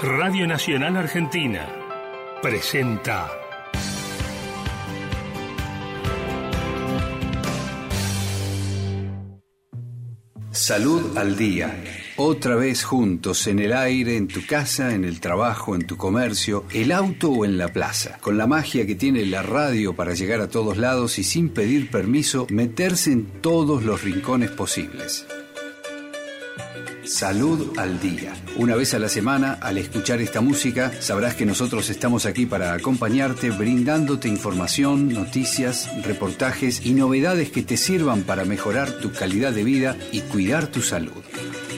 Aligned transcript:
Radio 0.00 0.46
Nacional 0.46 0.96
Argentina 0.96 1.68
presenta 2.40 3.28
Salud 10.52 11.18
al 11.18 11.36
Día. 11.36 11.82
Otra 12.16 12.54
vez 12.54 12.84
juntos, 12.84 13.48
en 13.48 13.58
el 13.58 13.72
aire, 13.72 14.16
en 14.16 14.28
tu 14.28 14.46
casa, 14.46 14.94
en 14.94 15.04
el 15.04 15.18
trabajo, 15.18 15.74
en 15.74 15.84
tu 15.84 15.96
comercio, 15.96 16.64
el 16.72 16.92
auto 16.92 17.30
o 17.30 17.44
en 17.44 17.58
la 17.58 17.72
plaza. 17.72 18.18
Con 18.20 18.38
la 18.38 18.46
magia 18.46 18.86
que 18.86 18.94
tiene 18.94 19.26
la 19.26 19.42
radio 19.42 19.96
para 19.96 20.14
llegar 20.14 20.40
a 20.40 20.48
todos 20.48 20.76
lados 20.76 21.18
y 21.18 21.24
sin 21.24 21.48
pedir 21.48 21.90
permiso, 21.90 22.46
meterse 22.50 23.10
en 23.10 23.26
todos 23.40 23.82
los 23.82 24.04
rincones 24.04 24.52
posibles. 24.52 25.26
Salud 27.08 27.78
al 27.78 28.00
Día. 28.00 28.34
Una 28.56 28.76
vez 28.76 28.92
a 28.92 28.98
la 28.98 29.08
semana, 29.08 29.54
al 29.62 29.78
escuchar 29.78 30.20
esta 30.20 30.42
música, 30.42 30.92
sabrás 31.00 31.34
que 31.34 31.46
nosotros 31.46 31.88
estamos 31.88 32.26
aquí 32.26 32.44
para 32.44 32.74
acompañarte, 32.74 33.48
brindándote 33.48 34.28
información, 34.28 35.08
noticias, 35.08 35.88
reportajes 36.04 36.84
y 36.84 36.92
novedades 36.92 37.50
que 37.50 37.62
te 37.62 37.78
sirvan 37.78 38.24
para 38.24 38.44
mejorar 38.44 38.92
tu 38.98 39.10
calidad 39.10 39.52
de 39.52 39.64
vida 39.64 39.96
y 40.12 40.20
cuidar 40.20 40.66
tu 40.66 40.82
salud. 40.82 41.24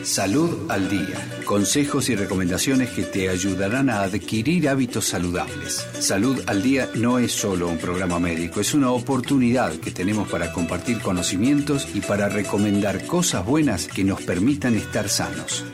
Salud 0.05 0.71
al 0.71 0.89
Día. 0.89 1.43
Consejos 1.45 2.09
y 2.09 2.17
recomendaciones 2.17 2.91
que 2.91 3.03
te 3.03 3.29
ayudarán 3.29 3.91
a 3.91 4.03
adquirir 4.03 4.69
hábitos 4.69 5.05
saludables. 5.05 5.87
Salud 5.99 6.43
al 6.47 6.63
Día 6.63 6.89
no 6.95 7.19
es 7.19 7.33
solo 7.33 7.69
un 7.69 7.77
programa 7.77 8.19
médico, 8.19 8.61
es 8.61 8.73
una 8.73 8.91
oportunidad 8.91 9.73
que 9.75 9.91
tenemos 9.91 10.29
para 10.29 10.53
compartir 10.53 11.01
conocimientos 11.01 11.87
y 11.95 12.01
para 12.01 12.29
recomendar 12.29 13.05
cosas 13.07 13.45
buenas 13.45 13.89
que 13.89 14.05
nos 14.05 14.23
permitan 14.23 14.75
estar 14.75 15.09
sanos. 15.09 15.65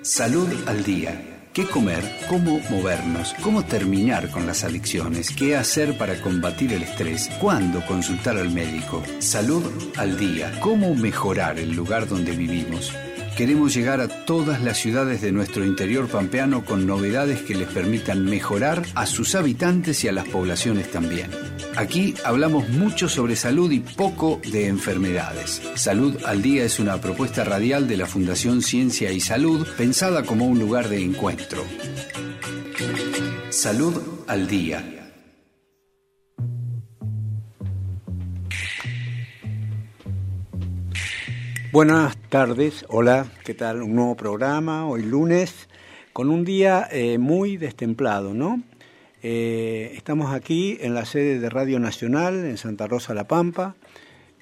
Salud 0.00 0.48
al 0.66 0.82
Día. 0.82 1.32
¿Qué 1.52 1.66
comer? 1.66 2.04
¿Cómo 2.28 2.60
movernos? 2.70 3.34
¿Cómo 3.42 3.64
terminar 3.64 4.30
con 4.30 4.46
las 4.46 4.64
adicciones? 4.64 5.30
¿Qué 5.30 5.56
hacer 5.56 5.96
para 5.96 6.20
combatir 6.20 6.72
el 6.72 6.82
estrés? 6.82 7.30
¿Cuándo 7.40 7.84
consultar 7.86 8.36
al 8.36 8.50
médico? 8.50 9.02
Salud 9.20 9.64
al 9.96 10.18
día. 10.18 10.60
¿Cómo 10.60 10.94
mejorar 10.94 11.58
el 11.58 11.72
lugar 11.72 12.06
donde 12.08 12.32
vivimos? 12.32 12.92
Queremos 13.36 13.74
llegar 13.74 14.00
a 14.00 14.08
todas 14.08 14.62
las 14.62 14.78
ciudades 14.78 15.20
de 15.20 15.30
nuestro 15.30 15.62
interior 15.62 16.08
pampeano 16.08 16.64
con 16.64 16.86
novedades 16.86 17.42
que 17.42 17.54
les 17.54 17.68
permitan 17.68 18.24
mejorar 18.24 18.82
a 18.94 19.04
sus 19.04 19.34
habitantes 19.34 20.02
y 20.04 20.08
a 20.08 20.12
las 20.12 20.26
poblaciones 20.26 20.90
también. 20.90 21.30
Aquí 21.76 22.14
hablamos 22.24 22.70
mucho 22.70 23.10
sobre 23.10 23.36
salud 23.36 23.70
y 23.70 23.80
poco 23.80 24.40
de 24.50 24.68
enfermedades. 24.68 25.60
Salud 25.74 26.16
al 26.24 26.40
Día 26.40 26.64
es 26.64 26.78
una 26.78 26.98
propuesta 26.98 27.44
radial 27.44 27.86
de 27.86 27.98
la 27.98 28.06
Fundación 28.06 28.62
Ciencia 28.62 29.12
y 29.12 29.20
Salud 29.20 29.66
pensada 29.76 30.22
como 30.22 30.46
un 30.46 30.58
lugar 30.58 30.88
de 30.88 31.02
encuentro. 31.02 31.62
Salud 33.50 34.00
al 34.26 34.46
Día 34.48 35.05
Buenas 41.76 42.16
tardes, 42.30 42.86
hola, 42.88 43.26
¿qué 43.44 43.52
tal? 43.52 43.82
Un 43.82 43.96
nuevo 43.96 44.16
programa, 44.16 44.86
hoy 44.86 45.02
lunes, 45.02 45.68
con 46.14 46.30
un 46.30 46.42
día 46.42 46.88
eh, 46.90 47.18
muy 47.18 47.58
destemplado, 47.58 48.32
¿no? 48.32 48.62
Eh, 49.22 49.92
estamos 49.94 50.32
aquí 50.32 50.78
en 50.80 50.94
la 50.94 51.04
sede 51.04 51.38
de 51.38 51.50
Radio 51.50 51.78
Nacional, 51.78 52.46
en 52.46 52.56
Santa 52.56 52.86
Rosa 52.86 53.12
La 53.12 53.24
Pampa, 53.24 53.76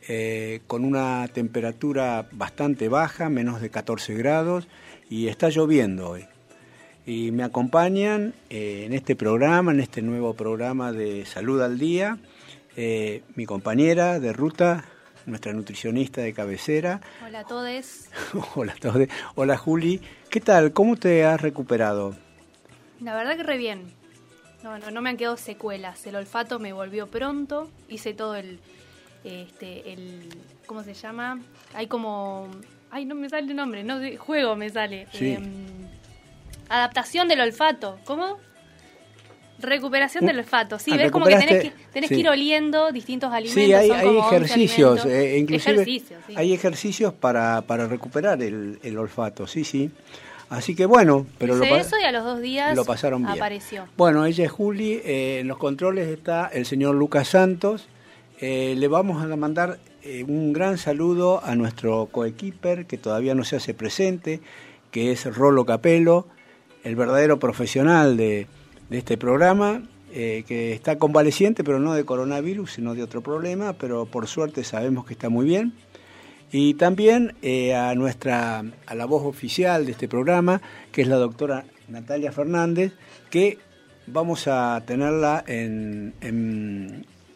eh, 0.07 0.61
con 0.69 0.85
una 0.85 1.27
temperatura 1.27 2.29
bastante 2.31 2.89
baja, 2.89 3.29
menos 3.29 3.61
de 3.61 3.69
14 3.69 4.15
grados, 4.15 4.69
y 5.11 5.27
está 5.27 5.49
lloviendo 5.49 6.11
hoy. 6.11 6.27
Y 7.05 7.33
me 7.33 7.43
acompañan 7.43 8.35
en 8.49 8.93
este 8.93 9.17
programa, 9.17 9.73
en 9.73 9.81
este 9.81 10.03
nuevo 10.03 10.35
programa 10.35 10.93
de 10.93 11.27
Salud 11.27 11.61
al 11.63 11.81
Día, 11.81 12.17
mi 13.35 13.45
compañera 13.45 14.21
de 14.21 14.33
ruta, 14.33 14.85
nuestra 15.27 15.53
nutricionista 15.53 16.21
de 16.21 16.33
cabecera. 16.33 17.01
Hola 17.25 17.41
a 17.41 17.45
todos. 17.45 18.09
Hola 18.55 18.73
a 18.73 18.77
todos. 18.77 19.09
Hola 19.35 19.57
Juli. 19.57 20.01
¿Qué 20.31 20.41
tal? 20.41 20.73
¿Cómo 20.73 20.97
te 20.97 21.25
has 21.25 21.41
recuperado? 21.41 22.17
La 23.01 23.15
verdad 23.15 23.37
que 23.37 23.43
re 23.43 23.59
bien. 23.59 23.93
No, 24.63 24.79
no, 24.79 24.91
no 24.91 25.03
me 25.03 25.11
han 25.11 25.17
quedado 25.17 25.37
secuelas. 25.37 26.07
El 26.07 26.17
olfato 26.17 26.59
me 26.59 26.73
volvió 26.73 27.07
pronto. 27.09 27.71
Hice 27.89 28.15
todo 28.15 28.35
el, 28.35 28.61
este, 29.25 29.93
el, 29.93 30.29
¿cómo 30.67 30.83
se 30.83 30.95
llama? 30.95 31.41
Hay 31.75 31.87
como, 31.87 32.49
ay, 32.91 33.05
no 33.05 33.15
me 33.15 33.29
sale 33.29 33.51
el 33.51 33.57
nombre, 33.57 33.85
no, 33.85 34.01
juego 34.19 34.57
me 34.57 34.71
sale. 34.71 35.07
Em, 35.13 35.45
adaptación 36.69 37.29
del 37.29 37.41
olfato. 37.41 37.99
¿Cómo? 38.05 38.39
Recuperación 39.59 40.27
del 40.27 40.39
olfato, 40.41 40.79
sí, 40.79 40.91
ah, 40.93 40.97
ves 40.97 41.11
como 41.11 41.27
que 41.27 41.37
tenés, 41.37 41.63
que 41.63 41.73
tenés 41.93 42.11
que 42.11 42.17
ir 42.17 42.29
oliendo 42.29 42.91
distintos 42.91 43.33
alimentos. 43.33 43.65
Sí, 43.65 43.73
hay, 43.73 43.91
hay 43.91 44.19
ejercicios, 44.19 45.07
eh, 45.07 45.39
inclusive 45.39 46.03
hay 46.35 46.53
ejercicios 46.53 47.15
para, 47.15 47.63
para 47.63 47.87
recuperar 47.87 48.43
el, 48.43 48.79
el, 48.83 48.99
olfato, 48.99 49.47
sí, 49.47 49.65
sí. 49.65 49.91
Así 50.51 50.75
que 50.75 50.87
bueno, 50.87 51.27
pero 51.39 51.55
lo, 51.55 51.65
eso 51.65 51.97
y 51.99 52.05
a 52.05 52.13
los 52.13 52.25
dos 52.25 52.41
días 52.41 52.77
lo 52.77 52.85
pasaron 52.85 53.23
bien. 53.23 53.37
apareció. 53.37 53.87
Bueno, 53.97 54.27
ella 54.27 54.45
es 54.45 54.51
Juli, 54.51 55.01
eh, 55.05 55.39
en 55.41 55.49
los 55.49 55.59
controles 55.59 56.09
está 56.09 56.49
el 56.49 56.67
señor 56.67 56.97
Lucas 56.97 57.29
Santos. 57.29 57.87
Eh, 58.41 58.75
le 58.77 58.89
vamos 58.89 59.23
a 59.23 59.37
mandar 59.37 59.79
un 60.29 60.53
gran 60.53 60.77
saludo 60.77 61.43
a 61.43 61.55
nuestro 61.55 62.07
coequiper 62.13 62.87
que 62.87 62.99
todavía 62.99 63.35
no 63.35 63.45
se 63.45 63.57
hace 63.57 63.73
presente, 63.73 64.41
que 64.91 65.13
es 65.13 65.25
Rolo 65.35 65.65
Capelo, 65.65 66.27
el 66.83 66.95
verdadero 66.95 67.39
profesional 67.39 68.17
de 68.17 68.47
de 68.91 68.99
este 68.99 69.17
programa, 69.17 69.83
eh, 70.13 70.45
que 70.47 70.73
está 70.73 70.97
convaleciente, 70.97 71.65
pero 71.65 71.81
no 71.81 71.93
de 71.95 72.05
coronavirus, 72.05 72.75
sino 72.75 72.95
de 72.95 73.03
otro 73.03 73.21
problema, 73.21 73.73
pero 73.73 74.07
por 74.07 74.29
suerte 74.29 74.63
sabemos 74.63 75.07
que 75.07 75.15
está 75.15 75.29
muy 75.29 75.45
bien. 75.45 75.73
Y 76.53 76.75
también 76.75 77.35
eh, 77.43 77.75
a 77.75 77.97
nuestra, 77.97 78.65
a 78.87 78.95
la 78.95 79.07
voz 79.07 79.25
oficial 79.25 79.87
de 79.87 79.93
este 79.93 80.07
programa, 80.07 80.63
que 80.93 81.03
es 81.03 81.09
la 81.09 81.17
doctora 81.17 81.65
Natalia 81.89 82.31
Fernández, 82.31 82.93
que 83.29 83.59
vamos 84.07 84.47
a 84.47 84.81
tenerla 84.87 85.43
en, 85.49 86.15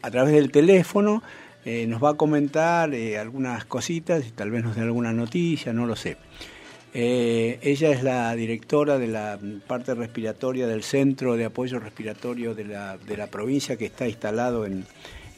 a 0.02 0.10
través 0.12 0.34
del 0.34 0.52
teléfono, 0.52 1.22
eh, 1.64 1.84
nos 1.88 2.02
va 2.02 2.10
a 2.10 2.14
comentar 2.14 2.92
algunas 3.18 3.64
cositas 3.64 4.24
tal 4.36 4.52
vez 4.52 4.62
nos 4.62 4.76
dé 4.76 4.82
alguna 4.82 5.12
noticia, 5.12 5.72
no 5.72 5.84
lo 5.84 5.96
sé. 5.96 6.16
Eh, 6.94 7.58
ella 7.62 7.90
es 7.90 8.02
la 8.02 8.34
directora 8.34 8.98
de 8.98 9.08
la 9.08 9.38
parte 9.66 9.94
respiratoria 9.94 10.66
del 10.66 10.82
Centro 10.82 11.36
de 11.36 11.44
Apoyo 11.44 11.78
Respiratorio 11.78 12.54
de 12.54 12.64
la, 12.64 12.96
de 12.96 13.16
la 13.16 13.26
provincia 13.26 13.76
que 13.76 13.86
está 13.86 14.08
instalado 14.08 14.64
en, 14.64 14.86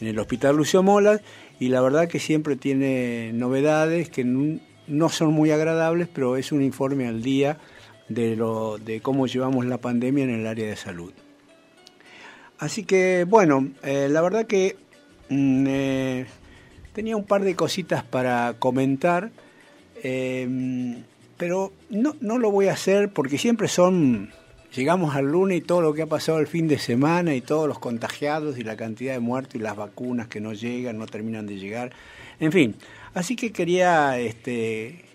el 0.00 0.19
Hospital 0.19 0.56
Lucio 0.56 0.83
Molas 0.83 1.21
y 1.59 1.69
la 1.69 1.83
verdad 1.83 2.09
que 2.09 2.21
siempre 2.21 2.56
tiene 2.56 3.33
novedades 3.34 4.09
que 4.09 4.25
no 4.25 5.09
son 5.10 5.34
muy 5.34 5.50
agradables, 5.50 6.09
pero 6.09 6.39
es 6.39 6.53
un 6.53 6.62
informe 6.62 7.06
al 7.06 7.22
día 7.22 7.59
de, 8.09 8.34
lo, 8.34 8.78
de 8.78 9.03
cómo 9.03 9.27
llevamos 9.27 9.66
la 9.66 9.78
pandemia 9.78 10.25
en 10.25 10.31
el 10.31 10.47
área 10.47 10.66
de 10.66 10.77
salud. 10.77 11.12
Así 12.59 12.84
que 12.84 13.25
bueno, 13.25 13.71
eh, 13.83 14.09
la 14.10 14.22
verdad 14.22 14.47
que 14.47 14.77
mm, 15.28 15.66
eh, 15.69 16.27
tenía 16.94 17.16
un 17.16 17.25
par 17.25 17.43
de 17.43 17.55
cositas 17.55 18.05
para 18.05 18.55
comentar 18.59 19.31
pero 21.41 21.73
no, 21.89 22.15
no 22.21 22.39
lo 22.39 22.51
voy 22.51 22.69
a 22.69 22.75
hacer 22.75 23.09
porque 23.15 23.39
siempre 23.39 23.67
son, 23.67 24.31
llegamos 24.75 25.17
al 25.17 25.33
lunes 25.33 25.56
y 25.56 25.61
todo 25.62 25.81
lo 25.81 25.95
que 25.95 26.03
ha 26.03 26.06
pasado 26.06 26.39
el 26.39 26.47
fin 26.47 26.69
de 26.69 26.78
semana 26.78 27.34
y 27.34 27.41
todos 27.41 27.67
los 27.67 27.78
contagiados 27.78 28.59
y 28.59 28.62
la 28.62 28.77
cantidad 28.77 29.15
de 29.15 29.21
muertos 29.21 29.55
y 29.55 29.59
las 29.59 29.75
vacunas 29.75 30.28
que 30.28 30.39
no 30.39 30.53
llegan, 30.53 30.99
no 30.99 31.06
terminan 31.06 31.47
de 31.47 31.56
llegar, 31.56 31.93
en 32.41 32.53
fin, 32.53 32.75
así 33.15 33.37
que 33.37 33.53
quería, 33.53 34.19
este, 34.19 35.06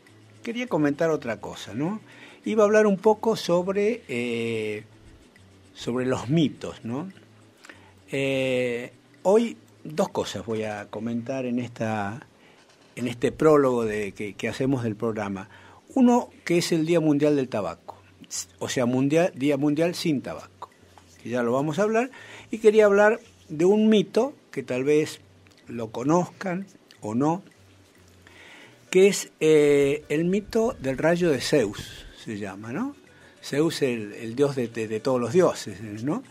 quería 0.42 0.66
comentar 0.66 1.12
otra 1.12 1.40
cosa, 1.40 1.76
¿no? 1.76 2.02
Iba 2.44 2.64
a 2.64 2.66
hablar 2.66 2.88
un 2.88 2.98
poco 2.98 3.36
sobre, 3.36 4.02
eh, 4.08 4.84
sobre 5.76 6.08
los 6.08 6.28
mitos, 6.28 6.84
¿no? 6.84 7.08
Eh, 8.12 8.92
hoy 9.22 9.58
dos 9.84 10.10
cosas 10.10 10.44
voy 10.44 10.64
a 10.64 10.88
comentar 10.90 11.46
en, 11.46 11.60
esta, 11.60 12.26
en 12.96 13.08
este 13.08 13.32
prólogo 13.32 13.86
de, 13.86 14.14
que, 14.14 14.34
que 14.34 14.50
hacemos 14.50 14.82
del 14.82 14.96
programa. 14.96 15.50
Uno 15.96 16.30
que 16.44 16.60
es 16.60 16.72
el 16.72 16.86
Día 16.86 17.00
Mundial 17.00 17.36
del 17.36 17.50
Tabaco, 17.50 17.98
o 18.60 18.70
sea, 18.70 18.86
Día 19.34 19.58
Mundial 19.58 19.96
sin 19.96 20.22
Tabaco, 20.22 20.70
que 21.24 21.30
ya 21.30 21.42
lo 21.42 21.54
vamos 21.54 21.80
a 21.80 21.84
hablar, 21.84 22.12
y 22.52 22.60
quería 22.60 22.86
hablar 22.86 23.20
de 23.50 23.66
un 23.66 23.90
mito 23.90 24.34
que 24.52 24.62
tal 24.62 24.84
vez 24.84 25.22
lo 25.68 25.92
conozcan 25.92 26.68
o 27.02 27.16
no, 27.16 27.44
que 28.90 29.08
es 29.08 29.32
eh, 29.40 30.04
el 30.10 30.26
mito 30.26 30.76
del 30.80 30.98
rayo 30.98 31.32
de 31.32 31.42
Zeus, 31.42 32.06
se 32.24 32.38
llama, 32.38 32.72
¿no? 32.72 32.96
Zeus, 33.42 33.82
el, 33.82 34.14
el 34.14 34.36
dios 34.36 34.56
de, 34.56 34.68
todos 35.00 35.22
los 35.22 35.34
dioses, 35.34 35.82
¿no? 36.04 36.24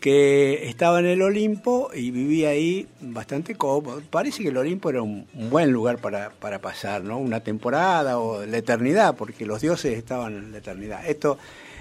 Que 0.00 0.68
estaba 0.68 1.00
en 1.00 1.06
el 1.06 1.22
Olimpo 1.22 1.90
y 1.92 2.10
vivía 2.10 2.50
ahí 2.50 2.86
bastante 3.00 3.56
cómodo. 3.56 4.00
Parece 4.10 4.42
que 4.42 4.50
el 4.50 4.56
Olimpo 4.56 4.90
era 4.90 5.02
un, 5.02 5.26
buen 5.50 5.72
lugar 5.72 5.98
para, 5.98 6.30
para, 6.30 6.60
pasar, 6.60 7.02
¿no? 7.02 7.18
Una 7.18 7.40
temporada 7.40 8.18
o 8.18 8.44
la 8.46 8.58
eternidad, 8.58 9.16
porque 9.16 9.44
los 9.44 9.60
dioses 9.60 9.98
estaban 9.98 10.36
en 10.36 10.52
la 10.52 10.58
eternidad. 10.58 11.06
Esto 11.06 11.38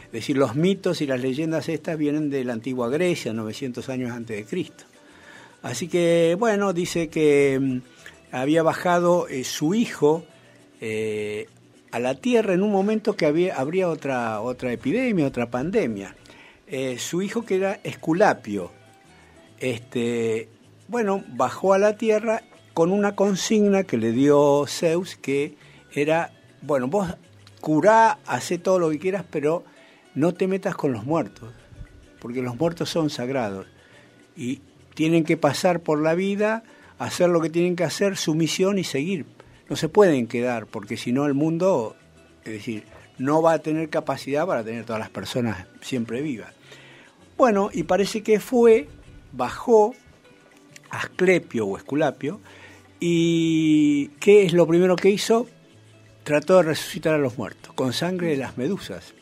Es 0.08 0.12
decir, 0.12 0.38
los 0.38 0.56
mitos 0.56 1.02
y 1.02 1.08
las 1.08 1.22
leyendas 1.22 1.70
estas 1.70 1.98
vienen 1.98 2.30
de 2.30 2.44
la 2.44 2.54
antigua 2.54 2.90
Grecia, 2.90 3.34
900 3.34 3.88
años 3.90 4.12
antes 4.12 4.38
de 4.38 4.46
Cristo. 4.46 4.86
Así 5.62 5.88
que, 5.88 6.36
bueno, 6.40 6.74
dice 6.74 7.10
que 7.10 7.60
mm, 7.62 7.78
había 8.32 8.64
bajado 8.64 9.28
eh, 9.28 9.44
su 9.44 9.76
hijo 9.76 10.24
eh, 10.82 11.48
a 11.92 12.00
la 12.00 12.16
tierra 12.16 12.54
en 12.54 12.64
un 12.64 12.72
momento 12.72 13.16
que 13.16 13.26
había, 13.26 13.56
habría 13.56 13.90
otra, 13.90 14.42
otra 14.42 14.72
epidemia, 14.72 15.28
otra 15.28 15.50
pandemia. 15.50 16.16
Eh, 16.68 17.00
su 17.00 17.22
hijo 17.22 17.46
que 17.46 17.56
era 17.56 17.80
Esculapio, 17.84 18.72
este, 19.58 20.50
bueno, 20.90 21.24
bajó 21.30 21.74
a 21.74 21.78
la 21.78 21.98
tierra 21.98 22.44
con 22.74 22.92
una 22.92 23.16
consigna 23.16 23.84
que 23.84 23.98
le 23.98 24.12
dio 24.12 24.66
Zeus 24.68 25.16
que 25.16 25.56
era, 25.94 26.34
bueno, 26.62 26.88
vos 26.88 27.16
curá, 27.62 28.20
hacé 28.26 28.58
todo 28.58 28.80
lo 28.80 28.90
que 28.90 29.00
quieras, 29.00 29.24
pero 29.32 29.64
no 30.14 30.34
te 30.34 30.48
metas 30.48 30.76
con 30.76 30.92
los 30.92 31.06
muertos, 31.06 31.54
porque 32.20 32.42
los 32.42 32.58
muertos 32.58 32.90
son 32.90 33.10
sagrados 33.10 33.66
y 34.36 34.62
tienen 34.94 35.24
que 35.24 35.38
pasar 35.38 35.80
por 35.80 36.02
la 36.02 36.16
vida, 36.16 36.64
hacer 37.00 37.30
lo 37.30 37.40
que 37.40 37.50
tienen 37.50 37.76
que 37.76 37.86
hacer, 37.86 38.18
su 38.18 38.36
misión 38.36 38.78
y 38.78 38.84
seguir. 38.84 39.26
No 39.70 39.76
se 39.76 39.90
pueden 39.90 40.28
quedar, 40.28 40.66
porque 40.66 40.98
si 40.98 41.12
no 41.14 41.26
el 41.26 41.34
mundo, 41.34 41.96
es 42.44 42.52
decir, 42.52 42.84
no 43.18 43.42
va 43.42 43.54
a 43.54 43.60
tener 43.60 43.90
capacidad 43.90 44.46
para 44.46 44.64
tener 44.64 44.86
todas 44.86 45.00
las 45.00 45.10
personas 45.10 45.66
siempre 45.82 46.22
vivas. 46.22 46.57
Bueno, 47.38 47.70
y 47.72 47.84
parece 47.84 48.24
que 48.24 48.40
fue, 48.40 48.90
bajó 49.32 49.94
Asclepio 50.90 51.68
o 51.68 51.78
Esculapio, 51.78 52.42
y 53.00 54.08
¿qué 54.20 54.44
es 54.44 54.54
lo 54.54 54.66
primero 54.66 54.96
que 54.96 55.12
hizo? 55.12 55.48
Trató 56.24 56.58
de 56.58 56.64
resucitar 56.64 57.14
a 57.14 57.20
los 57.20 57.38
muertos, 57.38 57.74
con 57.74 57.94
sangre 57.94 58.30
de 58.30 58.38
las 58.38 58.58
medusas. 58.58 59.14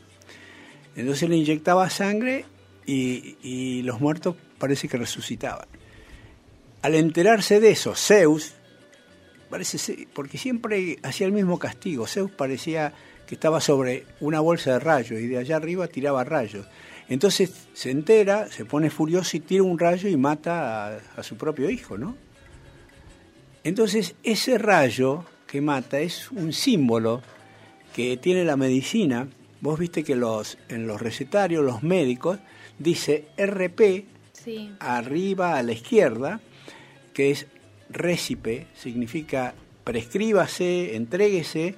Entonces 0.96 1.28
le 1.28 1.36
inyectaba 1.36 1.90
sangre 1.90 2.46
y, 2.86 3.82
los 3.84 4.00
muertos 4.00 4.38
parece 4.60 4.88
que 4.88 4.96
resucitaban. 4.96 5.68
Al 6.84 6.96
enterarse 6.96 7.60
de 7.60 7.72
eso, 7.72 7.96
Zeus, 7.96 8.54
parece 9.50 10.08
porque 10.14 10.38
siempre 10.38 11.00
hacía 11.04 11.28
el 11.28 11.34
mismo 11.34 11.60
castigo, 11.60 12.08
Zeus 12.08 12.32
parecía 12.32 12.94
que 13.28 13.36
estaba 13.36 13.60
sobre 13.60 14.06
una 14.22 14.40
bolsa 14.40 14.74
de 14.74 14.80
rayos 14.80 15.20
y 15.20 15.28
de 15.28 15.38
allá 15.38 15.58
arriba 15.58 15.88
tiraba 15.90 16.24
rayos. 16.24 16.66
Entonces 17.08 17.68
se 17.74 17.92
entera, 17.92 18.48
se 18.48 18.66
pone 18.66 18.90
furioso 18.90 19.38
y 19.38 19.40
tira 19.40 19.64
un 19.64 19.78
rayo 19.78 20.10
y 20.10 20.18
mata 20.18 21.00
a, 21.16 21.24
su 21.24 21.38
propio 21.38 21.70
hijo, 21.70 21.98
¿no? 21.98 22.16
Entonces 23.64 24.16
ese 24.24 24.58
rayo 24.58 25.26
que 25.48 25.62
mata 25.62 26.00
es 26.00 26.32
un 26.32 26.54
símbolo 26.54 27.22
que 27.96 28.18
tiene 28.18 28.44
la 28.44 28.58
medicina. 28.58 29.28
Vos 29.62 29.80
viste 29.80 30.04
que 30.04 30.16
los, 30.16 30.58
en 30.70 30.88
los 30.88 31.02
recetarios, 31.02 31.64
los 31.64 31.84
médicos, 31.84 32.40
dice 32.80 33.28
RP 33.38 34.06
arriba 34.80 35.58
a 35.58 35.64
la 35.64 35.72
izquierda, 35.72 36.40
que 37.14 37.32
es 37.32 37.48
récipe, 37.90 38.68
significa 38.76 39.56
prescríbase, 39.84 40.96
entréguese, 40.96 41.76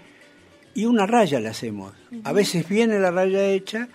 y 0.74 0.86
una 0.86 1.06
raya 1.06 1.40
le 1.40 1.50
hacemos. 1.50 1.94
A 2.24 2.34
veces 2.34 2.68
viene 2.68 3.00
la 3.00 3.12
raya 3.12 3.46
hecha 3.48 3.90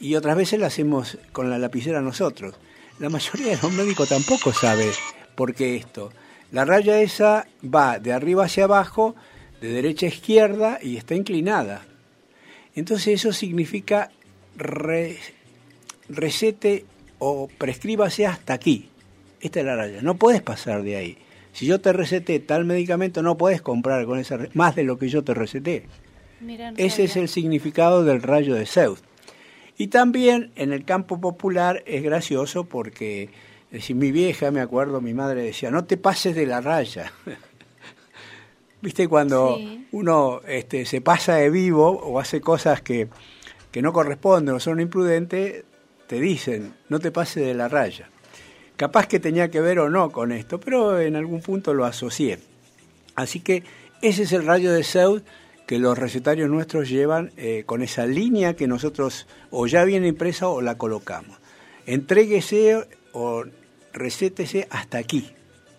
y 0.00 0.14
otras 0.16 0.36
veces 0.36 0.58
la 0.58 0.68
hacemos 0.68 1.18
con 1.32 1.50
la 1.50 1.58
lapicera 1.58 2.00
nosotros. 2.00 2.54
La 2.98 3.10
mayoría 3.10 3.56
de 3.56 3.62
los 3.62 3.72
médicos 3.72 4.08
tampoco 4.08 4.52
sabe 4.52 4.90
por 5.34 5.54
qué 5.54 5.76
esto. 5.76 6.10
La 6.52 6.64
raya 6.64 7.00
esa 7.00 7.46
va 7.62 7.98
de 7.98 8.12
arriba 8.12 8.46
hacia 8.46 8.64
abajo, 8.64 9.14
de 9.60 9.68
derecha 9.68 10.06
a 10.06 10.08
izquierda 10.08 10.78
y 10.82 10.96
está 10.96 11.14
inclinada. 11.14 11.86
Entonces 12.74 13.08
eso 13.08 13.32
significa 13.32 14.10
recete 16.08 16.84
o 17.18 17.48
prescríbase 17.58 18.26
hasta 18.26 18.54
aquí. 18.54 18.88
Esta 19.40 19.60
es 19.60 19.66
la 19.66 19.76
raya. 19.76 20.02
No 20.02 20.16
puedes 20.16 20.42
pasar 20.42 20.82
de 20.82 20.96
ahí. 20.96 21.18
Si 21.52 21.66
yo 21.66 21.80
te 21.80 21.92
receté 21.92 22.38
tal 22.40 22.64
medicamento, 22.64 23.22
no 23.22 23.36
puedes 23.36 23.60
comprar 23.62 24.06
con 24.06 24.18
esa 24.18 24.38
más 24.54 24.76
de 24.76 24.84
lo 24.84 24.98
que 24.98 25.08
yo 25.08 25.24
te 25.24 25.34
receté. 25.34 25.86
Ese 26.76 27.04
es 27.04 27.16
el 27.16 27.28
significado 27.28 28.04
del 28.04 28.22
rayo 28.22 28.54
de 28.54 28.66
Zeus. 28.66 29.02
Y 29.80 29.88
también 29.88 30.52
en 30.56 30.74
el 30.74 30.84
campo 30.84 31.22
popular 31.22 31.82
es 31.86 32.02
gracioso 32.02 32.64
porque, 32.64 33.30
decir, 33.70 33.96
mi 33.96 34.12
vieja, 34.12 34.50
me 34.50 34.60
acuerdo, 34.60 35.00
mi 35.00 35.14
madre 35.14 35.40
decía, 35.40 35.70
no 35.70 35.86
te 35.86 35.96
pases 35.96 36.36
de 36.36 36.44
la 36.44 36.60
raya. 36.60 37.10
¿Viste? 38.82 39.08
Cuando 39.08 39.58
uno 39.92 40.42
este, 40.46 40.84
se 40.84 41.00
pasa 41.00 41.36
de 41.36 41.48
vivo 41.48 41.88
o 41.88 42.20
hace 42.20 42.42
cosas 42.42 42.82
que, 42.82 43.08
que 43.70 43.80
no 43.80 43.94
corresponden 43.94 44.56
o 44.56 44.60
son 44.60 44.80
imprudentes, 44.80 45.64
te 46.06 46.20
dicen, 46.20 46.74
no 46.90 46.98
te 46.98 47.10
pases 47.10 47.46
de 47.46 47.54
la 47.54 47.68
raya. 47.68 48.10
Capaz 48.76 49.06
que 49.06 49.18
tenía 49.18 49.50
que 49.50 49.62
ver 49.62 49.78
o 49.78 49.88
no 49.88 50.10
con 50.10 50.30
esto, 50.30 50.60
pero 50.60 51.00
en 51.00 51.16
algún 51.16 51.40
punto 51.40 51.72
lo 51.72 51.86
asocié. 51.86 52.38
Así 53.14 53.40
que 53.40 53.62
ese 54.02 54.24
es 54.24 54.32
el 54.32 54.44
rayo 54.44 54.74
de 54.74 54.84
Zeus 54.84 55.22
que 55.70 55.78
los 55.78 55.96
recetarios 55.96 56.50
nuestros 56.50 56.88
llevan 56.88 57.30
eh, 57.36 57.62
con 57.64 57.80
esa 57.80 58.04
línea 58.04 58.56
que 58.56 58.66
nosotros 58.66 59.28
o 59.52 59.68
ya 59.68 59.84
viene 59.84 60.08
impresa 60.08 60.48
o 60.48 60.60
la 60.60 60.76
colocamos. 60.76 61.38
Entréguese 61.86 62.88
o 63.12 63.44
recétese 63.92 64.66
hasta 64.68 64.98
aquí 64.98 65.30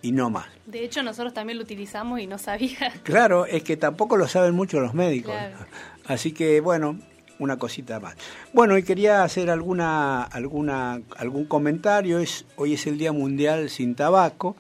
y 0.02 0.14
no 0.14 0.30
más. 0.30 0.46
De 0.66 0.86
hecho, 0.86 1.04
nosotros 1.04 1.34
también 1.34 1.58
lo 1.58 1.66
utilizamos 1.66 2.22
y 2.22 2.26
no 2.26 2.38
sabía. 2.38 2.94
Claro, 3.04 3.46
es 3.46 3.64
que 3.64 3.76
tampoco 3.76 4.16
lo 4.16 4.30
saben 4.30 4.56
mucho 4.56 4.80
los 4.80 4.94
médicos. 4.94 5.36
Así 6.06 6.32
que, 6.32 6.62
bueno, 6.62 6.98
una 7.40 7.58
cosita 7.58 8.00
más. 8.00 8.16
Bueno, 8.54 8.78
y 8.78 8.84
quería 8.84 9.26
hacer 9.26 9.50
alguna, 9.50 10.24
alguna, 10.24 11.02
algún 11.18 11.44
comentario. 11.44 12.20
Es, 12.20 12.46
hoy 12.56 12.76
es 12.76 12.88
el 12.88 12.98
Día 12.98 13.12
Mundial 13.12 13.70
sin 13.70 13.96
Tabaco. 13.96 14.56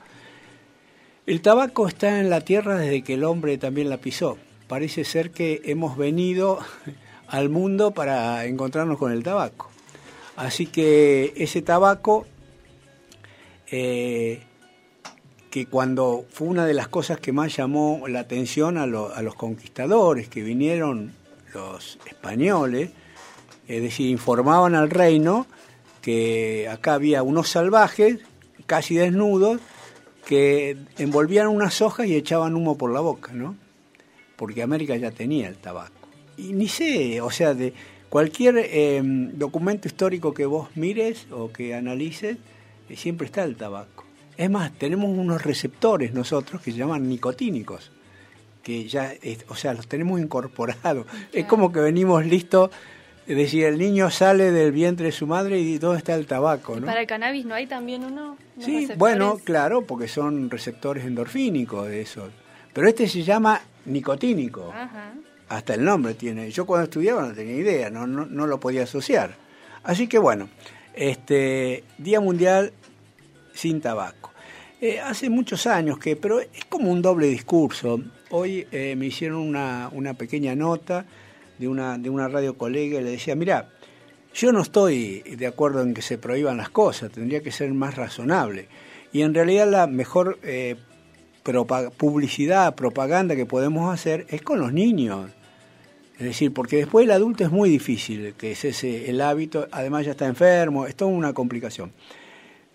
El 1.26 1.42
tabaco 1.42 1.88
está 1.88 2.20
en 2.20 2.30
la 2.30 2.42
tierra 2.42 2.78
desde 2.78 3.02
que 3.02 3.14
el 3.14 3.24
hombre 3.24 3.58
también 3.58 3.90
la 3.90 3.96
pisó 3.96 4.38
parece 4.72 5.04
ser 5.04 5.32
que 5.32 5.62
hemos 5.66 5.98
venido 5.98 6.60
al 7.28 7.50
mundo 7.50 7.92
para 7.92 8.46
encontrarnos 8.46 8.98
con 8.98 9.12
el 9.12 9.22
tabaco. 9.22 9.70
Así 10.38 10.66
que 10.66 11.34
ese 11.36 11.62
tabaco, 11.62 12.26
eh, 13.70 14.42
que 15.50 15.66
cuando 15.66 16.24
fue 16.32 16.48
una 16.48 16.66
de 16.66 16.74
las 16.74 16.88
cosas 16.88 17.20
que 17.20 17.34
más 17.34 17.54
llamó 17.54 18.08
la 18.08 18.22
atención 18.22 18.78
a, 18.78 18.86
los 18.88 19.36
conquistadores 19.36 20.30
que 20.30 20.42
vinieron 20.42 21.12
los 21.54 22.00
españoles, 22.06 22.92
es 23.68 23.82
decir, 23.82 24.10
informaban 24.10 24.74
al 24.76 24.90
reino 24.90 25.48
que 26.02 26.70
acá 26.70 26.94
había 26.94 27.24
unos 27.24 27.50
salvajes, 27.50 28.20
casi 28.68 28.96
desnudos, 28.96 29.60
que 30.26 30.78
envolvían 30.98 31.48
unas 31.48 31.82
hojas 31.82 32.08
y 32.08 32.16
echaban 32.16 32.56
humo 32.56 32.78
por 32.78 32.94
la 32.94 33.02
boca, 33.02 33.34
¿no? 33.34 33.58
Porque 34.42 34.64
América 34.64 34.98
ya 34.98 35.12
tenía 35.12 35.48
el 35.48 35.58
tabaco. 35.58 36.10
Y 36.36 36.54
ni 36.54 36.68
sé, 36.68 37.22
o 37.22 37.30
sea, 37.30 37.54
de 37.54 37.76
cualquier 38.10 38.58
em, 38.58 39.38
documento 39.38 39.88
histórico 39.88 40.34
que 40.34 40.48
vos 40.48 40.70
mires 40.74 41.28
o 41.30 41.52
que 41.52 41.76
analices, 41.76 42.38
eh, 42.90 42.96
siempre 42.96 43.28
está 43.28 43.44
el 43.44 43.56
tabaco. 43.56 44.04
Es 44.36 44.50
más, 44.50 44.72
tenemos 44.72 45.16
unos 45.16 45.44
receptores 45.44 46.16
nosotros 46.16 46.60
que 46.60 46.72
se 46.72 46.80
llaman 46.80 47.08
nicotínicos, 47.08 47.92
que 48.64 48.88
ya, 48.88 49.14
o 49.48 49.56
sea, 49.56 49.76
los 49.76 49.88
tenemos 49.88 50.20
incorporados. 50.20 51.06
Es 51.32 51.46
como 51.46 51.72
que 51.72 51.80
venimos 51.80 52.26
listos, 52.26 52.72
es 53.28 53.38
decir, 53.38 53.66
el 53.66 53.78
niño 53.78 54.10
sale 54.10 54.50
del 54.50 54.72
vientre 54.72 55.06
de 55.06 55.12
su 55.12 55.28
madre 55.28 55.60
y 55.60 55.78
¿dónde 55.78 56.00
está 56.00 56.16
el 56.16 56.26
tabaco? 56.26 56.80
¿no? 56.80 56.88
¿Para 56.88 57.02
el 57.02 57.06
cannabis 57.06 57.46
no 57.46 57.54
hay 57.54 57.68
también 57.68 58.04
uno? 58.04 58.40
Sí, 58.58 58.88
bueno, 58.98 59.38
claro, 59.44 59.84
porque 59.86 60.08
son 60.08 60.50
receptores 60.50 61.06
endorfínicos 61.06 61.88
de 61.88 62.02
eso. 62.02 62.28
Pero 62.74 62.88
este 62.88 63.08
se 63.08 63.22
llama 63.22 63.62
nicotínico. 63.86 64.74
Hasta 65.50 65.74
el 65.74 65.84
nombre 65.84 66.14
tiene. 66.14 66.50
Yo 66.52 66.66
cuando 66.66 66.86
estudiaba 66.86 67.28
no 67.28 67.34
tenía 67.34 67.56
idea, 67.56 67.90
no, 67.90 68.08
no, 68.08 68.48
lo 68.48 68.60
podía 68.60 68.84
asociar. 68.84 69.36
Así 69.84 70.08
que 70.08 70.18
bueno, 70.18 70.50
este 70.94 71.84
Día 71.98 72.22
Mundial 72.22 72.72
sin 73.54 73.82
tabaco. 73.82 74.32
Eh, 74.80 75.00
hace 75.00 75.30
muchos 75.30 75.68
años 75.68 76.00
que, 76.00 76.16
pero 76.16 76.40
es 76.40 76.66
como 76.70 76.92
un 76.92 77.02
doble 77.02 77.28
discurso. 77.28 78.02
Hoy 78.30 78.66
eh, 78.72 78.96
me 78.96 79.08
hicieron 79.08 79.40
una, 79.40 79.90
una, 79.92 80.14
pequeña 80.14 80.56
nota 80.56 81.06
de 81.60 81.68
una, 81.68 81.98
de 81.98 82.10
una 82.10 82.28
radio 82.28 82.58
colega 82.58 83.00
y 83.00 83.04
le 83.04 83.12
decía, 83.12 83.36
mira, 83.36 83.70
yo 84.34 84.52
no 84.54 84.62
estoy 84.62 85.20
de 85.22 85.48
acuerdo 85.48 85.82
en 85.82 85.94
que 85.94 86.02
se 86.02 86.18
prohíban 86.18 86.58
las 86.58 86.70
cosas, 86.70 87.12
tendría 87.12 87.44
que 87.44 87.52
ser 87.52 87.72
más 87.74 87.96
razonable. 87.96 88.68
Y 89.12 89.22
en 89.24 89.34
realidad 89.34 89.70
la 89.70 89.88
mejor 89.88 90.40
eh, 90.44 90.78
publicidad, 91.98 92.76
propaganda 92.76 93.36
que 93.36 93.46
podemos 93.46 93.94
hacer 93.94 94.26
es 94.30 94.42
con 94.42 94.60
los 94.60 94.74
niños. 94.74 95.32
Es 96.18 96.26
decir, 96.26 96.54
porque 96.54 96.78
después 96.78 97.06
el 97.06 97.12
adulto 97.12 97.44
es 97.44 97.52
muy 97.52 97.70
difícil, 97.70 98.36
que 98.38 98.52
es 98.52 98.64
ese 98.64 99.10
el 99.10 99.22
hábito, 99.22 99.68
además 99.72 100.06
ya 100.06 100.12
está 100.12 100.28
enfermo, 100.28 100.86
es 100.86 100.96
toda 100.96 101.10
una 101.10 101.34
complicación. 101.34 101.92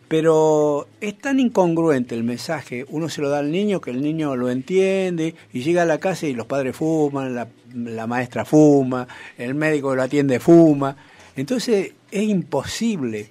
Pero 0.08 0.88
es 1.00 1.18
tan 1.18 1.40
incongruente 1.40 2.14
el 2.14 2.24
mensaje, 2.24 2.84
uno 2.88 3.08
se 3.08 3.20
lo 3.20 3.28
da 3.28 3.38
al 3.38 3.50
niño 3.50 3.80
que 3.80 3.90
el 3.90 4.02
niño 4.02 4.36
lo 4.36 4.50
entiende 4.50 5.34
y 5.52 5.62
llega 5.62 5.82
a 5.82 5.86
la 5.86 5.98
casa 5.98 6.26
y 6.26 6.32
los 6.32 6.46
padres 6.46 6.76
fuman, 6.76 7.34
la, 7.34 8.06
maestra 8.06 8.44
fuma, 8.44 9.06
el 9.36 9.54
médico 9.54 9.90
que 9.90 9.96
lo 9.96 10.02
atiende 10.02 10.38
fuma. 10.40 10.96
Entonces 11.34 11.92
es 12.10 12.22
imposible. 12.22 13.26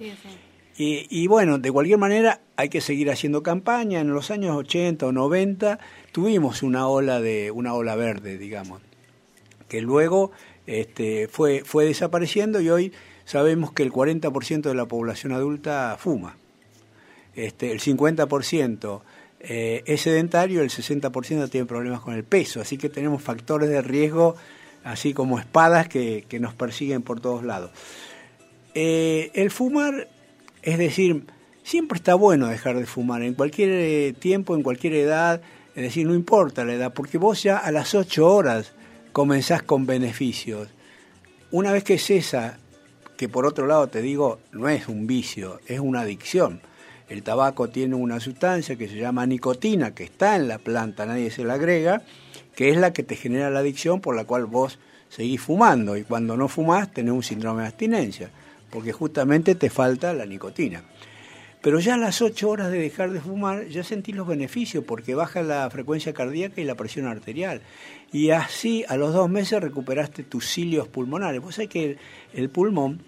Y, 0.78 1.06
y, 1.08 1.26
bueno, 1.26 1.58
de 1.58 1.72
cualquier 1.72 1.98
manera 1.98 2.40
hay 2.56 2.68
que 2.68 2.80
seguir 2.80 3.10
haciendo 3.10 3.42
campaña. 3.42 4.00
En 4.00 4.12
los 4.12 4.30
años 4.30 4.56
80 4.56 5.06
o 5.06 5.12
90 5.12 5.78
tuvimos 6.12 6.62
una 6.62 6.86
ola 6.86 7.20
de 7.20 7.50
una 7.50 7.74
ola 7.74 7.96
verde, 7.96 8.36
digamos, 8.36 8.82
que 9.68 9.80
luego 9.80 10.32
este, 10.66 11.28
fue 11.28 11.62
fue 11.64 11.86
desapareciendo 11.86 12.60
y 12.60 12.68
hoy 12.68 12.92
sabemos 13.24 13.72
que 13.72 13.82
el 13.82 13.92
40% 13.92 14.62
de 14.62 14.74
la 14.74 14.86
población 14.86 15.32
adulta 15.32 15.96
fuma. 15.98 16.36
Este, 17.34 17.70
el 17.70 17.80
50% 17.80 19.02
eh, 19.40 19.82
es 19.86 20.00
sedentario, 20.00 20.62
el 20.62 20.70
60% 20.70 21.50
tiene 21.50 21.66
problemas 21.66 22.00
con 22.00 22.14
el 22.14 22.24
peso, 22.24 22.60
así 22.60 22.78
que 22.78 22.88
tenemos 22.88 23.22
factores 23.22 23.68
de 23.68 23.82
riesgo 23.82 24.36
así 24.84 25.12
como 25.12 25.38
espadas 25.38 25.88
que, 25.88 26.24
nos 26.40 26.54
persiguen 26.54 27.02
por 27.02 27.20
todos 27.20 27.44
lados. 27.44 27.72
Eh, 28.74 29.30
el 29.34 29.50
fumar, 29.50 30.08
es 30.66 30.78
decir, 30.78 31.22
siempre 31.62 31.96
está 31.96 32.16
bueno 32.16 32.48
dejar 32.48 32.76
de 32.76 32.86
fumar, 32.86 33.22
en 33.22 33.34
cualquier 33.34 33.70
eh, 33.70 34.12
tiempo, 34.18 34.56
en 34.56 34.64
cualquier 34.64 34.94
edad, 34.94 35.40
es 35.76 35.82
decir, 35.84 36.08
no 36.08 36.14
importa 36.14 36.64
la 36.64 36.74
edad, 36.74 36.92
porque 36.92 37.18
vos 37.18 37.40
ya 37.40 37.56
a 37.56 37.70
las 37.70 37.94
8 37.94 38.26
horas 38.26 38.72
comenzás 39.12 39.62
con 39.62 39.86
beneficios. 39.86 40.68
Una 41.52 41.70
vez 41.70 41.84
que 41.84 41.98
cesa, 41.98 42.58
que 43.16 43.28
por 43.28 43.46
otro 43.46 43.68
lado 43.68 43.86
te 43.86 44.02
digo, 44.02 44.40
no 44.50 44.68
es 44.68 44.88
un 44.88 45.06
vicio, 45.06 45.60
es 45.68 45.78
una 45.78 46.00
adicción. 46.00 46.60
El 47.08 47.22
tabaco 47.22 47.68
tiene 47.68 47.94
una 47.94 48.18
sustancia 48.18 48.74
que 48.74 48.88
se 48.88 48.96
llama 48.96 49.24
nicotina, 49.24 49.94
que 49.94 50.02
está 50.02 50.34
en 50.34 50.48
la 50.48 50.58
planta, 50.58 51.06
nadie 51.06 51.30
se 51.30 51.44
la 51.44 51.54
agrega, 51.54 52.02
que 52.56 52.70
es 52.70 52.76
la 52.76 52.92
que 52.92 53.04
te 53.04 53.14
genera 53.14 53.50
la 53.50 53.60
adicción 53.60 54.00
por 54.00 54.16
la 54.16 54.24
cual 54.24 54.46
vos 54.46 54.80
seguís 55.10 55.40
fumando 55.40 55.96
y 55.96 56.02
cuando 56.02 56.36
no 56.36 56.48
fumás 56.48 56.92
tenés 56.92 57.12
un 57.12 57.22
síndrome 57.22 57.62
de 57.62 57.68
abstinencia, 57.68 58.30
porque 58.76 58.92
justamente 58.92 59.54
te 59.54 59.70
falta 59.70 60.12
la 60.12 60.26
nicotina. 60.26 60.82
Pero 61.62 61.80
ya 61.80 61.94
a 61.94 61.96
las 61.96 62.20
8 62.20 62.46
horas 62.46 62.70
de 62.70 62.78
dejar 62.78 63.10
de 63.10 63.22
fumar 63.22 63.68
ya 63.68 63.82
sentís 63.82 64.14
los 64.14 64.28
beneficios 64.28 64.84
porque 64.84 65.14
baja 65.14 65.42
la 65.42 65.70
frecuencia 65.70 66.12
cardíaca 66.12 66.60
y 66.60 66.64
la 66.64 66.74
presión 66.74 67.06
arterial. 67.06 67.62
Y 68.12 68.32
así 68.32 68.84
a 68.86 68.98
los 68.98 69.14
dos 69.14 69.30
meses 69.30 69.62
recuperaste 69.62 70.24
tus 70.24 70.46
cilios 70.46 70.88
pulmonares. 70.88 71.40
Vos 71.40 71.54
sabés 71.54 71.70
que 71.70 71.96
el 72.34 72.50
pulmón 72.50 73.00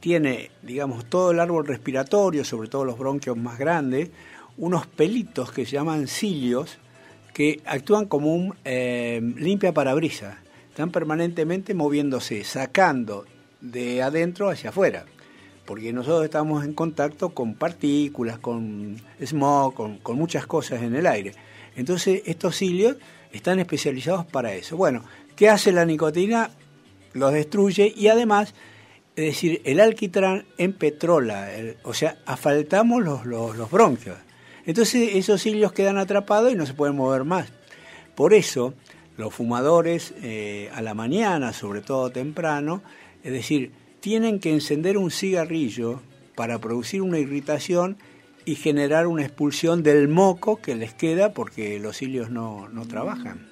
tiene, 0.00 0.50
digamos, 0.62 1.04
todo 1.10 1.32
el 1.32 1.40
árbol 1.40 1.66
respiratorio, 1.66 2.42
sobre 2.42 2.70
todo 2.70 2.86
los 2.86 2.98
bronquios 2.98 3.36
más 3.36 3.58
grandes, 3.58 4.08
unos 4.56 4.86
pelitos 4.86 5.52
que 5.52 5.66
se 5.66 5.72
llaman 5.72 6.08
cilios, 6.08 6.78
que 7.34 7.60
actúan 7.66 8.06
como 8.06 8.34
un 8.34 8.54
eh, 8.64 9.20
limpia 9.36 9.74
parabrisas. 9.74 10.36
Están 10.70 10.90
permanentemente 10.90 11.74
moviéndose, 11.74 12.44
sacando 12.44 13.26
de 13.64 14.02
adentro 14.02 14.48
hacia 14.48 14.70
afuera. 14.70 15.04
Porque 15.64 15.92
nosotros 15.92 16.24
estamos 16.24 16.64
en 16.64 16.74
contacto 16.74 17.30
con 17.30 17.54
partículas, 17.54 18.38
con 18.38 19.00
smog, 19.20 19.74
con, 19.74 19.98
con 19.98 20.16
muchas 20.16 20.46
cosas 20.46 20.82
en 20.82 20.94
el 20.94 21.06
aire. 21.06 21.32
Entonces, 21.74 22.22
estos 22.26 22.56
cilios 22.56 22.96
están 23.32 23.58
especializados 23.58 24.26
para 24.26 24.54
eso. 24.54 24.76
Bueno, 24.76 25.02
¿qué 25.34 25.48
hace 25.48 25.72
la 25.72 25.84
nicotina? 25.84 26.50
Los 27.14 27.32
destruye 27.32 27.92
y 27.96 28.08
además 28.08 28.54
es 29.16 29.26
decir, 29.26 29.62
el 29.64 29.78
alquitrán 29.78 30.44
empetrola, 30.58 31.48
o 31.84 31.94
sea, 31.94 32.16
asfaltamos 32.26 33.02
los, 33.04 33.24
los, 33.24 33.70
bronquios. 33.70 34.16
Entonces 34.66 35.10
esos 35.14 35.40
cilios 35.40 35.72
quedan 35.72 35.98
atrapados 35.98 36.52
y 36.52 36.56
no 36.56 36.66
se 36.66 36.74
pueden 36.74 36.96
mover 36.96 37.22
más. 37.22 37.52
Por 38.16 38.34
eso 38.34 38.74
los 39.16 39.32
fumadores 39.32 40.14
eh, 40.20 40.68
a 40.74 40.82
la 40.82 40.94
mañana, 40.94 41.52
sobre 41.52 41.80
todo 41.80 42.10
temprano, 42.10 42.82
es 43.24 43.32
decir, 43.32 43.72
tienen 44.00 44.38
que 44.38 44.52
encender 44.52 44.98
un 44.98 45.10
cigarrillo 45.10 46.02
para 46.36 46.60
producir 46.60 47.02
una 47.02 47.18
irritación 47.18 47.96
y 48.44 48.56
generar 48.56 49.06
una 49.06 49.22
expulsión 49.22 49.82
del 49.82 50.08
moco 50.08 50.60
que 50.60 50.74
les 50.74 50.92
queda 50.92 51.32
porque 51.32 51.80
los 51.80 51.96
cilios 51.96 52.30
no, 52.30 52.68
no 52.68 52.86
trabajan. 52.86 53.50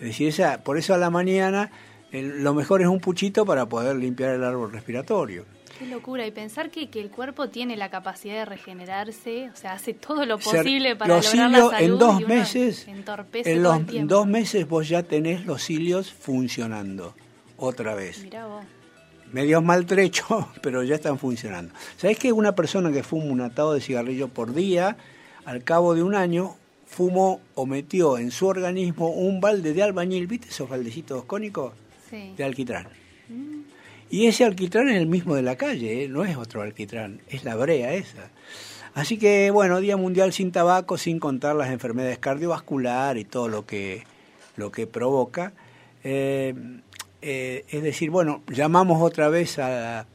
Es 0.00 0.08
decir, 0.08 0.28
esa, 0.28 0.64
por 0.64 0.78
eso 0.78 0.94
a 0.94 0.98
la 0.98 1.10
mañana 1.10 1.70
lo 2.10 2.54
mejor 2.54 2.82
es 2.82 2.88
un 2.88 2.98
puchito 2.98 3.46
para 3.46 3.66
poder 3.66 3.96
limpiar 3.96 4.34
el 4.34 4.42
árbol 4.42 4.72
respiratorio. 4.72 5.44
Qué 5.78 5.86
locura, 5.86 6.26
y 6.26 6.32
pensar 6.32 6.70
que, 6.70 6.90
que, 6.90 7.00
el 7.00 7.08
cuerpo 7.08 7.50
tiene 7.50 7.76
la 7.76 7.88
capacidad 7.88 8.34
de 8.34 8.44
regenerarse, 8.46 9.48
o 9.52 9.56
sea, 9.56 9.74
hace 9.74 9.94
todo 9.94 10.26
lo 10.26 10.38
posible 10.38 10.96
para 10.96 11.14
los 11.14 11.26
lograr 11.26 11.50
la 11.52 11.58
salud 11.58 11.74
en 11.78 11.98
dos 11.98 12.20
y 12.20 12.24
meses, 12.24 12.88
en 12.88 13.62
los 13.62 14.08
dos 14.08 14.26
meses 14.26 14.68
vos 14.68 14.88
ya 14.88 15.04
tenés 15.04 15.46
los 15.46 15.62
cilios 15.62 16.12
funcionando 16.12 17.14
otra 17.56 17.94
vez. 17.94 18.24
Mirá 18.24 18.48
vos. 18.48 18.64
Medios 19.32 19.62
maltrechos, 19.62 20.46
pero 20.62 20.82
ya 20.82 20.94
están 20.94 21.18
funcionando. 21.18 21.74
¿Sabés 21.96 22.18
que 22.18 22.32
una 22.32 22.54
persona 22.54 22.92
que 22.92 23.02
fuma 23.02 23.26
un 23.26 23.40
atado 23.40 23.74
de 23.74 23.80
cigarrillo 23.80 24.28
por 24.28 24.54
día, 24.54 24.96
al 25.44 25.64
cabo 25.64 25.94
de 25.94 26.02
un 26.02 26.14
año, 26.14 26.56
fumó 26.86 27.40
o 27.54 27.66
metió 27.66 28.18
en 28.18 28.30
su 28.30 28.46
organismo 28.46 29.10
un 29.10 29.40
balde 29.40 29.74
de 29.74 29.82
albañil, 29.82 30.26
¿viste 30.26 30.48
esos 30.48 30.68
baldecitos 30.68 31.24
cónicos? 31.24 31.74
Sí. 32.10 32.32
De 32.36 32.44
alquitrán. 32.44 32.88
Mm. 33.28 33.60
Y 34.10 34.26
ese 34.26 34.44
alquitrán 34.44 34.88
es 34.88 34.96
el 34.96 35.06
mismo 35.06 35.34
de 35.34 35.42
la 35.42 35.56
calle, 35.56 36.04
¿eh? 36.04 36.08
no 36.08 36.24
es 36.24 36.36
otro 36.36 36.62
alquitrán, 36.62 37.20
es 37.28 37.44
la 37.44 37.56
brea 37.56 37.92
esa. 37.92 38.30
Así 38.94 39.18
que, 39.18 39.50
bueno, 39.50 39.80
Día 39.80 39.98
Mundial 39.98 40.32
sin 40.32 40.50
tabaco, 40.50 40.96
sin 40.96 41.20
contar 41.20 41.54
las 41.54 41.70
enfermedades 41.70 42.18
cardiovasculares 42.18 43.22
y 43.22 43.24
todo 43.26 43.48
lo 43.48 43.66
que, 43.66 44.04
lo 44.56 44.72
que 44.72 44.86
provoca. 44.86 45.52
Eh, 46.04 46.54
eh, 47.30 47.66
es 47.68 47.82
decir, 47.82 48.08
bueno, 48.08 48.40
llamamos 48.50 49.02
otra 49.02 49.28
vez 49.28 49.58
a 49.58 50.06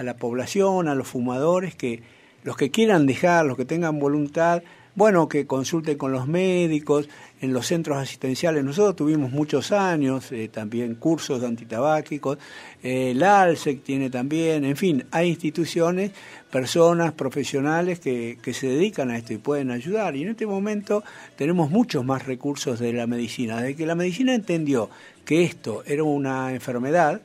la, 0.00 0.16
población, 0.16 0.88
a 0.88 0.96
los 0.96 1.06
fumadores, 1.06 1.76
que 1.76 2.02
los 2.42 2.56
que 2.56 2.72
quieran 2.72 3.06
dejar, 3.06 3.46
los 3.46 3.56
que 3.56 3.64
tengan 3.64 4.00
voluntad, 4.00 4.64
bueno, 4.96 5.28
que 5.28 5.46
consulten 5.46 5.96
con 5.96 6.10
los 6.10 6.26
médicos, 6.26 7.08
en 7.40 7.52
los 7.52 7.68
centros 7.68 7.98
asistenciales. 7.98 8.64
Nosotros 8.64 8.96
tuvimos 8.96 9.30
muchos 9.30 9.70
años 9.70 10.32
eh, 10.32 10.48
también 10.48 10.96
cursos 10.96 11.40
de 11.40 11.46
antitabáquicos, 11.46 12.38
eh, 12.82 13.12
el 13.12 13.22
ALSEC 13.22 13.84
tiene 13.84 14.10
también, 14.10 14.64
en 14.64 14.76
fin, 14.76 15.04
hay 15.12 15.28
instituciones, 15.28 16.10
personas 16.50 17.12
profesionales 17.12 18.00
que, 18.00 18.38
se 18.52 18.66
dedican 18.66 19.10
a 19.10 19.18
esto 19.18 19.32
y 19.32 19.38
pueden 19.38 19.70
ayudar. 19.70 20.16
Y 20.16 20.22
en 20.22 20.30
este 20.30 20.46
momento 20.46 21.04
tenemos 21.36 21.70
muchos 21.70 22.04
más 22.04 22.26
recursos 22.26 22.80
de 22.80 22.92
la 22.92 23.06
medicina. 23.06 23.60
Desde 23.60 23.76
que 23.76 23.86
la 23.86 23.94
medicina 23.94 24.34
entendió 24.34 24.90
que 25.26 25.42
esto 25.42 25.82
era 25.84 26.04
una 26.04 26.52
enfermedad, 26.54 27.20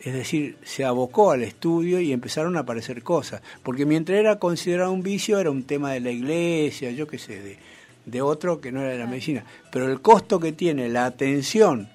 es 0.00 0.14
decir, 0.14 0.56
se 0.62 0.84
abocó 0.84 1.32
al 1.32 1.42
estudio 1.42 2.00
y 2.00 2.12
empezaron 2.12 2.56
a 2.56 2.60
aparecer 2.60 3.02
cosas. 3.02 3.42
Porque 3.62 3.84
mientras 3.84 4.18
era 4.18 4.38
considerado 4.38 4.92
un 4.92 5.02
vicio, 5.02 5.38
era 5.38 5.50
un 5.50 5.64
tema 5.64 5.92
de 5.92 6.00
la 6.00 6.10
iglesia, 6.10 6.90
yo 6.92 7.06
qué 7.06 7.18
sé, 7.18 7.40
de, 7.40 7.58
de 8.06 8.22
otro 8.22 8.60
que 8.60 8.72
no 8.72 8.80
era 8.80 8.92
de 8.92 8.98
la 8.98 9.06
medicina. 9.06 9.44
Pero 9.70 9.90
el 9.90 10.00
costo 10.00 10.40
que 10.40 10.52
tiene 10.52 10.88
la 10.88 11.04
atención 11.04 11.88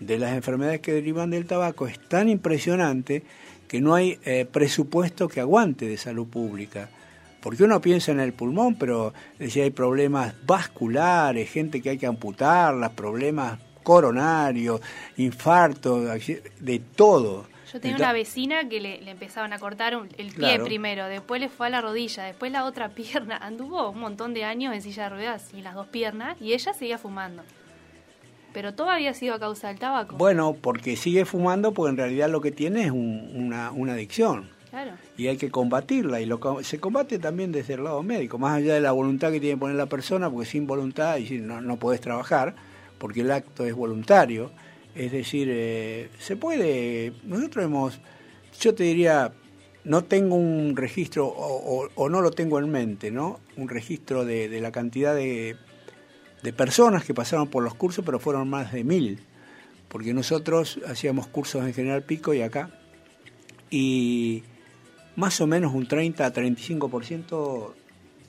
de 0.00 0.18
las 0.18 0.32
enfermedades 0.32 0.80
que 0.80 0.92
derivan 0.92 1.30
del 1.30 1.46
tabaco 1.46 1.86
es 1.86 1.98
tan 2.08 2.28
impresionante 2.28 3.22
que 3.66 3.80
no 3.80 3.94
hay 3.94 4.18
eh, 4.24 4.46
presupuesto 4.50 5.28
que 5.28 5.40
aguante 5.40 5.86
de 5.86 5.98
salud 5.98 6.26
pública. 6.26 6.88
Porque 7.40 7.62
uno 7.62 7.80
piensa 7.80 8.10
en 8.10 8.20
el 8.20 8.32
pulmón, 8.32 8.76
pero 8.76 9.12
si 9.48 9.60
hay 9.60 9.70
problemas 9.70 10.34
vasculares, 10.44 11.50
gente 11.50 11.80
que 11.80 11.90
hay 11.90 11.98
que 11.98 12.06
amputarlas, 12.06 12.90
problemas 12.92 13.60
coronarios, 13.82 14.80
infarto, 15.16 16.00
de 16.00 16.78
todo. 16.96 17.46
Yo 17.72 17.80
tenía 17.80 17.96
una 17.96 18.12
vecina 18.14 18.66
que 18.68 18.80
le, 18.80 19.02
le 19.02 19.10
empezaban 19.10 19.52
a 19.52 19.58
cortar 19.58 19.94
un, 19.96 20.08
el 20.16 20.28
pie 20.28 20.34
Claro. 20.34 20.64
primero, 20.64 21.06
después 21.06 21.38
le 21.40 21.48
fue 21.50 21.66
a 21.66 21.70
la 21.70 21.80
rodilla, 21.82 22.24
después 22.24 22.50
la 22.50 22.64
otra 22.64 22.88
pierna. 22.94 23.36
Anduvo 23.36 23.90
un 23.90 24.00
montón 24.00 24.32
de 24.34 24.44
años 24.44 24.74
en 24.74 24.80
silla 24.82 25.04
de 25.04 25.08
ruedas 25.10 25.50
y 25.54 25.60
las 25.60 25.74
dos 25.74 25.86
piernas 25.88 26.36
y 26.40 26.54
ella 26.54 26.72
seguía 26.72 26.96
fumando. 26.98 27.42
Pero 28.54 28.72
todo 28.74 28.88
había 28.90 29.12
sido 29.12 29.34
a 29.34 29.38
causa 29.38 29.68
del 29.68 29.78
tabaco. 29.78 30.16
Bueno, 30.16 30.56
porque 30.58 30.96
sigue 30.96 31.24
fumando, 31.26 31.72
porque 31.74 31.90
en 31.90 31.96
realidad 31.98 32.30
lo 32.30 32.40
que 32.40 32.50
tiene 32.50 32.84
es 32.86 32.90
un- 32.90 33.30
una, 33.34 33.70
una 33.70 33.92
adicción. 33.92 34.50
Claro. 34.70 34.92
y 35.16 35.28
hay 35.28 35.38
que 35.38 35.50
combatirla 35.50 36.20
y 36.20 36.26
lo, 36.26 36.38
se 36.62 36.78
combate 36.78 37.18
también 37.18 37.52
desde 37.52 37.72
el 37.74 37.84
lado 37.84 38.02
médico, 38.02 38.36
más 38.36 38.58
allá 38.58 38.74
de 38.74 38.82
la 38.82 38.92
voluntad 38.92 39.32
que 39.32 39.40
tiene 39.40 39.54
que 39.54 39.60
poner 39.60 39.76
la 39.76 39.86
persona, 39.86 40.28
porque 40.30 40.44
sin 40.46 40.66
voluntad 40.66 41.16
y 41.16 41.38
no, 41.38 41.62
no 41.62 41.76
podés 41.78 42.02
trabajar, 42.02 42.54
porque 42.98 43.20
el 43.20 43.30
acto 43.30 43.64
es 43.64 43.74
voluntario, 43.74 44.50
es 44.94 45.12
decir, 45.12 45.48
eh, 45.50 46.10
se 46.18 46.36
puede, 46.36 47.12
nosotros 47.24 47.64
hemos, 47.64 48.00
yo 48.60 48.74
te 48.74 48.84
diría, 48.84 49.32
no 49.84 50.04
tengo 50.04 50.34
un 50.36 50.76
registro 50.76 51.26
o, 51.26 52.08
no 52.08 52.20
lo 52.20 52.30
tengo 52.30 52.58
en 52.58 52.70
mente, 52.70 53.10
¿no? 53.10 53.40
Un 53.56 53.68
registro 53.68 54.24
de, 54.24 54.48
de 54.48 54.60
la 54.60 54.72
cantidad 54.72 55.14
de, 55.14 55.56
de 56.42 56.52
personas 56.52 57.04
que 57.04 57.14
pasaron 57.14 57.48
por 57.48 57.62
los 57.62 57.74
cursos, 57.74 58.04
pero 58.04 58.18
fueron 58.18 58.48
más 58.48 58.72
de 58.72 58.84
mil, 58.84 59.20
porque 59.88 60.12
nosotros 60.14 60.80
hacíamos 60.86 61.26
cursos 61.26 61.64
en 61.64 61.74
General 61.74 62.02
Pico 62.02 62.34
y 62.34 62.42
acá, 62.42 62.70
y 63.70 64.42
más 65.16 65.40
o 65.40 65.46
menos 65.46 65.74
un 65.74 65.86
30 65.86 66.26
a 66.26 66.32
35% 66.32 67.72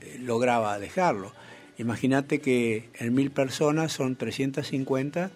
eh, 0.02 0.18
lograba 0.22 0.80
dejarlo. 0.80 1.34
Imagínate 1.80 2.40
que 2.40 2.90
en 3.00 3.16
mil 3.16 3.32
personas 3.32 3.92
son 3.94 4.16
350 4.16 5.32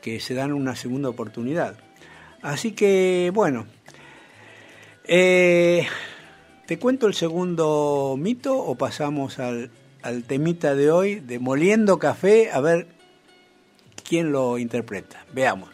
que 0.00 0.20
se 0.20 0.32
dan 0.32 0.54
una 0.54 0.74
segunda 0.76 1.10
oportunidad. 1.10 1.76
Así 2.40 2.72
que, 2.72 3.30
bueno, 3.34 3.66
Eh, 5.12 5.86
¿Te 6.66 6.78
cuento 6.78 7.08
el 7.08 7.14
segundo 7.14 8.14
mito 8.16 8.56
o 8.56 8.76
pasamos 8.76 9.40
al, 9.40 9.72
al 10.02 10.22
temita 10.22 10.76
de 10.76 10.92
hoy 10.92 11.16
de 11.16 11.40
Moliendo 11.40 11.98
Café? 11.98 12.52
A 12.52 12.60
ver 12.60 12.86
quién 14.08 14.30
lo 14.30 14.56
interpreta. 14.56 15.26
Veamos. 15.32 15.70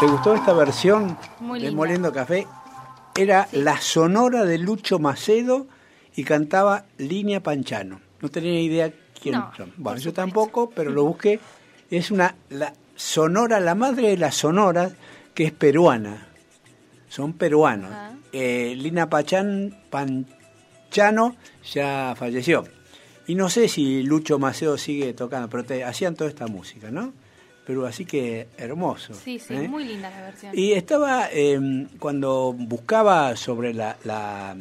¿Te 0.00 0.06
gustó 0.06 0.34
esta 0.34 0.52
versión 0.52 1.18
Muy 1.40 1.60
de. 1.60 1.70
Moliendo 1.72 2.12
Café? 2.12 2.46
Era 3.16 3.48
la 3.52 3.80
sonora 3.80 4.44
de 4.44 4.58
Lucho 4.58 4.98
Macedo 4.98 5.66
y 6.14 6.24
cantaba 6.24 6.84
Línea 6.98 7.42
Panchano. 7.42 8.00
No 8.20 8.28
tenía 8.28 8.60
idea 8.60 8.92
quién 9.20 9.34
No, 9.34 9.50
son. 9.56 9.72
Bueno, 9.76 9.98
yo 9.98 10.12
tampoco, 10.12 10.70
pero 10.70 10.90
lo 10.90 11.04
busqué. 11.04 11.40
Es 11.90 12.10
una 12.10 12.36
la 12.50 12.72
sonora, 12.94 13.58
la 13.60 13.74
madre 13.74 14.10
de 14.10 14.18
las 14.18 14.36
sonoras, 14.36 14.92
que 15.34 15.44
es 15.44 15.52
peruana. 15.52 16.28
Son 17.08 17.32
peruanos. 17.32 17.90
Ajá. 17.90 18.12
Eh, 18.32 18.74
Lina 18.76 19.08
Pachan, 19.08 19.74
Panchano 19.90 21.34
ya 21.72 22.14
falleció. 22.16 22.64
Y 23.26 23.34
no 23.34 23.48
sé 23.48 23.68
si 23.68 24.02
Lucho 24.02 24.38
Macedo 24.38 24.78
sigue 24.78 25.12
tocando, 25.12 25.48
pero 25.48 25.64
te, 25.64 25.84
hacían 25.84 26.14
toda 26.14 26.30
esta 26.30 26.46
música, 26.46 26.90
¿no? 26.90 27.12
Pero 27.68 27.84
así 27.84 28.06
que 28.06 28.48
hermoso. 28.56 29.12
Sí, 29.12 29.38
sí, 29.38 29.52
¿eh? 29.52 29.68
muy 29.68 29.84
linda 29.84 30.08
la 30.08 30.22
versión. 30.22 30.52
Y 30.58 30.72
estaba, 30.72 31.28
eh, 31.30 31.86
cuando 31.98 32.54
buscaba 32.54 33.36
sobre 33.36 33.74
la, 33.74 33.94
la, 34.04 34.56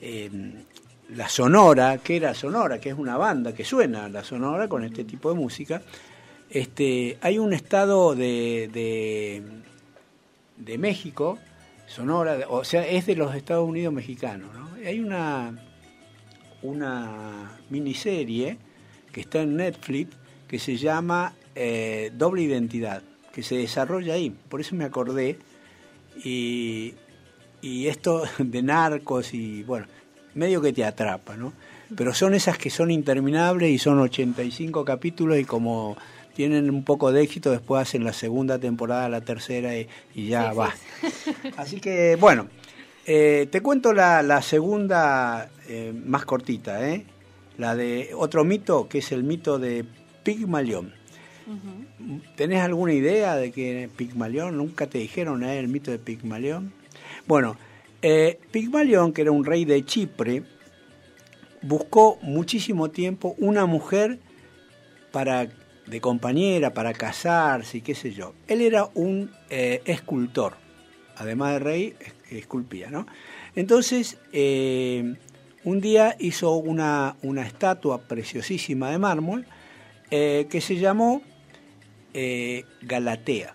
eh, 0.00 0.30
la 1.16 1.28
Sonora, 1.28 1.98
que 1.98 2.14
era 2.14 2.32
Sonora, 2.32 2.78
que 2.78 2.90
es 2.90 2.94
una 2.96 3.16
banda 3.16 3.52
que 3.52 3.64
suena 3.64 4.08
la 4.08 4.22
Sonora 4.22 4.68
con 4.68 4.84
este 4.84 5.02
tipo 5.02 5.30
de 5.30 5.34
música, 5.34 5.82
este, 6.48 7.18
hay 7.22 7.38
un 7.38 7.52
estado 7.52 8.14
de, 8.14 8.70
de, 8.72 9.42
de 10.58 10.78
México, 10.78 11.40
Sonora, 11.88 12.38
o 12.48 12.62
sea, 12.62 12.86
es 12.86 13.06
de 13.06 13.16
los 13.16 13.34
Estados 13.34 13.68
Unidos 13.68 13.92
mexicanos, 13.92 14.54
¿no? 14.54 14.70
Hay 14.86 15.00
una, 15.00 15.58
una 16.62 17.58
miniserie 17.68 18.58
que 19.10 19.22
está 19.22 19.42
en 19.42 19.56
Netflix 19.56 20.16
que 20.46 20.60
se 20.60 20.76
llama 20.76 21.34
eh, 21.56 22.12
Doble 22.14 22.42
Identidad, 22.42 23.02
que 23.32 23.42
se 23.42 23.56
desarrolla 23.56 24.14
ahí. 24.14 24.30
Por 24.30 24.60
eso 24.60 24.76
me 24.76 24.84
acordé. 24.84 25.38
Y, 26.22 26.94
y 27.60 27.88
esto 27.88 28.22
de 28.38 28.62
narcos 28.62 29.34
y 29.34 29.64
bueno, 29.64 29.86
medio 30.34 30.60
que 30.60 30.72
te 30.72 30.84
atrapa, 30.84 31.36
¿no? 31.36 31.52
Pero 31.96 32.14
son 32.14 32.34
esas 32.34 32.58
que 32.58 32.70
son 32.70 32.90
interminables 32.90 33.70
y 33.70 33.78
son 33.78 33.98
85 34.00 34.84
capítulos 34.84 35.38
y 35.38 35.44
como 35.44 35.96
tienen 36.34 36.68
un 36.68 36.84
poco 36.84 37.12
de 37.12 37.22
éxito, 37.22 37.50
después 37.50 37.82
hacen 37.82 38.04
la 38.04 38.12
segunda 38.12 38.58
temporada, 38.58 39.08
la 39.08 39.22
tercera 39.22 39.76
y, 39.76 39.88
y 40.14 40.28
ya 40.28 40.50
Sí, 40.50 40.50
sí, 40.50 40.56
va. 40.58 40.74
Así 41.56 41.80
que 41.80 42.16
bueno, 42.16 42.48
eh, 43.06 43.48
te 43.50 43.60
cuento 43.60 43.92
la, 43.92 44.22
la 44.22 44.42
segunda 44.42 45.48
eh, 45.68 45.94
más 46.04 46.24
cortita, 46.24 46.88
¿eh? 46.88 47.06
La 47.56 47.74
de 47.74 48.10
otro 48.14 48.44
mito, 48.44 48.88
que 48.88 48.98
es 48.98 49.12
el 49.12 49.22
mito 49.22 49.58
de 49.58 49.84
Pigmalión. 50.24 50.92
¿Tenés 52.36 52.60
alguna 52.60 52.92
idea 52.92 53.36
de 53.36 53.52
que 53.52 53.88
Pigmalión? 53.96 54.56
¿Nunca 54.56 54.86
te 54.86 54.98
dijeron 54.98 55.44
eh, 55.44 55.58
el 55.58 55.68
mito 55.68 55.90
de 55.90 55.98
Pigmalión? 55.98 56.72
Bueno, 57.26 57.56
eh, 58.02 58.38
Pigmalión, 58.50 59.12
que 59.12 59.22
era 59.22 59.30
un 59.30 59.44
rey 59.44 59.64
de 59.64 59.84
Chipre, 59.84 60.42
buscó 61.62 62.18
muchísimo 62.22 62.90
tiempo 62.90 63.34
una 63.38 63.66
mujer 63.66 64.18
para 65.12 65.48
de 65.86 66.00
compañera, 66.00 66.74
para 66.74 66.92
casarse 66.92 67.78
y 67.78 67.80
qué 67.80 67.94
sé 67.94 68.12
yo. 68.12 68.34
Él 68.48 68.60
era 68.60 68.88
un 68.94 69.30
eh, 69.50 69.82
escultor, 69.84 70.54
además 71.16 71.52
de 71.52 71.58
rey, 71.60 71.94
es- 72.00 72.32
esculpía, 72.38 72.90
¿no? 72.90 73.06
Entonces, 73.54 74.18
eh, 74.32 75.14
un 75.62 75.80
día 75.80 76.16
hizo 76.18 76.56
una, 76.56 77.16
una 77.22 77.42
estatua 77.46 78.02
preciosísima 78.02 78.90
de 78.90 78.98
mármol 78.98 79.46
que 80.10 80.60
se 80.60 80.76
llamó 80.76 81.20
eh, 82.18 82.64
Galatea, 82.80 83.54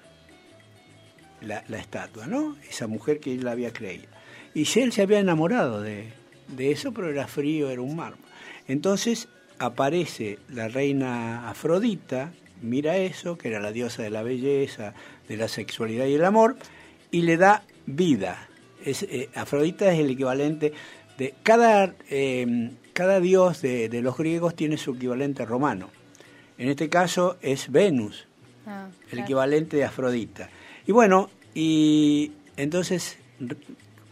la, 1.42 1.64
estatua, 1.78 2.28
¿no? 2.28 2.56
Esa 2.70 2.86
mujer 2.86 3.20
que 3.20 3.34
él 3.34 3.48
había 3.48 3.74
creído. 3.74 4.08
Y 4.54 4.68
él 4.80 4.92
se 4.92 5.02
había 5.02 5.20
enamorado 5.20 5.82
de, 5.82 6.14
de 6.48 6.72
eso, 6.72 6.94
pero 6.94 7.10
era 7.10 7.28
frío, 7.28 7.72
era 7.72 7.82
un 7.82 7.96
mármol. 7.96 8.20
Entonces 8.68 9.28
aparece 9.58 10.38
la 10.48 10.68
reina 10.68 11.50
Afrodita, 11.50 12.34
mira 12.62 12.98
eso, 12.98 13.38
que 13.38 13.48
era 13.48 13.60
la 13.60 13.72
diosa 13.72 14.04
de 14.04 14.12
la 14.12 14.22
belleza, 14.22 14.94
de 15.28 15.38
la 15.38 15.48
sexualidad 15.48 16.06
y 16.06 16.14
el 16.14 16.26
amor, 16.26 16.56
y 17.10 17.24
le 17.24 17.38
da 17.38 17.64
vida. 17.88 18.48
Eh, 18.86 19.30
Afrodita 19.36 19.92
es 19.92 20.00
el 20.00 20.12
equivalente 20.12 20.74
de 21.18 21.34
cada, 21.44 21.96
eh, 22.10 22.72
cada 22.94 23.20
dios 23.20 23.62
de, 23.62 23.90
los 24.02 24.18
griegos 24.18 24.56
tiene 24.56 24.78
su 24.78 24.94
equivalente 24.94 25.46
romano. 25.46 25.90
En 26.58 26.70
este 26.70 26.90
caso 26.90 27.38
es 27.42 27.72
Venus, 27.72 28.28
ah, 28.66 28.88
el 29.12 29.20
equivalente 29.20 29.78
de 29.78 29.86
Afrodita. 29.86 30.50
Y 30.86 30.92
bueno, 30.92 31.30
y 31.54 32.32
entonces 32.58 33.18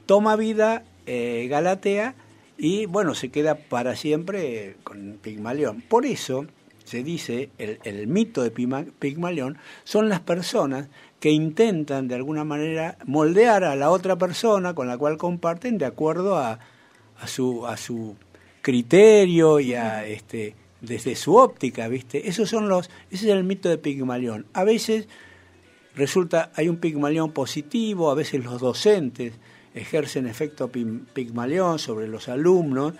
toma 0.05 0.35
vida 0.35 0.83
eh, 1.05 1.47
Galatea 1.49 2.15
y 2.57 2.85
bueno, 2.85 3.15
se 3.15 3.29
queda 3.29 3.55
para 3.55 3.95
siempre 3.95 4.75
con 4.83 5.17
Pigmalión. 5.21 5.81
Por 5.81 6.05
eso 6.05 6.45
se 6.83 7.03
dice, 7.03 7.51
el, 7.57 7.79
el 7.83 8.07
mito 8.07 8.43
de 8.43 8.51
Pigmalión 8.51 9.57
son 9.83 10.09
las 10.09 10.19
personas 10.19 10.89
que 11.19 11.31
intentan 11.31 12.07
de 12.07 12.15
alguna 12.15 12.43
manera 12.43 12.97
moldear 13.05 13.63
a 13.63 13.75
la 13.75 13.91
otra 13.91 14.17
persona 14.17 14.73
con 14.73 14.87
la 14.87 14.97
cual 14.97 15.17
comparten 15.17 15.77
de 15.77 15.85
acuerdo 15.85 16.37
a, 16.37 16.59
a 17.19 17.27
su 17.27 17.67
a 17.67 17.77
su 17.77 18.15
criterio 18.61 19.59
y 19.59 19.73
a 19.73 20.05
este 20.05 20.55
desde 20.81 21.15
su 21.15 21.35
óptica, 21.35 21.87
¿viste? 21.87 22.29
Esos 22.29 22.49
son 22.49 22.69
los 22.69 22.89
ese 23.11 23.25
es 23.25 23.31
el 23.35 23.43
mito 23.43 23.69
de 23.69 23.77
Pigmalión. 23.77 24.45
A 24.53 24.63
veces 24.63 25.07
resulta 25.95 26.51
hay 26.55 26.69
un 26.69 26.77
Pigmalión 26.77 27.31
positivo, 27.31 28.11
a 28.11 28.15
veces 28.15 28.43
los 28.43 28.61
docentes 28.61 29.33
ejercen 29.73 30.27
efecto 30.27 30.69
Pigmalión 30.69 31.79
sobre 31.79 32.07
los 32.07 32.29
alumnos 32.29 32.93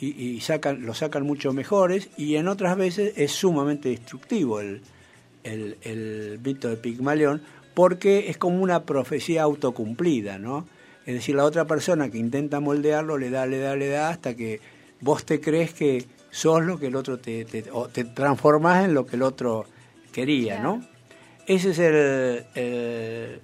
y, 0.00 0.40
sacan, 0.40 0.84
lo 0.84 0.92
sacan 0.92 1.22
mucho 1.22 1.52
mejores 1.52 2.10
y 2.18 2.34
en 2.36 2.48
otras 2.48 2.76
veces 2.76 3.14
es 3.16 3.32
sumamente 3.32 3.88
destructivo 3.88 4.60
el, 4.60 4.82
el, 5.44 5.78
el 5.82 6.40
mito 6.44 6.68
de 6.68 6.76
Pigmalión 6.76 7.42
porque 7.74 8.28
es 8.28 8.36
como 8.36 8.62
una 8.62 8.84
profecía 8.84 9.42
autocumplida, 9.42 10.38
¿no? 10.38 10.66
Es 11.06 11.14
decir, 11.14 11.34
la 11.34 11.44
otra 11.44 11.66
persona 11.66 12.10
que 12.10 12.18
intenta 12.18 12.60
moldearlo 12.60 13.18
le 13.18 13.30
da, 13.30 13.46
le 13.46 13.58
da, 13.58 13.76
le 13.76 13.88
da 13.88 14.08
hasta 14.08 14.34
que 14.34 14.60
vos 15.00 15.24
te 15.24 15.40
crees 15.40 15.74
que 15.74 16.06
sos 16.34 16.64
lo 16.64 16.80
que 16.80 16.88
el 16.88 16.96
otro 16.96 17.18
te, 17.18 17.44
te, 17.44 17.70
o 17.70 17.88
te 17.88 18.02
transformás 18.04 18.84
en 18.84 18.92
lo 18.92 19.06
que 19.06 19.14
el 19.14 19.22
otro 19.22 19.66
quería, 20.12 20.58
¿no? 20.58 20.84
Ese 21.46 21.70
es 21.70 21.78
el, 21.78 22.44
el, 22.56 23.40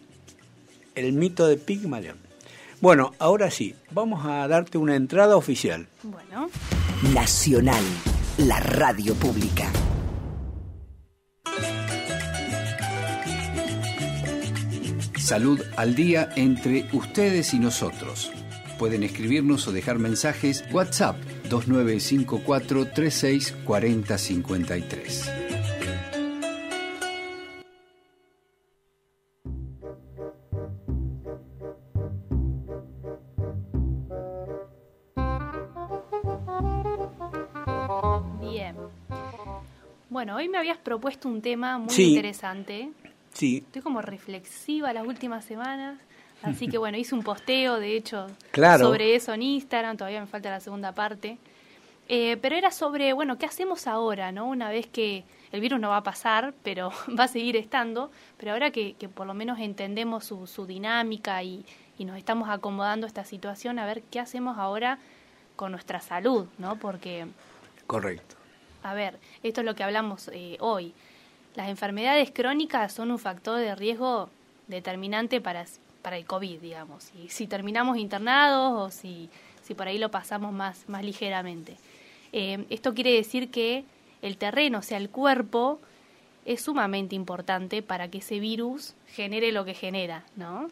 el 0.97 1.13
mito 1.13 1.47
de 1.47 1.57
Pigmalión. 1.57 2.19
Bueno, 2.81 3.13
ahora 3.21 3.51
sí, 3.51 3.77
vamos 3.93 4.27
a 4.27 4.49
darte 4.49 4.77
una 4.77 4.97
entrada 4.97 5.37
oficial. 5.37 5.87
Bueno. 6.03 6.51
Nacional, 7.15 7.83
la 8.39 8.59
radio 8.59 9.15
pública. 9.15 9.71
Salud 15.17 15.61
al 15.77 15.95
día 15.95 16.31
entre 16.35 16.89
ustedes 16.93 17.55
y 17.55 17.61
nosotros. 17.61 18.33
Pueden 18.81 19.05
escribirnos 19.05 19.69
o 19.69 19.73
dejar 19.73 20.01
mensajes 20.01 20.65
WhatsApp 20.73 21.17
2954 21.51 22.93
36 22.93 23.57
Bien. 38.41 38.77
Bueno, 40.09 40.37
hoy 40.37 40.49
me 40.49 40.59
habías 40.59 40.79
propuesto 40.79 41.29
un 41.29 41.43
tema 41.43 41.79
muy 41.79 41.93
interesante. 41.95 42.93
Sí. 43.33 43.65
Estoy 43.67 43.83
como 43.83 44.01
reflexiva 44.03 44.93
las 44.93 45.05
últimas 45.05 45.45
semanas. 45.45 45.99
Así 46.43 46.69
que 46.69 46.79
bueno, 46.79 46.97
hice 46.97 47.15
un 47.15 47.23
posteo, 47.23 47.79
de 47.79 47.97
hecho, 47.97 48.27
claro. 48.51 48.87
sobre 48.87 49.15
eso 49.15 49.35
en 49.35 49.43
Instagram, 49.43 49.97
todavía 49.97 50.21
me 50.21 50.27
falta 50.27 50.51
la 50.51 50.61
segunda 50.61 50.93
parte. 50.93 51.39
Eh, 52.09 52.39
pero 52.43 52.57
era 52.57 52.73
sobre, 52.73 53.13
bueno, 53.13 53.39
¿qué 53.39 53.47
hacemos 53.47 53.87
ahora, 53.87 54.33
no? 54.33 54.47
Una 54.47 54.69
vez 54.69 54.87
que 54.89 55.23
el 55.53 55.61
virus 55.61 55.79
no 55.79 55.91
va 55.91 55.99
a 55.99 56.03
pasar, 56.03 56.55
pero 56.65 56.91
va 57.19 57.25
a 57.25 57.29
seguir 57.29 57.57
estando, 57.57 58.11
pero 58.37 58.53
ahora 58.53 58.71
que, 58.71 58.95
que 58.95 59.09
por 59.09 59.27
lo 59.27 59.35
menos 59.35 59.61
entendemos 59.61 60.25
su, 60.25 60.47
su 60.47 60.67
dinámica 60.67 61.43
y, 61.43 61.65
y, 61.99 62.05
nos 62.05 62.17
estamos 62.17 62.49
acomodando 62.49 63.07
a 63.07 63.09
esta 63.09 63.25
situación, 63.25 63.79
a 63.79 63.87
ver 63.87 64.03
qué 64.11 64.19
hacemos 64.19 64.59
ahora 64.59 64.99
con 65.55 65.71
nuestra 65.71 66.01
salud, 66.01 66.47
¿no? 66.59 66.77
Porque... 66.77 67.27
Correcto. 67.87 68.35
A 68.83 68.95
ver, 68.95 69.19
esto 69.43 69.61
es 69.61 69.65
lo 69.65 69.75
que 69.75 69.85
hablamos 69.85 70.31
eh, 70.33 70.57
hoy. 70.61 70.95
Las 71.55 71.69
enfermedades 71.69 72.31
crónicas 72.33 72.93
son 72.93 73.11
un 73.11 73.19
factor 73.19 73.59
de 73.59 73.75
riesgo 73.75 74.31
determinante 74.69 75.41
para, 75.41 75.65
para 76.03 76.17
el 76.17 76.25
COVID, 76.25 76.61
digamos. 76.61 77.11
Y 77.23 77.29
si 77.29 77.47
terminamos 77.47 77.99
internados 77.99 78.73
o 78.77 78.91
si, 78.91 79.29
si 79.63 79.75
por 79.75 79.89
ahí 79.89 79.99
lo 79.99 80.11
pasamos 80.11 80.53
más, 80.53 80.89
más 80.89 81.05
ligeramente. 81.05 81.77
Eh, 82.33 82.65
esto 82.71 82.95
quiere 82.95 83.13
decir 83.13 83.51
que 83.51 83.85
el 84.23 84.37
terreno, 84.37 84.79
o 84.79 84.83
sea, 84.83 84.99
el 84.99 85.11
cuerpo, 85.11 85.81
es 86.45 86.63
sumamente 86.63 87.15
importante 87.15 87.83
para 87.83 88.09
que 88.09 88.19
ese 88.19 88.41
virus 88.41 88.95
genere 89.09 89.53
lo 89.53 89.65
que 89.65 89.75
genera, 89.75 90.25
¿no? 90.37 90.71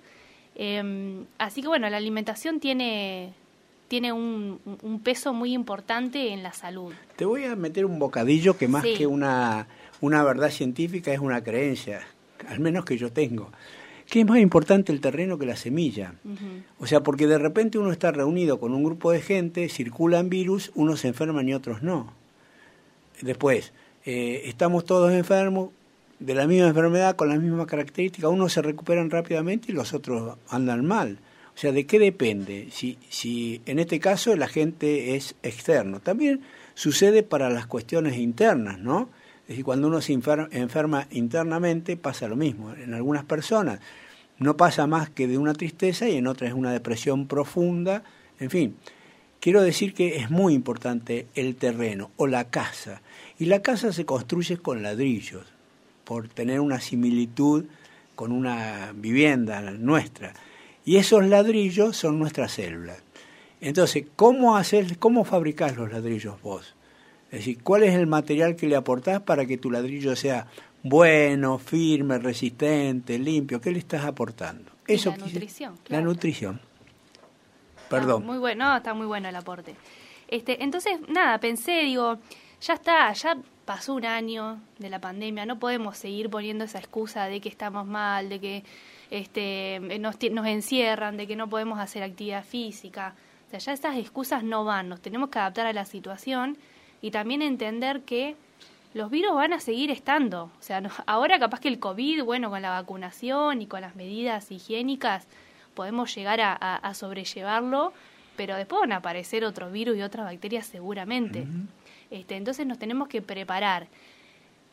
Eh, 0.54 1.24
así 1.38 1.62
que 1.62 1.68
bueno, 1.68 1.88
la 1.88 1.98
alimentación 1.98 2.58
tiene, 2.58 3.32
tiene 3.86 4.12
un, 4.12 4.60
un, 4.82 5.00
peso 5.00 5.32
muy 5.32 5.52
importante 5.52 6.32
en 6.32 6.42
la 6.42 6.52
salud. 6.52 6.92
Te 7.16 7.24
voy 7.24 7.44
a 7.44 7.54
meter 7.54 7.84
un 7.86 7.98
bocadillo 7.98 8.56
que 8.56 8.66
más 8.66 8.82
Sí. 8.82 8.94
que 8.94 9.06
una, 9.06 9.68
una 10.00 10.24
verdad 10.24 10.50
científica 10.50 11.12
es 11.12 11.20
una 11.20 11.44
creencia, 11.44 12.00
al 12.48 12.58
menos 12.60 12.84
que 12.84 12.96
yo 12.96 13.12
tengo. 13.12 13.50
Que 14.08 14.20
es 14.20 14.26
más 14.26 14.38
importante 14.38 14.92
el 14.92 15.00
terreno 15.00 15.38
que 15.38 15.46
la 15.46 15.56
semilla? 15.56 16.14
O 16.78 16.86
sea, 16.86 17.02
porque 17.02 17.26
de 17.26 17.38
repente 17.38 17.78
uno 17.78 17.92
está 17.92 18.10
reunido 18.10 18.58
con 18.58 18.72
un 18.72 18.82
grupo 18.82 19.12
de 19.12 19.20
gente, 19.20 19.68
circulan 19.68 20.30
virus, 20.30 20.72
unos 20.74 21.00
se 21.00 21.08
enferman 21.08 21.48
y 21.48 21.54
otros 21.54 21.82
no. 21.82 22.12
Después, 23.20 23.72
eh, 24.06 24.42
estamos 24.46 24.84
todos 24.84 25.12
enfermos 25.12 25.70
de 26.18 26.34
la 26.34 26.46
misma 26.46 26.68
enfermedad, 26.68 27.16
con 27.16 27.28
las 27.28 27.40
mismas 27.40 27.66
características, 27.66 28.30
unos 28.30 28.52
se 28.52 28.62
recuperan 28.62 29.10
rápidamente 29.10 29.70
y 29.70 29.74
los 29.74 29.92
otros 29.92 30.38
andan 30.48 30.86
mal. 30.86 31.18
O 31.54 31.58
sea, 31.60 31.72
¿de 31.72 31.86
qué 31.86 31.98
depende? 31.98 32.68
Si, 32.70 32.98
si 33.08 33.60
en 33.66 33.78
este 33.78 34.00
caso 34.00 34.32
el 34.32 34.42
agente 34.42 35.16
es 35.16 35.34
externo. 35.42 36.00
También 36.00 36.40
sucede 36.74 37.22
para 37.22 37.50
las 37.50 37.66
cuestiones 37.66 38.16
internas, 38.16 38.78
¿no? 38.78 39.10
Es 39.48 39.52
decir, 39.52 39.64
cuando 39.64 39.88
uno 39.88 40.02
se 40.02 40.12
enfer- 40.12 40.48
enferma 40.52 41.08
internamente 41.10 41.96
pasa 41.96 42.28
lo 42.28 42.36
mismo. 42.36 42.74
En 42.74 42.92
algunas 42.92 43.24
personas 43.24 43.80
no 44.38 44.58
pasa 44.58 44.86
más 44.86 45.08
que 45.08 45.26
de 45.26 45.38
una 45.38 45.54
tristeza 45.54 46.06
y 46.06 46.16
en 46.16 46.26
otras 46.26 46.50
es 46.50 46.54
una 46.54 46.70
depresión 46.70 47.26
profunda. 47.26 48.02
En 48.40 48.50
fin, 48.50 48.76
quiero 49.40 49.62
decir 49.62 49.94
que 49.94 50.18
es 50.18 50.30
muy 50.30 50.52
importante 50.52 51.26
el 51.34 51.56
terreno 51.56 52.10
o 52.18 52.26
la 52.26 52.50
casa. 52.50 53.00
Y 53.38 53.46
la 53.46 53.62
casa 53.62 53.90
se 53.94 54.04
construye 54.04 54.58
con 54.58 54.82
ladrillos, 54.82 55.46
por 56.04 56.28
tener 56.28 56.60
una 56.60 56.78
similitud 56.80 57.64
con 58.14 58.32
una 58.32 58.92
vivienda 58.94 59.62
nuestra. 59.70 60.34
Y 60.84 60.96
esos 60.96 61.24
ladrillos 61.24 61.96
son 61.96 62.18
nuestras 62.18 62.52
células. 62.52 63.02
Entonces, 63.62 64.04
¿cómo, 64.14 64.58
hacer, 64.58 64.98
cómo 64.98 65.24
fabricás 65.24 65.74
los 65.76 65.90
ladrillos 65.90 66.40
vos? 66.42 66.74
Es 67.30 67.40
decir, 67.40 67.62
¿cuál 67.62 67.82
es 67.82 67.94
el 67.94 68.06
material 68.06 68.56
que 68.56 68.66
le 68.66 68.76
aportás 68.76 69.20
para 69.20 69.44
que 69.46 69.58
tu 69.58 69.70
ladrillo 69.70 70.16
sea 70.16 70.46
bueno, 70.82 71.58
firme, 71.58 72.18
resistente, 72.18 73.18
limpio? 73.18 73.60
¿Qué 73.60 73.70
le 73.70 73.78
estás 73.78 74.04
aportando? 74.04 74.70
Eso 74.86 75.10
la 75.10 75.16
quise- 75.16 75.32
nutrición, 75.34 75.74
La 75.88 76.00
nutrición. 76.00 76.60
Ah, 76.62 77.80
Perdón. 77.90 78.24
muy 78.26 78.38
bueno, 78.38 78.70
no, 78.70 78.76
está 78.76 78.94
muy 78.94 79.06
bueno 79.06 79.28
el 79.28 79.36
aporte. 79.36 79.74
Este, 80.28 80.62
entonces, 80.62 80.98
nada, 81.08 81.38
pensé, 81.38 81.82
digo, 81.84 82.18
ya 82.60 82.74
está, 82.74 83.12
ya 83.12 83.36
pasó 83.64 83.94
un 83.94 84.04
año 84.06 84.60
de 84.78 84.90
la 84.90 84.98
pandemia, 85.00 85.44
no 85.46 85.58
podemos 85.58 85.96
seguir 85.98 86.30
poniendo 86.30 86.64
esa 86.64 86.78
excusa 86.78 87.26
de 87.26 87.40
que 87.40 87.48
estamos 87.48 87.86
mal, 87.86 88.28
de 88.30 88.40
que 88.40 88.64
este, 89.10 89.80
nos, 90.00 90.16
nos 90.32 90.46
encierran, 90.46 91.16
de 91.16 91.26
que 91.26 91.36
no 91.36 91.48
podemos 91.48 91.78
hacer 91.78 92.02
actividad 92.02 92.44
física. 92.44 93.14
O 93.46 93.50
sea, 93.50 93.58
ya 93.58 93.72
esas 93.72 93.96
excusas 93.96 94.42
no 94.44 94.64
van, 94.64 94.88
nos 94.88 95.00
tenemos 95.00 95.30
que 95.30 95.38
adaptar 95.38 95.66
a 95.66 95.72
la 95.72 95.84
situación 95.86 96.56
y 97.02 97.10
también 97.10 97.42
entender 97.42 98.02
que 98.02 98.34
los 98.94 99.10
virus 99.10 99.34
van 99.34 99.52
a 99.52 99.60
seguir 99.60 99.90
estando. 99.90 100.44
O 100.58 100.62
sea, 100.62 100.80
no- 100.80 100.90
ahora 101.06 101.38
capaz 101.38 101.60
que 101.60 101.68
el 101.68 101.78
COVID, 101.78 102.24
bueno, 102.24 102.50
con 102.50 102.62
la 102.62 102.70
vacunación 102.70 103.62
y 103.62 103.66
con 103.66 103.80
las 103.82 103.94
medidas 103.96 104.50
higiénicas, 104.50 105.26
podemos 105.74 106.14
llegar 106.14 106.40
a, 106.40 106.52
a- 106.52 106.76
a 106.76 106.94
sobrellevarlo, 106.94 107.92
pero 108.36 108.56
después 108.56 108.80
van 108.80 108.92
a 108.92 108.96
aparecer 108.96 109.44
otros 109.44 109.70
virus 109.72 109.96
y 109.96 110.02
otras 110.02 110.26
bacterias 110.26 110.66
seguramente. 110.66 111.46
este, 112.10 112.36
entonces 112.36 112.66
nos 112.66 112.78
tenemos 112.78 113.08
que 113.08 113.20
preparar 113.20 113.86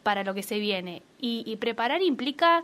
para 0.03 0.23
lo 0.23 0.33
que 0.33 0.43
se 0.43 0.59
viene. 0.59 1.01
Y, 1.19 1.43
y 1.45 1.57
preparar 1.57 2.01
implica 2.01 2.63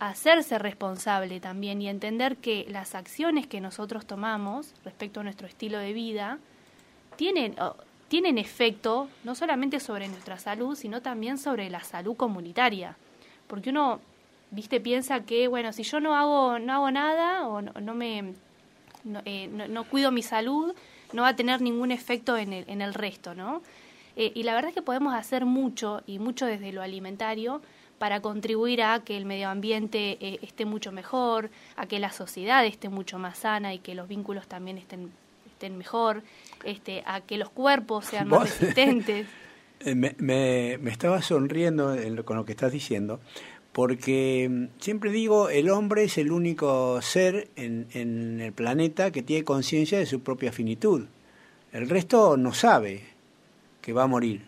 hacerse 0.00 0.58
responsable 0.58 1.38
también 1.40 1.80
y 1.82 1.88
entender 1.88 2.36
que 2.36 2.66
las 2.68 2.94
acciones 2.94 3.46
que 3.46 3.60
nosotros 3.60 4.06
tomamos 4.06 4.72
respecto 4.84 5.20
a 5.20 5.22
nuestro 5.22 5.46
estilo 5.46 5.78
de 5.78 5.92
vida 5.92 6.38
tienen, 7.16 7.54
tienen 8.08 8.38
efecto 8.38 9.08
no 9.24 9.34
solamente 9.34 9.80
sobre 9.80 10.08
nuestra 10.08 10.38
salud, 10.38 10.74
sino 10.74 11.02
también 11.02 11.38
sobre 11.38 11.70
la 11.70 11.84
salud 11.84 12.16
comunitaria. 12.16 12.96
Porque 13.46 13.70
uno, 13.70 14.00
viste, 14.50 14.80
piensa 14.80 15.20
que, 15.20 15.48
bueno, 15.48 15.72
si 15.72 15.82
yo 15.82 16.00
no 16.00 16.16
hago, 16.16 16.58
no 16.58 16.72
hago 16.72 16.90
nada 16.90 17.46
o 17.46 17.62
no, 17.62 17.94
me 17.94 18.34
eh, 19.24 19.48
no, 19.48 19.84
cuido 19.84 20.10
mi 20.10 20.22
salud, 20.22 20.74
no 21.12 21.22
va 21.22 21.28
a 21.28 21.36
tener 21.36 21.60
ningún 21.60 21.90
efecto 21.90 22.36
en 22.36 22.52
el, 22.52 22.64
en 22.68 22.82
el 22.82 22.94
resto, 22.94 23.34
¿no? 23.34 23.62
Eh, 24.16 24.32
y 24.34 24.42
la 24.42 24.54
verdad 24.54 24.70
es 24.70 24.74
que 24.74 24.82
podemos 24.82 25.14
hacer 25.14 25.44
mucho, 25.44 26.02
y 26.06 26.18
mucho 26.18 26.46
desde 26.46 26.72
lo 26.72 26.82
alimentario, 26.82 27.62
para 27.98 28.20
contribuir 28.20 28.82
a 28.82 29.00
que 29.00 29.16
el 29.16 29.24
medio 29.24 29.48
ambiente 29.48 30.18
eh, 30.20 30.38
esté 30.42 30.64
mucho 30.64 30.92
mejor, 30.92 31.50
a 31.76 31.86
que 31.86 31.98
la 31.98 32.10
sociedad 32.10 32.64
esté 32.64 32.88
mucho 32.88 33.18
más 33.18 33.38
sana 33.38 33.74
y 33.74 33.78
que 33.78 33.94
los 33.94 34.08
vínculos 34.08 34.46
también 34.46 34.78
estén, 34.78 35.10
estén 35.46 35.76
mejor, 35.76 36.22
este, 36.64 37.02
a 37.06 37.20
que 37.20 37.36
los 37.36 37.50
cuerpos 37.50 38.06
sean 38.06 38.28
más 38.28 38.58
resistentes. 38.58 39.26
Eh, 39.80 39.94
me, 39.94 40.16
me, 40.18 40.90
estaba 40.90 41.22
sonriendo 41.22 41.94
con 42.24 42.36
lo 42.36 42.44
que 42.44 42.50
estás 42.50 42.72
diciendo, 42.72 43.20
porque 43.70 44.48
mm, 44.50 44.80
siempre 44.80 45.12
digo, 45.12 45.50
el 45.50 45.70
hombre 45.70 46.02
es 46.02 46.18
el 46.18 46.32
único 46.32 47.00
ser 47.00 47.48
en, 47.54 47.86
en 47.92 48.40
el 48.40 48.52
planeta 48.52 49.12
que 49.12 49.22
tiene 49.22 49.44
conciencia 49.44 49.96
de 49.96 50.06
su 50.06 50.18
propia 50.18 50.50
finitud. 50.50 51.06
El 51.70 51.88
resto 51.88 52.36
no 52.36 52.52
sabe 52.52 53.04
que 53.80 53.92
va 53.92 54.02
a 54.02 54.06
morir. 54.08 54.42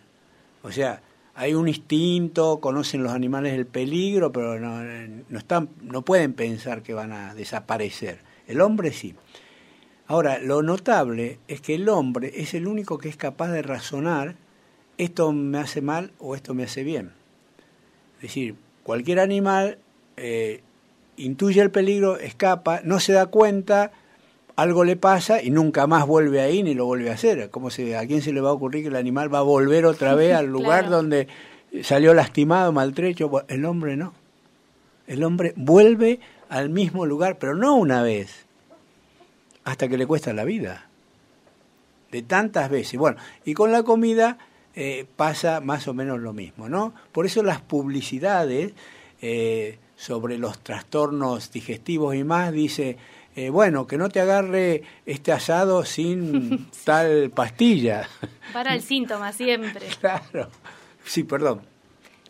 O 0.62 0.72
sea, 0.72 1.00
hay 1.34 1.54
un 1.54 1.68
instinto, 1.68 2.60
conocen 2.60 3.02
los 3.02 3.12
animales 3.12 3.54
el 3.54 3.66
peligro, 3.66 4.32
pero 4.32 4.58
no, 4.58 4.82
no, 4.82 5.38
están, 5.38 5.70
no 5.82 6.02
pueden 6.02 6.34
pensar 6.34 6.82
que 6.82 6.92
van 6.92 7.12
a 7.12 7.34
desaparecer. 7.34 8.18
El 8.46 8.60
hombre 8.60 8.92
sí. 8.92 9.14
Ahora, 10.10 10.40
lo 10.40 10.60
notable 10.60 11.38
es 11.46 11.60
que 11.60 11.76
el 11.76 11.88
hombre 11.88 12.32
es 12.34 12.54
el 12.54 12.66
único 12.66 12.98
que 12.98 13.08
es 13.08 13.16
capaz 13.16 13.52
de 13.52 13.62
razonar, 13.62 14.34
esto 14.98 15.30
me 15.30 15.58
hace 15.58 15.82
mal 15.82 16.10
o 16.18 16.34
esto 16.34 16.52
me 16.52 16.64
hace 16.64 16.82
bien. 16.82 17.12
Es 18.16 18.22
decir, 18.22 18.56
cualquier 18.82 19.20
animal 19.20 19.78
eh, 20.16 20.62
intuye 21.16 21.60
el 21.60 21.70
peligro, 21.70 22.18
escapa, 22.18 22.80
no 22.82 22.98
se 22.98 23.12
da 23.12 23.26
cuenta, 23.26 23.92
algo 24.56 24.82
le 24.82 24.96
pasa 24.96 25.40
y 25.44 25.50
nunca 25.50 25.86
más 25.86 26.08
vuelve 26.08 26.40
ahí 26.40 26.64
ni 26.64 26.74
lo 26.74 26.86
vuelve 26.86 27.10
a 27.10 27.14
hacer. 27.14 27.48
¿Cómo 27.50 27.70
se, 27.70 27.96
¿A 27.96 28.04
quién 28.04 28.20
se 28.20 28.32
le 28.32 28.40
va 28.40 28.48
a 28.48 28.54
ocurrir 28.54 28.82
que 28.82 28.88
el 28.88 28.96
animal 28.96 29.32
va 29.32 29.38
a 29.38 29.42
volver 29.42 29.86
otra 29.86 30.16
vez 30.16 30.34
al 30.34 30.46
lugar 30.48 30.90
donde 30.90 31.28
salió 31.84 32.14
lastimado, 32.14 32.72
maltrecho? 32.72 33.30
El 33.46 33.64
hombre 33.64 33.96
no. 33.96 34.12
El 35.06 35.22
hombre 35.22 35.52
vuelve 35.54 36.18
al 36.48 36.68
mismo 36.68 37.06
lugar, 37.06 37.38
pero 37.38 37.54
no 37.54 37.76
una 37.76 38.02
vez, 38.02 38.49
hasta 39.70 39.88
que 39.88 39.96
le 39.96 40.06
cuesta 40.06 40.32
la 40.32 40.44
vida. 40.44 40.86
De 42.10 42.22
tantas 42.22 42.68
veces. 42.68 42.98
Bueno, 42.98 43.18
y 43.44 43.54
con 43.54 43.70
la 43.70 43.84
comida 43.84 44.36
eh, 44.74 45.06
pasa 45.16 45.60
más 45.60 45.86
o 45.86 45.94
menos 45.94 46.18
lo 46.20 46.32
mismo, 46.32 46.68
¿no? 46.68 46.92
Por 47.12 47.24
eso 47.24 47.42
las 47.42 47.60
publicidades 47.60 48.72
eh, 49.22 49.78
sobre 49.96 50.38
los 50.38 50.58
trastornos 50.58 51.52
digestivos 51.52 52.16
y 52.16 52.24
más 52.24 52.52
dice, 52.52 52.96
eh, 53.36 53.50
bueno, 53.50 53.86
que 53.86 53.96
no 53.96 54.08
te 54.08 54.20
agarre 54.20 54.82
este 55.06 55.30
asado 55.30 55.84
sin 55.84 56.68
tal 56.84 57.30
pastilla. 57.30 58.08
Para 58.52 58.74
el 58.74 58.82
síntoma 58.82 59.32
siempre. 59.32 59.86
Claro. 60.00 60.48
Sí, 61.04 61.22
perdón. 61.22 61.62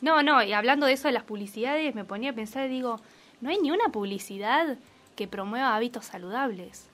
No, 0.03 0.23
no, 0.23 0.43
y 0.43 0.53
hablando 0.53 0.87
de 0.87 0.93
eso 0.93 1.09
de 1.09 1.13
las 1.13 1.25
publicidades, 1.25 1.95
me 1.95 2.05
ponía 2.05 2.31
a 2.31 2.35
pensar, 2.35 2.69
digo, 2.69 3.01
no 3.41 3.49
hay 3.49 3.59
ni 3.59 3.71
una 3.71 3.89
publicidad 3.89 4.77
que 5.17 5.27
promueva 5.27 5.75
hábitos 5.75 6.07
saludables. 6.07 6.90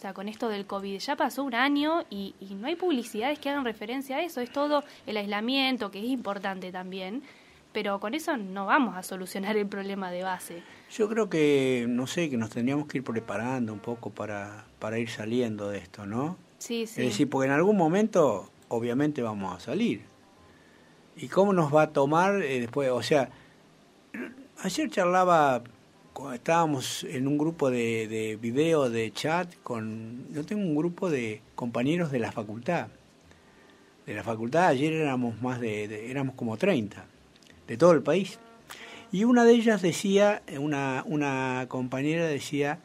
O 0.00 0.02
sea, 0.02 0.14
con 0.14 0.30
esto 0.30 0.48
del 0.48 0.64
COVID 0.64 0.98
ya 0.98 1.14
pasó 1.14 1.44
un 1.44 1.54
año 1.54 2.06
y, 2.08 2.34
no 2.58 2.68
hay 2.68 2.74
publicidades 2.74 3.38
que 3.38 3.50
hagan 3.50 3.66
referencia 3.66 4.16
a 4.16 4.22
eso. 4.22 4.40
Es 4.40 4.50
todo 4.50 4.82
el 5.04 5.18
aislamiento, 5.18 5.90
que 5.90 5.98
es 5.98 6.06
importante 6.06 6.72
también, 6.72 7.22
pero 7.74 8.00
con 8.00 8.14
eso 8.14 8.38
no 8.38 8.64
vamos 8.64 8.96
a 8.96 9.02
solucionar 9.02 9.58
el 9.58 9.66
problema 9.66 10.10
de 10.10 10.22
base. 10.22 10.62
Yo 10.90 11.06
creo 11.06 11.28
que, 11.28 11.84
no 11.86 12.06
sé, 12.06 12.30
que 12.30 12.38
nos 12.38 12.48
tendríamos 12.48 12.86
que 12.86 12.96
ir 12.96 13.04
preparando 13.04 13.74
un 13.74 13.78
poco 13.78 14.08
para, 14.08 14.64
para 14.78 14.98
ir 14.98 15.10
saliendo 15.10 15.68
de 15.68 15.76
esto, 15.76 16.06
¿no? 16.06 16.38
Sí, 16.56 16.86
sí. 16.86 17.02
Es 17.02 17.08
decir, 17.08 17.28
porque 17.28 17.48
en 17.48 17.52
algún 17.52 17.76
momento, 17.76 18.50
obviamente, 18.68 19.20
vamos 19.20 19.54
a 19.54 19.60
salir. 19.60 20.00
¿Y 21.14 21.28
cómo 21.28 21.52
nos 21.52 21.74
va 21.74 21.82
a 21.82 21.90
tomar 21.90 22.40
eh, 22.40 22.58
después? 22.58 22.88
O 22.88 23.02
sea, 23.02 23.28
ayer 24.62 24.88
charlaba 24.88 25.62
estábamos 26.34 27.04
en 27.04 27.26
un 27.26 27.38
grupo 27.38 27.70
de, 27.70 28.06
de 28.08 28.36
video, 28.36 28.90
de 28.90 29.12
chat, 29.12 29.52
con 29.62 30.26
yo 30.32 30.44
tengo 30.44 30.62
un 30.62 30.76
grupo 30.76 31.10
de 31.10 31.40
compañeros 31.54 32.10
de 32.10 32.18
la 32.18 32.32
facultad. 32.32 32.88
De 34.06 34.14
la 34.14 34.22
facultad 34.22 34.66
ayer 34.66 34.92
éramos 34.92 35.40
más 35.40 35.60
de, 35.60 36.10
éramos 36.10 36.34
como 36.34 36.56
30, 36.56 37.04
de 37.66 37.76
todo 37.76 37.92
el 37.92 38.02
país. 38.02 38.38
Y 39.12 39.24
una 39.24 39.44
de 39.44 39.52
ellas 39.52 39.82
decía, 39.82 40.42
una, 40.58 41.02
una 41.06 41.66
compañera 41.68 42.26
decía, 42.26 42.78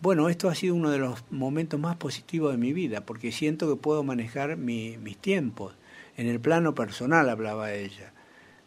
bueno, 0.00 0.28
esto 0.28 0.48
ha 0.48 0.54
sido 0.54 0.74
uno 0.74 0.90
de 0.90 0.98
los 0.98 1.24
momentos 1.30 1.78
más 1.78 1.96
positivos 1.96 2.52
de 2.52 2.58
mi 2.58 2.72
vida, 2.72 3.02
porque 3.02 3.32
siento 3.32 3.68
que 3.68 3.80
puedo 3.80 4.02
manejar 4.02 4.56
mi, 4.56 4.96
mis 4.98 5.16
tiempos. 5.16 5.74
En 6.16 6.26
el 6.26 6.40
plano 6.40 6.74
personal 6.74 7.28
hablaba 7.30 7.72
ella 7.72 8.12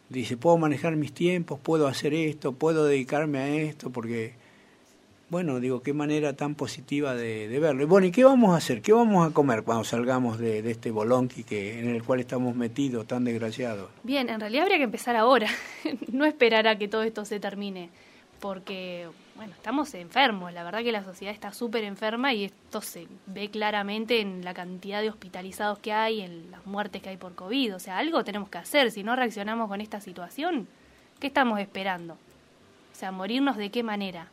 dice, 0.08 0.36
puedo 0.36 0.56
manejar 0.56 0.96
mis 0.96 1.12
tiempos, 1.12 1.58
puedo 1.60 1.86
hacer 1.86 2.14
esto, 2.14 2.52
puedo 2.52 2.84
dedicarme 2.84 3.38
a 3.38 3.48
esto, 3.48 3.90
porque, 3.90 4.34
bueno, 5.30 5.60
digo, 5.60 5.82
qué 5.82 5.92
manera 5.92 6.34
tan 6.34 6.54
positiva 6.54 7.14
de, 7.14 7.58
verlo. 7.60 7.86
Bueno, 7.86 8.06
¿y 8.06 8.10
qué 8.10 8.24
vamos 8.24 8.54
a 8.54 8.56
hacer? 8.56 8.82
¿Qué 8.82 8.92
vamos 8.92 9.28
a 9.28 9.34
comer 9.34 9.62
cuando 9.62 9.84
salgamos 9.84 10.38
de, 10.38 10.62
de 10.62 10.70
este 10.70 10.90
bolonqui 10.90 11.44
que, 11.44 11.78
en 11.78 11.88
el 11.88 12.02
cual 12.02 12.20
estamos 12.20 12.54
metidos, 12.54 13.06
tan 13.06 13.24
desgraciados? 13.24 13.90
Bien, 14.02 14.28
en 14.28 14.40
realidad 14.40 14.64
habría 14.64 14.78
que 14.78 14.84
empezar 14.84 15.16
ahora, 15.16 15.48
no 16.12 16.24
esperar 16.24 16.68
a 16.68 16.78
que 16.78 16.88
todo 16.88 17.02
esto 17.02 17.24
se 17.24 17.40
termine, 17.40 17.90
porque 18.40 19.06
bueno, 19.36 19.52
estamos 19.52 19.92
enfermos, 19.94 20.52
la 20.52 20.64
verdad 20.64 20.82
que 20.82 20.92
la 20.92 21.04
sociedad 21.04 21.32
está 21.32 21.52
súper 21.52 21.84
enferma 21.84 22.32
y 22.32 22.44
esto 22.44 22.80
se 22.80 23.06
ve 23.26 23.50
claramente 23.50 24.20
en 24.20 24.44
la 24.44 24.54
cantidad 24.54 25.02
de 25.02 25.10
hospitalizados 25.10 25.78
que 25.78 25.92
hay, 25.92 26.22
en 26.22 26.50
las 26.50 26.66
muertes 26.66 27.02
que 27.02 27.10
hay 27.10 27.16
por 27.16 27.34
COVID, 27.34 27.76
o 27.76 27.78
sea, 27.78 27.98
algo 27.98 28.24
tenemos 28.24 28.48
que 28.48 28.58
hacer, 28.58 28.90
si 28.90 29.02
no 29.02 29.14
reaccionamos 29.14 29.68
con 29.68 29.80
esta 29.80 30.00
situación, 30.00 30.66
¿qué 31.20 31.26
estamos 31.26 31.60
esperando? 31.60 32.14
O 32.14 32.98
sea, 32.98 33.12
morirnos 33.12 33.56
de 33.56 33.70
qué 33.70 33.82
manera. 33.82 34.28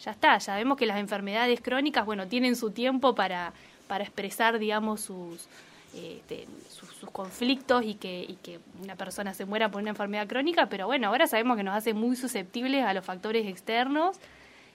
Ya 0.00 0.10
está, 0.10 0.36
ya 0.38 0.56
vemos 0.56 0.76
que 0.76 0.86
las 0.86 0.98
enfermedades 0.98 1.60
crónicas, 1.60 2.04
bueno, 2.04 2.26
tienen 2.26 2.56
su 2.56 2.72
tiempo 2.72 3.14
para, 3.14 3.52
para 3.86 4.02
expresar, 4.02 4.58
digamos, 4.58 5.02
sus, 5.02 5.48
este, 5.94 6.46
sus, 6.70 6.90
conflictos 7.10 7.84
y 7.84 7.94
que, 7.94 8.60
una 8.82 8.96
persona 8.96 9.34
se 9.34 9.44
muera 9.44 9.70
por 9.70 9.82
una 9.82 9.90
enfermedad 9.90 10.26
crónica, 10.26 10.66
pero 10.66 10.86
bueno, 10.86 11.08
ahora 11.08 11.26
sabemos 11.26 11.56
que 11.56 11.62
nos 11.62 11.76
hace 11.76 11.92
muy 11.92 12.16
susceptibles 12.16 12.84
a 12.84 12.94
los 12.94 13.04
factores 13.04 13.46
externos, 13.46 14.16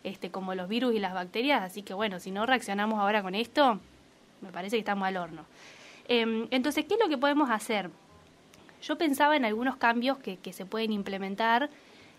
este, 0.03 0.29
como 0.29 0.53
los 0.53 0.67
virus 0.69 0.93
y 0.93 0.99
las 0.99 1.13
bacterias, 1.13 1.63
así 1.63 1.81
que 1.81 1.93
bueno, 1.93 2.19
si 2.19 2.29
no 2.31 2.45
reaccionamos 2.45 2.99
ahora 2.99 3.23
con 3.23 3.33
esto, 3.33 3.79
me 4.41 4.51
parece 4.51 4.75
que 4.75 4.81
estamos 4.81 5.07
al 5.07 5.17
horno. 5.17 5.45
Em, 6.07 6.47
entonces, 6.51 6.85
¿qué 6.85 6.93
es 6.93 6.99
lo 6.99 7.09
que 7.09 7.17
podemos 7.17 7.49
hacer? 7.49 7.89
Yo 8.83 8.97
pensaba 8.97 9.35
en 9.35 9.45
algunos 9.45 9.77
cambios 9.77 10.19
que, 10.19 10.37
se 10.53 10.65
pueden 10.65 10.91
implementar. 10.91 11.69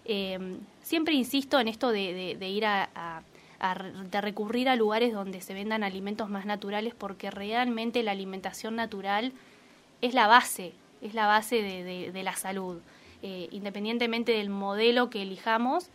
Em, 0.04 0.58
siempre 0.82 1.14
insisto 1.14 1.60
en 1.60 1.68
esto 1.68 1.92
de, 1.92 2.36
ir 2.40 2.66
a 2.66 3.22
de 3.58 4.20
recurrir 4.20 4.68
a 4.68 4.76
lugares 4.76 5.12
donde 5.12 5.40
se 5.40 5.54
vendan 5.54 5.82
alimentos 5.82 6.30
más 6.30 6.46
naturales 6.46 6.94
porque 6.94 7.30
realmente 7.30 8.02
la 8.02 8.12
alimentación 8.12 8.76
natural 8.76 9.32
es 10.00 10.14
la 10.14 10.26
base, 10.28 10.74
es 11.02 11.14
la 11.14 11.26
base 11.26 11.56
de, 11.62 12.12
de, 12.12 12.22
la 12.22 12.36
salud. 12.36 12.80
Eh, 13.22 13.48
independientemente 13.50 14.32
del 14.32 14.48
modelo 14.48 15.10
que 15.10 15.22
elijamos, 15.22 15.90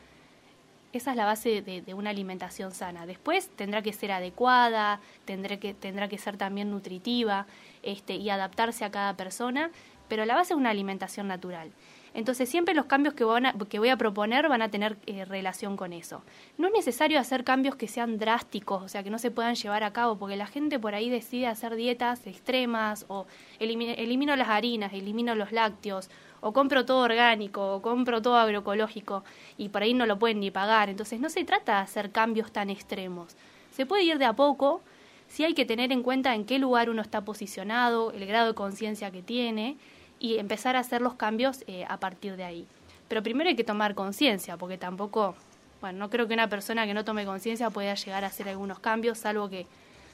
esa 0.93 1.11
es 1.11 1.17
la 1.17 1.25
base 1.25 1.61
de, 1.61 1.93
una 1.93 2.11
alimentación 2.11 2.71
sana. 2.71 3.05
Después 3.05 3.49
tendrá 3.55 3.81
que 3.81 3.93
ser 3.93 4.11
adecuada, 4.11 4.99
tendrá 5.25 5.57
que, 5.57 5.73
tendrá 5.73 6.07
que 6.07 6.17
ser 6.17 6.37
también 6.37 6.69
nutritiva 6.69 7.47
este, 7.81 8.15
y 8.15 8.29
adaptarse 8.29 8.85
a 8.85 8.91
cada 8.91 9.15
persona, 9.15 9.71
pero 10.07 10.25
la 10.25 10.35
base 10.35 10.53
es 10.53 10.57
una 10.57 10.69
alimentación 10.69 11.27
natural. 11.27 11.71
Entonces 12.13 12.47
siempre 12.47 12.75
los 12.75 12.85
cambios 12.85 13.15
que, 13.15 13.23
van 13.23 13.57
que 13.69 13.79
voy 13.79 13.89
a 13.89 13.97
proponer 13.97 14.47
van 14.47 14.61
a 14.61 14.69
tener 14.69 14.97
eh, 15.07 15.25
relación 15.25 15.75
con 15.77 15.93
eso. 15.93 16.21
No 16.57 16.67
es 16.67 16.73
necesario 16.73 17.19
hacer 17.19 17.43
cambios 17.43 17.75
que 17.75 17.87
sean 17.87 18.19
drásticos, 18.19 18.83
o 18.83 18.87
sea, 18.87 19.03
que 19.03 19.09
no 19.09 19.17
se 19.17 19.31
puedan 19.31 19.55
llevar 19.55 19.83
a 19.83 19.93
cabo, 19.93 20.17
porque 20.17 20.35
la 20.35 20.45
gente 20.45 20.79
por 20.79 20.93
ahí 20.93 21.09
decide 21.09 21.47
hacer 21.47 21.75
dietas 21.75 22.27
extremas 22.27 23.05
o 23.07 23.25
elimino, 23.59 24.35
las 24.35 24.49
harinas, 24.49 24.93
elimino 24.93 25.33
los 25.33 25.51
lácteos, 25.51 26.09
o 26.41 26.53
compro 26.53 26.85
todo 26.85 26.99
orgánico, 26.99 27.75
o 27.75 27.81
compro 27.81 28.21
todo 28.21 28.37
agroecológico, 28.37 29.23
y 29.57 29.69
por 29.69 29.81
ahí 29.81 29.93
no 29.93 30.05
lo 30.05 30.19
pueden 30.19 30.39
ni 30.39 30.51
pagar. 30.51 30.89
Entonces 30.89 31.19
no 31.19 31.29
se 31.29 31.45
trata 31.45 31.77
de 31.77 31.81
hacer 31.81 32.11
cambios 32.11 32.51
tan 32.51 32.69
extremos. 32.69 33.35
Se 33.71 33.87
puede 33.87 34.03
ir 34.03 34.19
de 34.19 34.25
a 34.25 34.33
poco, 34.33 34.81
sí 35.27 35.43
hay 35.43 35.55
que 35.55 35.65
tener 35.65 35.91
en 35.91 36.03
cuenta 36.03 36.35
en 36.35 36.45
qué 36.45 36.59
lugar 36.59 36.91
uno 36.91 37.01
está 37.01 37.21
posicionado, 37.21 38.11
el 38.11 38.27
grado 38.27 38.49
de 38.49 38.53
conciencia 38.53 39.09
que 39.09 39.23
tiene, 39.23 39.77
y 40.23 40.37
empezar 40.37 40.77
a 40.77 40.79
hacer 40.79 41.01
los 41.01 41.15
cambios 41.15 41.65
eh, 41.67 41.83
a 41.89 41.97
partir 41.97 42.37
de 42.37 42.45
ahí. 42.45 42.65
Pero 43.09 43.21
primero 43.21 43.49
hay 43.49 43.57
que 43.57 43.65
tomar 43.65 43.93
conciencia, 43.93 44.55
porque 44.55 44.77
tampoco, 44.77 45.35
bueno, 45.81 45.99
no 45.99 46.09
creo 46.09 46.29
que 46.29 46.33
una 46.33 46.47
persona 46.47 46.85
que 46.85 46.93
no 46.93 47.03
tome 47.03 47.25
conciencia 47.25 47.69
pueda 47.69 47.93
llegar 47.93 48.23
a 48.23 48.27
hacer 48.27 48.47
algunos 48.47 48.79
cambios, 48.79 49.17
salvo 49.17 49.49
que 49.49 49.67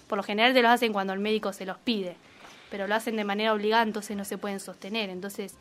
por 0.07 0.17
lo 0.17 0.23
general 0.23 0.55
te 0.55 0.63
los 0.63 0.71
hacen 0.71 0.93
cuando 0.93 1.13
el 1.13 1.19
médico 1.19 1.53
se 1.53 1.67
los 1.67 1.77
pide. 1.77 2.15
pero 2.71 2.87
lo 2.87 2.95
hacen 2.95 3.17
de 3.17 3.23
manera 3.23 3.53
obligada, 3.53 3.83
entonces 3.83 4.17
no 4.17 4.25
se 4.25 4.39
pueden 4.39 4.59
sostener. 4.59 5.11
Entonces, 5.11 5.55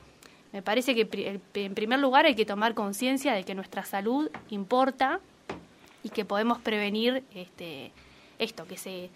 me 0.53 0.63
parece 0.63 0.95
que 0.95 1.41
en 1.55 1.75
primer 1.75 1.99
lugar 1.99 2.25
hay 2.25 2.35
que 2.35 2.47
tomar 2.47 2.73
conciencia 2.73 3.35
de 3.35 3.45
que 3.45 3.55
nuestra 3.55 3.85
salud 3.85 4.31
importa 4.49 5.21
y 6.03 6.09
que 6.09 6.25
podemos 6.25 6.59
prevenir 6.59 7.23
este, 7.35 7.93
esto, 8.39 8.67
que 8.67 8.79
se, 8.79 9.11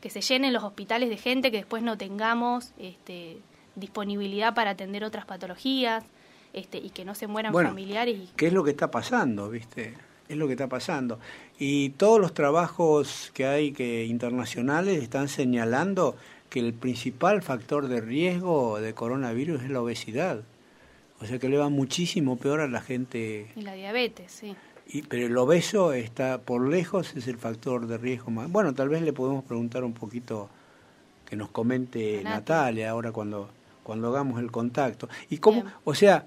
que 0.00 0.10
se 0.10 0.20
llenen 0.20 0.52
los 0.52 0.62
hospitales 0.62 1.08
de 1.08 1.16
gente, 1.16 1.50
que 1.50 1.56
después 1.56 1.82
no 1.82 1.98
tengamos 1.98 2.70
este, 2.78 3.38
disponibilidad 3.76 4.54
para 4.54 4.70
atender 4.70 5.04
otras 5.04 5.24
patologías 5.24 6.04
este, 6.52 6.78
y 6.78 6.90
que 6.90 7.04
no 7.04 7.14
se 7.14 7.26
mueran 7.26 7.52
familiares. 7.52 8.16
Y... 8.16 8.28
¿Qué 8.36 8.48
es 8.48 8.52
lo 8.52 8.64
que 8.64 8.70
está 8.70 8.90
pasando, 8.90 9.48
viste? 9.48 9.94
Es 10.28 10.36
lo 10.36 10.46
que 10.46 10.54
está 10.54 10.66
pasando. 10.66 11.20
Y 11.58 11.90
todos 11.90 12.20
los 12.20 12.34
trabajos 12.34 13.30
que 13.32 13.46
hay 13.46 13.72
que 13.72 14.04
internacionales 14.06 15.02
están 15.02 15.28
señalando 15.28 16.16
que 16.50 16.60
el 16.60 16.74
principal 16.74 17.42
factor 17.42 17.86
de 17.88 18.00
riesgo 18.00 18.80
de 18.80 18.94
coronavirus 18.94 19.62
es 19.62 19.70
la 19.70 19.80
obesidad. 19.82 20.42
O 21.20 21.26
sea 21.26 21.38
que 21.38 21.48
le 21.48 21.58
va 21.58 21.68
muchísimo 21.68 22.36
peor 22.36 22.60
a 22.60 22.68
la 22.68 22.80
gente. 22.80 23.50
Y 23.54 23.62
la 23.62 23.74
diabetes, 23.74 24.32
sí. 24.32 24.56
Y, 24.88 25.02
pero 25.02 25.26
el 25.26 25.36
obeso 25.36 25.92
está 25.92 26.38
por 26.38 26.68
lejos, 26.68 27.16
es 27.16 27.26
el 27.26 27.38
factor 27.38 27.86
de 27.86 27.98
riesgo 27.98 28.30
más. 28.30 28.50
Bueno, 28.50 28.74
tal 28.74 28.88
vez 28.88 29.02
le 29.02 29.12
podemos 29.12 29.44
preguntar 29.44 29.82
un 29.82 29.94
poquito 29.94 30.48
que 31.28 31.36
nos 31.36 31.50
comente 31.50 32.22
Natalia 32.22 32.90
ahora 32.90 33.10
cuando, 33.10 33.50
cuando 33.86 34.08
hagamos 34.08 34.40
el 34.40 34.50
contacto. 34.50 35.08
Y 35.30 35.38
cómo, 35.38 35.62
o 35.84 35.94
sea, 35.94 36.26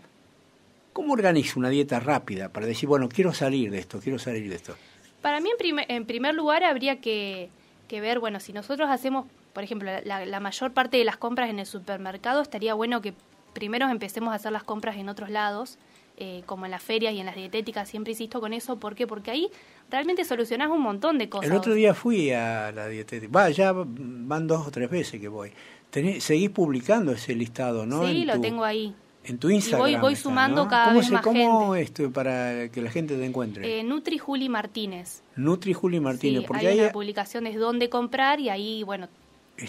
¿cómo 0.94 1.12
organiza 1.12 1.60
una 1.60 1.68
dieta 1.68 2.00
rápida 2.00 2.48
para 2.48 2.66
decir, 2.66 2.88
bueno, 2.88 3.10
quiero 3.10 3.34
salir 3.34 3.70
de 3.70 3.80
esto, 3.80 4.00
quiero 4.00 4.18
salir 4.18 4.48
de 4.48 4.56
esto? 4.56 4.76
Para 5.22 5.42
mí, 5.42 5.50
en, 5.52 5.58
primer, 5.58 5.86
en 5.92 6.06
primer 6.06 6.36
lugar, 6.36 6.64
habría 6.64 7.02
que, 7.02 7.50
que, 7.90 8.00
ver, 8.00 8.20
bueno, 8.20 8.40
si 8.40 8.54
nosotros 8.54 8.90
hacemos, 8.90 9.26
por 9.52 9.66
ejemplo, 9.66 9.92
la, 10.06 10.26
la 10.26 10.40
mayor 10.40 10.72
parte 10.72 10.96
de 10.96 11.04
las 11.04 11.18
compras 11.18 11.50
en 11.50 11.60
el 11.60 11.66
supermercado, 11.66 12.42
estaría 12.42 12.74
bueno 12.76 13.02
que 13.02 13.14
primero 13.54 13.90
empecemos 13.90 14.32
a 14.32 14.36
hacer 14.36 14.54
las 14.54 14.64
compras 14.64 14.96
en 14.96 15.10
otros 15.10 15.30
lados 15.30 15.78
eh, 16.22 16.44
como 16.46 16.66
en 16.66 16.72
las 16.72 16.84
ferias 16.84 17.14
y 17.14 17.20
en 17.22 17.26
las 17.26 17.36
dietéticas, 17.36 17.88
siempre 17.88 18.12
insisto 18.12 18.42
con 18.42 18.52
eso, 18.52 18.78
¿por 18.78 18.94
qué? 18.94 19.08
Porque 19.08 19.32
ahí 19.32 19.50
realmente 19.90 20.26
solucionás 20.26 20.70
un 20.70 20.82
montón 20.82 21.18
de 21.18 21.30
cosas. 21.30 21.50
El 21.50 21.56
otro 21.56 21.74
día 21.74 21.94
fui 21.94 22.30
a 22.32 22.74
la 22.74 22.90
dietética, 22.90 23.32
va, 23.32 23.50
ya 23.50 23.72
van 23.74 24.46
dos 24.46 24.68
o 24.68 24.70
tres 24.70 24.90
veces 24.90 25.22
que 25.22 25.30
voy. 25.30 25.54
Seguís 25.92 26.50
publicando 26.50 27.12
ese 27.12 27.36
listado, 27.36 27.86
¿no? 27.86 28.08
Sí, 28.08 28.26
lo 28.26 28.40
tengo 28.40 28.64
ahí. 28.64 28.96
En 29.24 29.38
tu 29.38 29.50
Instagram. 29.50 29.90
Y 29.90 29.96
voy, 29.98 30.16
sumando 30.16 30.68
cada 30.68 30.94
vez 30.94 31.12
más 31.12 31.22
¿Cómo 31.22 31.76
esto 31.76 32.12
para 32.12 32.70
que 32.70 32.82
la 32.82 32.90
gente 32.90 33.16
te 33.16 33.26
encuentre? 33.26 33.80
Eh, 33.80 33.84
Nutri 33.84 34.18
Juli 34.18 34.50
Martínez. 34.50 35.22
Nutri 35.36 35.74
Juli 35.74 36.00
Martínez. 36.00 36.46
porque 36.48 36.68
hay, 36.68 36.80
una 36.80 36.92
publicación 36.92 37.44
de 37.44 37.54
dónde 37.56 37.90
comprar 37.90 38.40
y 38.40 38.50
ahí, 38.50 38.84
bueno, 38.84 39.08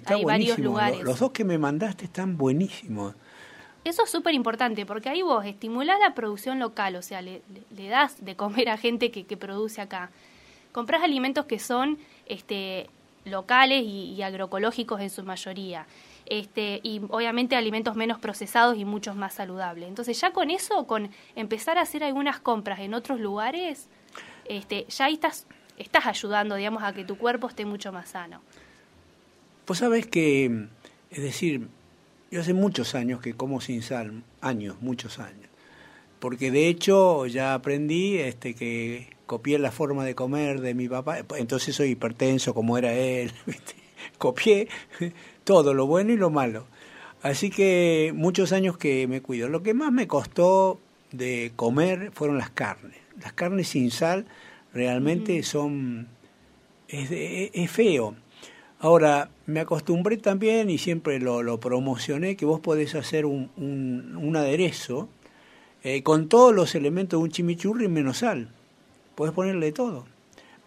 hay 0.07 0.25
varios 0.25 0.59
lugares. 0.59 1.03
los 1.03 1.19
dos 1.19 1.33
que 1.33 1.45
me 1.45 1.59
mandaste 1.59 2.05
están 2.05 2.37
buenísimos. 2.37 3.15
Eso 3.83 4.05
es 4.05 4.11
súper 4.11 4.35
importante 4.35 4.85
porque 4.85 5.09
ahí 5.09 5.23
vos 5.23 5.45
estimulás 5.47 5.99
la 6.01 6.15
producción 6.15 6.59
local, 6.59 6.97
o 6.97 7.03
sea, 7.03 7.23
le, 7.23 7.43
das 7.89 8.23
de 8.25 8.37
comer 8.37 8.69
a 8.69 8.77
gente 8.77 9.11
que, 9.11 9.37
produce 9.37 9.81
acá. 9.81 10.11
Comprás 10.73 11.03
alimentos 11.03 11.47
que 11.47 11.59
son 11.59 11.99
este, 12.27 12.89
locales 13.25 13.83
y, 13.85 14.21
agroecológicos 14.23 15.01
en 15.01 15.11
su 15.11 15.25
mayoría. 15.25 15.87
Este, 16.31 16.79
y 16.85 17.01
obviamente 17.09 17.57
alimentos 17.57 17.97
menos 17.97 18.21
procesados 18.21 18.79
y 18.79 18.85
muchos 18.85 19.17
más 19.17 19.35
saludables. 19.35 19.89
Entonces 19.89 20.19
ya 20.21 20.33
con 20.33 20.51
eso, 20.51 20.87
con 20.87 21.11
empezar 21.35 21.77
a 21.77 21.81
hacer 21.81 22.05
algunas 22.05 22.39
compras 22.39 22.79
en 22.79 22.95
otros 22.95 23.19
lugares, 23.19 23.89
este, 24.45 24.87
ya 24.89 25.07
ahí 25.07 25.15
estás, 25.15 25.49
estás 25.77 26.07
ayudando, 26.07 26.55
digamos, 26.55 26.85
a 26.85 26.93
que 26.93 27.05
tu 27.05 27.19
cuerpo 27.19 27.49
esté 27.49 27.65
mucho 27.65 27.91
más 27.91 28.11
sano. 28.11 28.43
Pues 29.65 29.81
sabes 29.81 30.07
que, 30.07 30.69
es 31.11 31.21
decir, 31.21 31.67
yo 32.31 32.41
hace 32.41 32.55
muchos 32.55 32.95
años 32.95 33.21
que 33.21 33.35
como 33.35 33.61
sin 33.61 33.83
sal, 33.83 34.23
años, 34.41 34.77
muchos 34.81 35.19
años. 35.19 35.49
Porque 36.21 36.53
de 36.53 36.69
hecho 36.69 37.27
ya 37.27 37.55
aprendí 37.55 38.19
este 38.19 38.55
que 38.55 39.17
copié 39.27 39.59
la 39.59 39.73
forma 39.73 40.05
de 40.05 40.15
comer 40.15 40.61
de 40.61 40.75
mi 40.75 40.89
papá, 40.89 41.25
entonces 41.39 41.75
soy 41.75 41.91
hipertenso 41.91 42.55
como 42.55 42.79
era 42.79 42.93
él, 42.93 43.33
copié 44.19 44.69
todo, 45.45 45.75
lo 45.75 45.87
bueno 45.87 46.13
y 46.13 46.17
lo 46.17 46.31
malo. 46.31 46.67
Así 47.23 47.51
que 47.51 48.13
muchos 48.15 48.53
años 48.53 48.79
que 48.79 49.07
me 49.07 49.21
cuido. 49.21 49.49
Lo 49.49 49.63
que 49.63 49.75
más 49.75 49.93
me 49.93 50.07
costó 50.07 50.81
de 51.13 51.53
comer 51.57 52.11
fueron 52.13 52.39
las 52.39 52.51
carnes. 52.51 52.97
Las 53.21 53.33
carnes 53.33 53.69
sin 53.69 53.91
sal 53.91 54.27
realmente 54.73 55.43
son... 55.43 56.09
Es, 56.89 57.09
es 57.11 57.71
feo. 57.71 58.17
Ahora, 58.83 59.31
me 59.45 59.61
acostumbré 59.61 60.17
también 60.17 60.71
y 60.71 60.79
siempre 60.79 61.21
lo, 61.21 61.43
lo 61.43 61.61
promocioné 61.61 62.35
que 62.37 62.47
vos 62.47 62.61
podés 62.61 62.95
hacer 62.95 63.27
un, 63.27 63.51
un, 63.57 64.37
aderezo 64.37 65.11
eh, 65.83 66.03
con 66.03 66.29
todos 66.29 66.55
los 66.55 66.75
elementos 66.75 67.21
de 67.21 67.25
un 67.25 67.31
chimichurri 67.31 67.89
menos 67.89 68.19
sal. 68.19 68.49
Podés 69.15 69.35
ponerle 69.35 69.73
todo, 69.73 70.07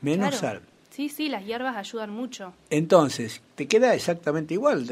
menos 0.01 0.35
sal. 0.35 0.61
Sí, 0.93 1.09
sí, 1.09 1.27
las 1.27 1.43
hierbas 1.43 1.75
ayudan 1.75 2.11
mucho. 2.11 2.53
Entonces, 2.69 3.41
te 3.55 3.67
queda 3.67 3.95
exactamente 3.95 4.53
igual. 4.53 4.85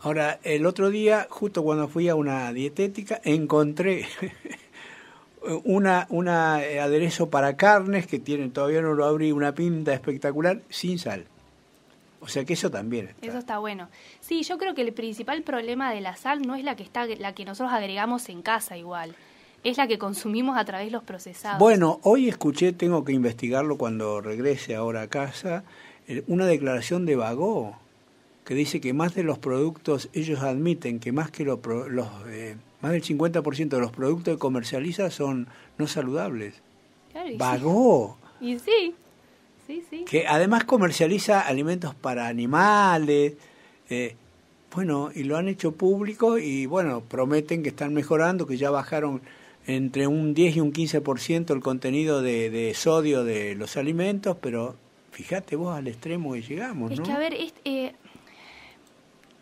Ahora, 0.00 0.40
el 0.42 0.66
otro 0.66 0.90
día, 0.90 1.28
justo 1.30 1.62
cuando 1.62 1.86
fui 1.86 2.08
a 2.08 2.16
una 2.16 2.52
dietética, 2.52 3.20
encontré 3.22 4.08
una, 5.62 6.08
una 6.10 6.64
eh, 6.64 6.80
aderezo 6.80 7.30
para 7.30 7.56
carnes 7.56 8.08
que 8.08 8.18
tiene, 8.18 8.48
todavía 8.48 8.82
no 8.82 8.94
lo 8.94 9.04
abrí, 9.04 9.30
una 9.30 9.54
pinta 9.54 9.94
espectacular, 9.94 10.62
sin 10.68 10.98
sal. 10.98 11.26
O 12.18 12.26
sea 12.26 12.44
que 12.44 12.54
eso 12.54 12.68
también 12.68 13.06
está. 13.06 13.24
Eso 13.24 13.38
está 13.38 13.58
bueno. 13.58 13.90
Sí, 14.20 14.42
yo 14.42 14.58
creo 14.58 14.74
que 14.74 14.82
el 14.82 14.92
principal 14.92 15.44
problema 15.44 15.92
de 15.92 16.00
la 16.00 16.16
sal 16.16 16.42
no 16.42 16.56
es 16.56 16.64
la 16.64 16.74
que 16.74 16.82
está 16.82 17.06
la 17.06 17.34
que 17.36 17.44
nosotros 17.44 17.72
agregamos 17.72 18.28
en 18.30 18.42
casa 18.42 18.76
igual. 18.76 19.14
Es 19.64 19.78
la 19.78 19.88
que 19.88 19.98
consumimos 19.98 20.56
a 20.56 20.64
través 20.64 20.88
de 20.88 20.92
los 20.92 21.02
procesados. 21.02 21.58
Bueno, 21.58 21.98
hoy 22.02 22.28
escuché, 22.28 22.72
tengo 22.72 23.04
que 23.04 23.12
investigarlo 23.12 23.78
cuando 23.78 24.20
regrese 24.20 24.74
ahora 24.74 25.02
a 25.02 25.08
casa, 25.08 25.64
eh, 26.06 26.22
una 26.26 26.46
declaración 26.46 27.06
de 27.06 27.16
Bagó 27.16 27.78
que 28.44 28.54
dice 28.54 28.80
que 28.80 28.92
más 28.92 29.14
de 29.14 29.22
los 29.22 29.38
productos, 29.38 30.10
ellos 30.12 30.42
admiten 30.42 31.00
que 31.00 31.12
más 31.12 31.30
que 31.30 31.44
los, 31.44 31.58
los 31.88 32.08
eh, 32.28 32.56
más 32.82 32.92
del 32.92 33.02
50% 33.02 33.68
de 33.68 33.80
los 33.80 33.90
productos 33.90 34.34
que 34.34 34.38
comercializa 34.38 35.10
son 35.10 35.48
no 35.78 35.86
saludables. 35.86 36.54
Claro, 37.12 38.18
Y 38.40 38.58
sí. 38.58 38.94
Que 40.04 40.26
además 40.26 40.64
comercializa 40.64 41.40
alimentos 41.40 41.94
para 41.94 42.28
animales. 42.28 43.32
Eh, 43.88 44.14
bueno, 44.74 45.10
y 45.14 45.22
lo 45.22 45.38
han 45.38 45.48
hecho 45.48 45.72
público 45.72 46.36
y 46.36 46.66
bueno, 46.66 47.00
prometen 47.00 47.62
que 47.62 47.70
están 47.70 47.94
mejorando, 47.94 48.46
que 48.46 48.58
ya 48.58 48.70
bajaron 48.70 49.22
entre 49.66 50.06
un 50.06 50.34
10 50.34 50.56
y 50.56 50.60
un 50.60 50.72
15% 50.72 51.54
el 51.54 51.60
contenido 51.60 52.22
de, 52.22 52.50
de, 52.50 52.74
sodio 52.74 53.24
de 53.24 53.54
los 53.54 53.76
alimentos, 53.76 54.36
pero 54.40 54.76
fíjate 55.10 55.56
vos 55.56 55.76
al 55.76 55.88
extremo 55.88 56.34
que 56.34 56.42
llegamos, 56.42 56.92
es 56.92 56.98
¿no? 56.98 57.04
que 57.04 57.12
a 57.12 57.18
ver, 57.18 57.34
eh, 57.64 57.94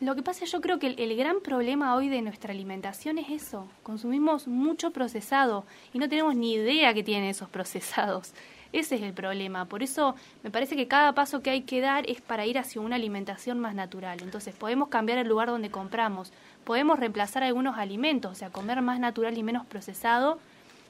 lo 0.01 0.15
que 0.15 0.23
pasa 0.23 0.45
yo 0.45 0.61
creo 0.61 0.79
que 0.79 0.89
el, 0.89 1.01
el, 1.01 1.17
gran 1.17 1.41
problema 1.41 1.95
hoy 1.97 2.09
de 2.09 2.23
nuestra 2.23 2.53
alimentación 2.53 3.19
es 3.19 3.31
eso, 3.31 3.69
consumimos 3.83 4.47
mucho 4.47 4.93
procesado 4.93 5.65
y 5.93 5.99
no 5.99 6.09
tenemos 6.09 6.37
ni 6.37 6.55
idea 6.55 6.95
que 6.95 7.03
tienen 7.03 7.29
esos 7.29 7.49
procesados. 7.49 8.33
Ese 8.73 8.97
es 8.97 9.03
el 9.03 9.13
problema. 9.13 9.67
Por 9.67 9.83
eso 9.83 10.15
me 10.43 10.51
parece 10.51 10.77
que 10.77 10.89
cada 10.89 11.15
paso 11.15 11.43
que 11.43 11.51
hay 11.51 11.63
que 11.63 11.81
dar 11.81 12.09
es 12.09 12.21
para 12.23 12.47
ir 12.47 12.59
hacia 12.59 12.81
una 12.81 12.97
alimentación 12.97 13.61
más 13.61 13.75
natural. 13.75 14.19
Entonces 14.23 14.55
podemos 14.55 14.89
cambiar 14.89 15.19
el 15.19 15.29
lugar 15.29 15.49
donde 15.49 15.71
compramos, 15.71 16.33
podemos 16.65 16.99
reemplazar 16.99 17.43
algunos 17.43 17.79
alimentos, 17.79 18.33
o 18.33 18.35
sea, 18.35 18.51
comer 18.51 18.83
más 18.83 19.01
natural 19.01 19.37
y 19.37 19.43
menos 19.43 19.67
procesado 19.67 20.39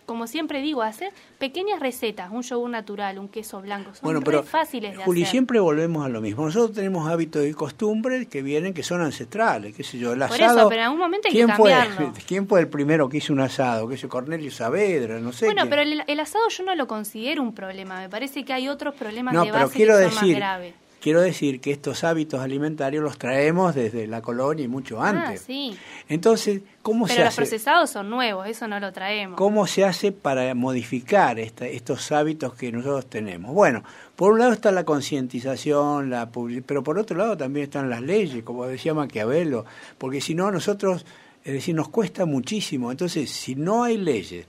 como 0.06 0.26
siempre 0.26 0.60
digo, 0.60 0.82
hacer 0.82 1.12
pequeñas 1.38 1.80
recetas, 1.80 2.30
un 2.30 2.42
yogur 2.42 2.68
natural, 2.68 3.18
un 3.18 3.28
queso 3.28 3.60
blanco, 3.60 3.94
son 3.94 4.02
bueno, 4.02 4.20
pero, 4.20 4.42
fáciles 4.42 4.96
de 4.96 5.04
Juli, 5.04 5.24
siempre 5.24 5.60
volvemos 5.60 6.04
a 6.04 6.08
lo 6.08 6.20
mismo. 6.20 6.44
Nosotros 6.44 6.74
tenemos 6.74 7.08
hábitos 7.08 7.46
y 7.46 7.52
costumbres 7.52 8.28
que 8.28 8.42
vienen, 8.42 8.74
que 8.74 8.82
son 8.82 9.00
ancestrales, 9.00 9.74
qué 9.74 9.84
sé 9.84 9.98
yo, 9.98 10.12
el 10.12 10.22
asado. 10.22 10.38
Por 10.38 10.58
eso, 10.58 10.68
pero 10.68 10.80
en 10.80 10.86
algún 10.86 10.98
momento 10.98 11.28
hay 11.28 11.34
que 11.34 11.46
cambiarlo. 11.46 12.12
Fue, 12.12 12.22
¿Quién 12.26 12.48
fue 12.48 12.60
el 12.60 12.68
primero 12.68 13.08
que 13.08 13.18
hizo 13.18 13.32
un 13.32 13.40
asado? 13.40 13.88
¿Qué 13.88 13.96
sé 13.96 14.08
Cornelio 14.08 14.50
Saavedra? 14.50 15.20
No 15.20 15.32
sé. 15.32 15.46
Bueno, 15.46 15.64
pero 15.68 15.82
el, 15.82 16.20
asado 16.20 16.48
yo 16.48 16.64
no 16.64 16.74
lo 16.74 16.86
considero 16.86 17.42
un 17.42 17.54
problema, 17.54 18.00
me 18.00 18.08
parece 18.08 18.44
que 18.44 18.52
hay 18.52 18.68
otros 18.68 18.94
problemas 18.94 19.34
no, 19.34 19.44
de 19.44 19.52
base 19.52 19.74
quiero 19.74 19.96
que 19.96 20.04
son 20.04 20.10
decir, 20.10 20.32
más 20.32 20.36
graves. 20.36 20.74
Quiero 21.02 21.20
decir 21.20 21.60
que 21.60 21.72
estos 21.72 22.04
hábitos 22.04 22.40
alimentarios 22.40 23.02
los 23.02 23.18
traemos 23.18 23.74
desde 23.74 24.06
la 24.06 24.22
colonia 24.22 24.64
y 24.64 24.68
mucho 24.68 25.02
Ah, 25.02 25.08
antes. 25.08 25.40
sí. 25.42 25.76
Entonces, 26.08 26.62
¿cómo 26.80 27.06
Pero 27.06 27.14
se 27.16 27.20
los 27.22 27.28
hace? 27.30 27.36
procesados 27.38 27.90
son 27.90 28.08
nuevos, 28.08 28.46
eso 28.46 28.68
no 28.68 28.78
lo 28.78 28.92
traemos. 28.92 29.36
¿Cómo 29.36 29.66
se 29.66 29.84
hace 29.84 30.12
para 30.12 30.54
modificar 30.54 31.40
esta- 31.40 31.66
estos 31.66 32.12
hábitos 32.12 32.54
que 32.54 32.70
nosotros 32.70 33.06
tenemos? 33.06 33.52
Bueno, 33.52 33.82
por 34.14 34.32
un 34.32 34.38
lado 34.38 34.52
está 34.52 34.70
la 34.70 34.84
concientización, 34.84 36.08
la 36.10 36.30
pero 36.66 36.84
por 36.84 36.98
otro 36.98 37.16
lado 37.16 37.36
también 37.36 37.64
están 37.64 37.90
las 37.90 38.00
leyes, 38.00 38.44
como 38.44 38.66
decía 38.66 38.94
Maquiavelo, 38.94 39.64
porque 39.98 40.20
si 40.20 40.34
no 40.36 40.50
nosotros, 40.52 41.04
es 41.44 41.52
decir, 41.54 41.74
nos 41.74 41.88
cuesta 41.88 42.26
muchísimo. 42.26 42.92
Entonces, 42.92 43.28
si 43.30 43.56
no 43.56 43.82
hay 43.82 43.96
leyes, 43.96 44.46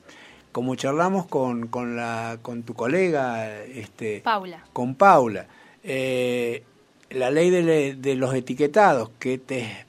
como 0.51 0.75
charlamos 0.75 1.25
con, 1.25 1.67
con, 1.67 1.95
la, 1.95 2.37
con 2.43 2.61
tu 2.61 2.75
colega, 2.75 3.59
este, 3.63 4.21
Paula. 4.23 4.63
con 4.71 4.93
Paula, 4.93 5.47
eh, 5.83 6.63
la 7.09 7.29
ley 7.31 7.49
de, 7.49 7.63
le- 7.63 7.95
de 7.95 8.15
los 8.15 8.33
etiquetados 8.33 9.09
que 9.19 9.37
te 9.37 9.85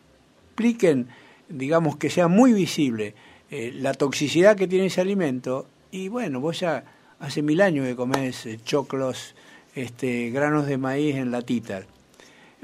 expliquen, 0.49 1.09
digamos, 1.49 1.97
que 1.97 2.11
sea 2.11 2.28
muy 2.28 2.53
visible 2.53 3.14
eh, 3.51 3.72
la 3.74 3.95
toxicidad 3.95 4.57
que 4.57 4.66
tiene 4.66 4.86
ese 4.86 5.01
alimento. 5.01 5.66
Y 5.90 6.09
bueno, 6.09 6.40
vos 6.40 6.61
ya 6.61 6.84
hace 7.20 7.42
mil 7.42 7.61
años 7.61 7.86
que 7.86 7.97
comés 7.97 8.47
eh, 8.47 8.59
choclos, 8.64 9.34
este, 9.74 10.30
granos 10.30 10.66
de 10.66 10.76
maíz 10.78 11.16
en 11.16 11.30
latita. 11.30 11.82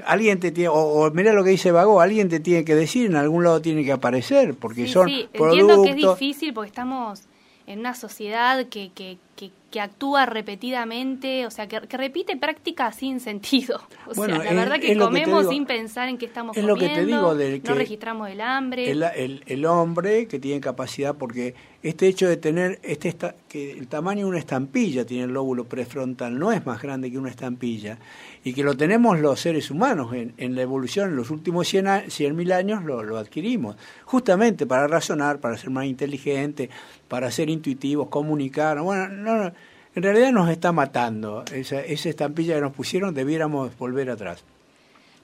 Alguien 0.05 0.39
te 0.39 0.51
tiene, 0.51 0.69
o, 0.73 1.11
mira 1.13 1.31
lo 1.33 1.43
que 1.43 1.51
dice 1.51 1.71
Vago, 1.71 2.01
alguien 2.01 2.27
te 2.27 2.39
tiene 2.39 2.65
que 2.65 2.73
decir, 2.73 3.05
en 3.05 3.15
algún 3.15 3.43
lado 3.43 3.61
tiene 3.61 3.83
que 3.83 3.91
aparecer, 3.91 4.55
porque 4.55 4.87
son 4.87 5.07
sí. 5.09 5.29
productos... 5.31 5.59
Entiendo 5.59 5.83
que 5.83 5.89
es 5.91 6.19
difícil 6.19 6.53
porque 6.53 6.69
estamos 6.69 7.23
en 7.67 7.79
una 7.79 7.93
sociedad 7.93 8.65
que, 8.67 8.91
que, 8.95 9.17
que, 9.35 9.51
que 9.71 9.79
actúa 9.81 10.25
repetidamente, 10.25 11.45
o 11.45 11.51
sea, 11.51 11.67
que, 11.67 11.79
que, 11.87 11.97
repite 11.97 12.35
prácticas 12.37 12.95
sin 12.95 13.19
sentido. 13.19 13.81
O 14.07 14.13
Bueno, 14.15 14.35
sea, 14.35 14.43
la 14.43 14.49
es- 14.51 14.55
verdad 14.57 14.79
que 14.79 14.97
comemos 14.97 15.39
digo. 15.41 15.51
sin 15.51 15.65
pensar 15.65 16.09
en 16.09 16.17
qué 16.17 16.25
estamos 16.25 16.57
Es 16.57 16.63
lo 16.65 16.75
que 16.75 16.87
comiendo, 16.89 16.99
te 16.99 17.05
digo 17.05 17.35
del 17.35 17.63
no 17.63 17.75
registramos 17.75 18.29
el 18.29 18.41
hambre. 18.41 18.91
el, 18.91 19.03
el- 19.03 19.43
el 19.45 19.65
hombre 19.65 20.27
que 20.27 20.37
tiene 20.39 20.59
capacidad, 20.59 21.15
porque 21.15 21.55
este 21.81 22.07
hecho 22.07 22.27
de 22.27 22.35
tener, 22.37 22.79
este 22.83 23.07
esta- 23.07 23.35
que 23.47 23.71
el 23.71 23.87
tamaño 23.87 24.25
de 24.25 24.29
una 24.31 24.39
estampilla 24.39 25.05
tiene 25.05 25.23
el 25.23 25.31
lóbulo 25.31 25.63
prefrontal, 25.65 26.37
no 26.37 26.51
es 26.51 26.65
más 26.65 26.81
grande 26.81 27.09
que 27.09 27.17
una 27.17 27.29
estampilla, 27.29 27.97
y 28.43 28.53
que 28.53 28.63
lo 28.63 28.75
tenemos 28.75 29.19
los 29.19 29.39
seres 29.39 29.69
humanos. 29.71 30.13
En, 30.13 30.33
en 30.37 30.55
la 30.55 30.61
evolución, 30.63 31.09
en 31.09 31.15
los 31.15 31.29
últimos 31.29 31.67
100 31.67 31.87
a- 31.87 32.03
100.000 32.05 32.51
años 32.53 32.83
lo, 32.83 33.03
lo 33.03 33.17
adquirimos, 33.17 33.75
justamente 34.05 34.65
para 34.65 34.87
razonar, 34.87 35.39
para 35.39 35.57
ser 35.57 35.69
más 35.69 35.85
inteligente, 35.85 36.69
para 37.07 37.29
ser 37.31 37.49
intuitivos, 37.49 38.07
comunicar, 38.09 38.79
bueno, 38.81 39.09
no, 39.09 39.35
no, 39.43 39.51
en 39.93 40.03
realidad 40.03 40.31
nos 40.31 40.49
está 40.49 40.71
matando, 40.71 41.43
esa, 41.53 41.81
esa 41.81 42.09
estampilla 42.09 42.55
que 42.55 42.61
nos 42.61 42.73
pusieron 42.73 43.13
debiéramos 43.13 43.77
volver 43.77 44.09
atrás. 44.09 44.43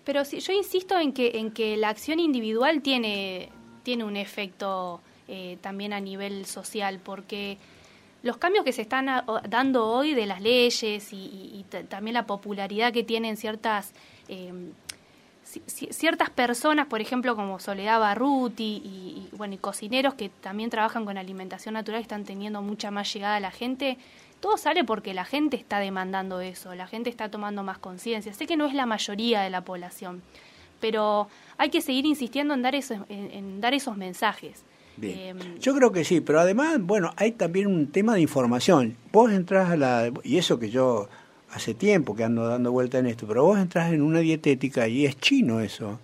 Pero 0.04 0.24
sí, 0.26 0.40
yo 0.40 0.54
insisto 0.54 0.98
en 1.00 1.12
que, 1.14 1.38
en 1.40 1.52
que 1.52 1.76
la 1.78 1.90
acción 1.90 2.20
individual 2.20 2.82
tiene, 2.82 3.50
tiene 3.84 4.04
un 4.04 4.16
efecto 4.16 5.02
eh, 5.28 5.58
también 5.62 5.92
a 5.92 6.00
nivel 6.00 6.46
social, 6.46 7.00
porque 7.04 7.58
los 8.28 8.38
cambios 8.38 8.64
que 8.64 8.72
se 8.74 8.84
están 8.84 9.10
a- 9.10 9.24
o- 9.26 9.40
dando 9.42 9.88
hoy 9.88 10.14
de 10.14 10.26
las 10.28 10.42
leyes 10.42 11.12
y, 11.12 11.16
y- 11.18 11.60
y 11.60 11.64
ta- 11.64 11.84
también 11.84 12.14
la 12.14 12.26
popularidad 12.28 12.94
que 12.94 13.04
tienen 13.04 13.38
ciertas 13.38 13.94
eh, 14.28 14.54
ci- 15.52 15.64
ci- 15.66 15.92
ciertas 15.92 16.30
personas, 16.30 16.86
por 16.88 17.00
ejemplo, 17.02 17.36
como 17.36 17.60
Soledad 17.60 18.00
Barruti 18.00 18.82
y, 18.84 19.30
bueno 19.36 19.54
y 19.56 19.58
cocineros 19.58 20.14
que 20.14 20.30
también 20.30 20.70
trabajan 20.70 21.06
con 21.06 21.18
alimentación 21.18 21.74
natural, 21.74 22.02
están 22.02 22.26
teniendo 22.26 22.62
mucha 22.62 22.92
más 22.92 23.12
llegada 23.14 23.38
a 23.38 23.40
la 23.40 23.52
gente. 23.52 23.98
Todo 24.40 24.58
sale 24.58 24.84
porque 24.84 25.14
la 25.16 25.26
gente 25.26 25.56
está 25.58 25.80
demandando 25.80 26.42
eso, 26.42 26.76
la 26.76 26.86
gente 26.86 27.10
está 27.10 27.32
tomando 27.32 27.64
más 27.64 27.80
conciencia. 27.80 28.34
Sé 28.34 28.46
que 28.46 28.56
no 28.58 28.66
es 28.68 28.74
la 28.76 28.86
mayoría 28.86 29.42
de 29.42 29.50
la 29.50 29.62
población, 29.62 30.22
pero 30.80 31.28
hay 31.58 31.70
que 31.70 31.82
seguir 31.82 32.06
insistiendo 32.06 32.54
en 32.54 32.62
dar 32.62 32.76
esos, 32.76 33.00
en 33.10 33.62
dar 33.62 33.74
esos 33.74 33.98
mensajes. 33.98 34.64
Bien. 34.98 35.40
Eh, 35.40 35.56
Yo 35.60 35.76
creo 35.76 35.92
que 35.92 36.04
sí, 36.04 36.22
pero 36.22 36.40
además, 36.40 36.78
bueno, 36.82 37.14
hay 37.18 37.32
también 37.32 37.68
un 37.68 37.88
tema 37.88 38.16
de 38.16 38.22
información. 38.22 38.96
Vos 39.12 39.32
entras 39.32 39.70
a 39.70 39.78
la... 39.78 40.12
Y 40.24 40.38
eso 40.38 40.60
que 40.60 40.70
yo 40.70 41.08
hace 41.52 41.74
tiempo 41.74 42.16
que 42.16 42.24
ando 42.24 42.48
dando 42.48 42.72
vuelta 42.72 42.98
en 43.00 43.06
esto, 43.08 43.26
pero 43.28 43.44
vos 43.46 43.58
entras 43.60 43.92
en 43.94 44.02
una 44.02 44.20
dietética 44.20 44.88
y 44.88 45.06
es 45.06 45.18
chino 45.20 45.60
eso. 45.62 46.00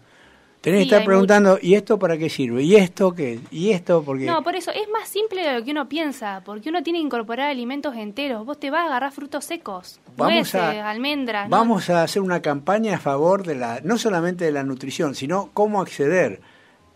Tenés 0.62 0.84
Sí, 0.84 0.88
que 0.90 0.96
estar 0.96 1.06
preguntando, 1.06 1.60
¿y 1.62 1.74
esto 1.74 2.00
para 2.00 2.18
qué 2.18 2.30
sirve? 2.30 2.64
¿Y 2.64 2.78
esto 2.78 3.14
qué? 3.14 3.42
¿Y 3.52 3.72
esto 3.72 4.02
porque 4.02 4.26
No, 4.26 4.42
por 4.44 4.56
eso 4.56 4.72
es 4.72 4.88
más 4.94 5.10
simple 5.10 5.42
de 5.46 5.60
lo 5.60 5.66
que 5.66 5.72
uno 5.72 5.90
piensa, 5.90 6.42
porque 6.46 6.70
uno 6.70 6.82
tiene 6.84 7.00
que 7.00 7.06
incorporar 7.06 7.50
alimentos 7.50 7.94
enteros. 7.98 8.46
Vos 8.46 8.58
te 8.62 8.72
vas 8.72 8.84
a 8.84 8.86
agarrar 8.86 9.12
frutos 9.12 9.44
secos, 9.44 10.00
Vamos 10.16 10.34
nueces, 10.36 10.56
a- 10.62 10.90
almendras. 10.90 11.50
¿no? 11.50 11.58
Vamos 11.58 11.90
a 11.90 12.04
hacer 12.04 12.22
una 12.22 12.42
campaña 12.42 12.96
a 12.96 13.00
favor 13.00 13.46
de 13.46 13.56
la, 13.56 13.82
no 13.84 13.98
solamente 13.98 14.46
de 14.46 14.54
la 14.54 14.64
nutrición, 14.64 15.16
sino 15.16 15.50
cómo 15.54 15.82
acceder. 15.82 16.40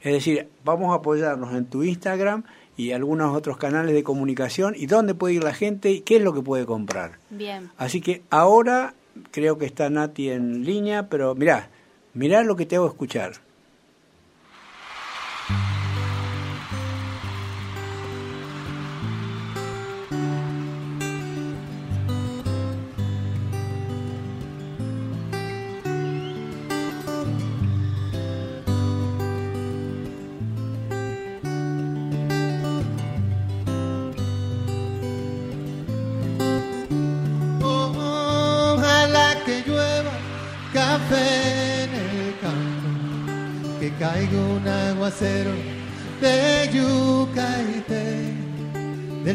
Es 0.01 0.13
decir, 0.13 0.47
vamos 0.63 0.91
a 0.91 0.97
apoyarnos 0.97 1.53
en 1.53 1.65
tu 1.65 1.83
Instagram 1.83 2.43
y 2.75 2.91
algunos 2.91 3.35
otros 3.35 3.57
canales 3.57 3.93
de 3.93 4.03
comunicación 4.03 4.73
y 4.77 4.85
dónde 4.85 5.15
puede 5.15 5.35
ir 5.35 5.43
la 5.43 5.53
gente 5.53 5.91
y 5.91 6.01
qué 6.01 6.17
es 6.17 6.21
lo 6.21 6.33
que 6.33 6.41
puede 6.41 6.65
comprar. 6.65 7.17
Bien. 7.29 7.71
Así 7.77 8.01
que 8.01 8.21
ahora 8.29 8.93
creo 9.31 9.57
que 9.57 9.65
está 9.65 9.89
Nati 9.89 10.29
en 10.29 10.63
línea, 10.63 11.09
pero 11.09 11.33
mirá, 11.33 11.69
mirá 12.13 12.43
lo 12.43 12.55
que 12.55 12.65
te 12.65 12.75
hago 12.75 12.87
escuchar. 12.87 13.33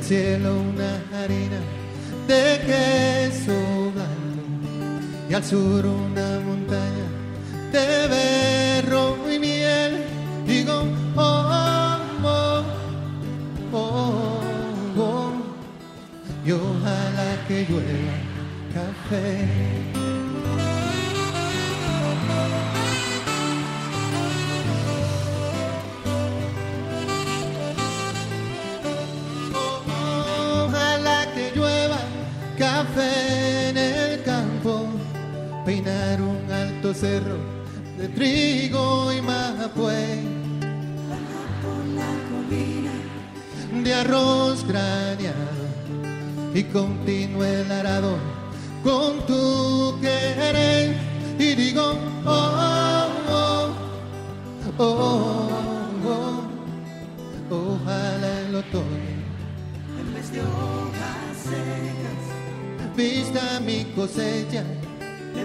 Cielo 0.03 0.61
una 0.61 1.01
harina 1.17 1.61
de 2.27 2.61
queso 2.67 3.53
blanco 3.95 5.31
y 5.31 5.35
al 5.35 5.45
sur 5.45 5.87
una 5.87 6.22
cosecha 64.03 64.65
de 65.33 65.45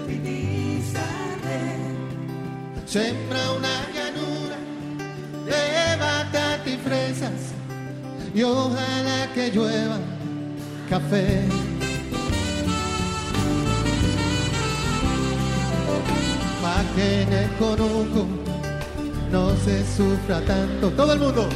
sembra 2.86 3.52
una 3.56 3.76
llanura 3.94 4.58
de 5.46 5.96
batata 5.96 6.68
y 6.68 6.76
fresas 6.78 7.54
y 8.34 8.42
ojalá 8.42 9.32
que 9.32 9.52
llueva 9.52 9.98
café. 10.90 11.42
Pa' 16.60 16.84
que 16.96 17.22
en 17.22 17.32
el 17.32 17.50
conuco 17.58 18.26
no 19.30 19.54
se 19.64 19.84
sufra 19.96 20.40
tanto. 20.40 20.90
Todo 20.90 21.12
el 21.12 21.20
mundo. 21.20 21.48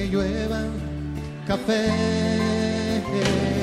Que 0.00 0.06
llueva 0.06 0.62
café. 1.46 3.59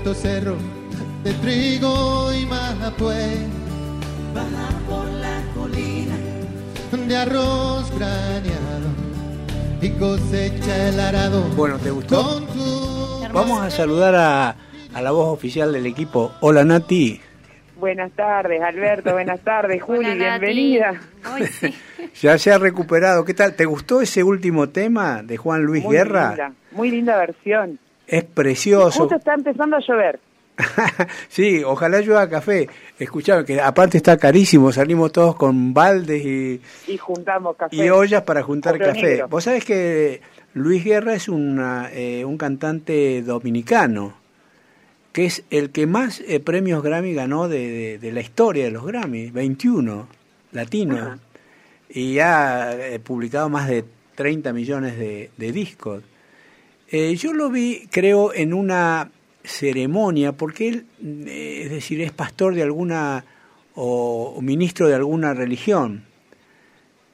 Alto 0.00 0.14
cerro 0.14 0.56
de 1.22 1.32
trigo 1.34 2.32
y 2.32 2.46
mapué, 2.46 3.36
bajar 4.34 4.74
por 4.88 5.04
la 5.04 5.42
colina 5.54 6.16
de 7.06 7.16
arroz 7.16 7.90
graneado 7.98 8.88
y 9.82 9.90
cosecha 9.90 10.88
el 10.88 11.00
arado. 11.00 11.42
Bueno, 11.54 11.76
¿te 11.78 11.90
gustó? 11.90 12.40
Vamos 13.30 13.60
a 13.60 13.68
saludar 13.70 14.14
a, 14.14 14.56
a 14.94 15.02
la 15.02 15.10
voz 15.10 15.28
oficial 15.28 15.70
del 15.70 15.84
equipo. 15.84 16.32
Hola 16.40 16.64
Nati. 16.64 17.20
Buenas 17.78 18.12
tardes, 18.12 18.62
Alberto. 18.62 19.12
Buenas 19.12 19.40
tardes, 19.40 19.82
Juli. 19.82 20.08
Hola, 20.08 20.38
bienvenida. 20.38 20.98
Ay, 21.24 21.46
sí. 21.46 21.74
Ya 22.22 22.38
se 22.38 22.50
ha 22.52 22.58
recuperado. 22.58 23.24
¿Qué 23.26 23.34
tal? 23.34 23.54
¿Te 23.54 23.66
gustó 23.66 24.00
ese 24.00 24.22
último 24.24 24.70
tema 24.70 25.22
de 25.22 25.36
Juan 25.36 25.62
Luis 25.62 25.84
Muy 25.84 25.94
Guerra? 25.94 26.28
linda, 26.30 26.52
muy 26.72 26.90
linda 26.90 27.16
versión. 27.18 27.78
Es 28.10 28.24
precioso. 28.24 28.98
Justo 29.00 29.14
está 29.16 29.34
empezando 29.34 29.76
a 29.76 29.80
llover. 29.80 30.18
sí, 31.28 31.62
ojalá 31.64 32.00
llueva 32.00 32.28
café. 32.28 32.68
Escuchame 32.98 33.44
que 33.44 33.60
aparte 33.60 33.96
está 33.96 34.16
carísimo. 34.18 34.72
Salimos 34.72 35.12
todos 35.12 35.36
con 35.36 35.72
baldes 35.72 36.24
y, 36.24 36.60
Y 36.88 36.96
juntamos 36.98 37.56
café. 37.56 37.76
y 37.76 37.88
ollas 37.88 38.22
para 38.24 38.42
juntar 38.42 38.78
café. 38.78 39.00
negro. 39.02 39.28
Vos 39.28 39.44
sabés 39.44 39.64
que 39.64 40.20
Luis 40.54 40.84
Guerra 40.84 41.14
es 41.14 41.28
una, 41.28 41.88
eh, 41.92 42.24
un 42.24 42.36
cantante 42.36 43.22
dominicano, 43.22 44.14
que 45.12 45.26
es 45.26 45.44
el 45.50 45.70
que 45.70 45.86
más 45.86 46.20
eh, 46.26 46.40
premios 46.40 46.82
Grammy 46.82 47.14
ganó 47.14 47.48
de, 47.48 47.58
de- 47.70 47.98
de 47.98 48.12
la 48.12 48.20
historia 48.20 48.64
de 48.64 48.70
los 48.70 48.84
Grammy, 48.84 49.30
21, 49.30 50.08
latino, 50.52 51.18
y 51.88 52.18
ha 52.18 52.72
eh, 52.74 52.98
publicado 52.98 53.48
más 53.48 53.68
de 53.68 53.84
30 54.16 54.52
millones 54.52 54.98
de, 54.98 55.30
de 55.36 55.52
discos. 55.52 56.02
Eh, 56.90 57.14
yo 57.16 57.32
lo 57.32 57.50
vi, 57.50 57.86
creo, 57.90 58.34
en 58.34 58.52
una 58.52 59.10
ceremonia, 59.44 60.32
porque 60.32 60.68
él, 60.68 60.86
eh, 61.26 61.62
es 61.64 61.70
decir, 61.70 62.00
es 62.00 62.12
pastor 62.12 62.54
de 62.54 62.62
alguna 62.62 63.24
o, 63.74 64.34
o 64.36 64.42
ministro 64.42 64.88
de 64.88 64.94
alguna 64.94 65.34
religión. 65.34 66.04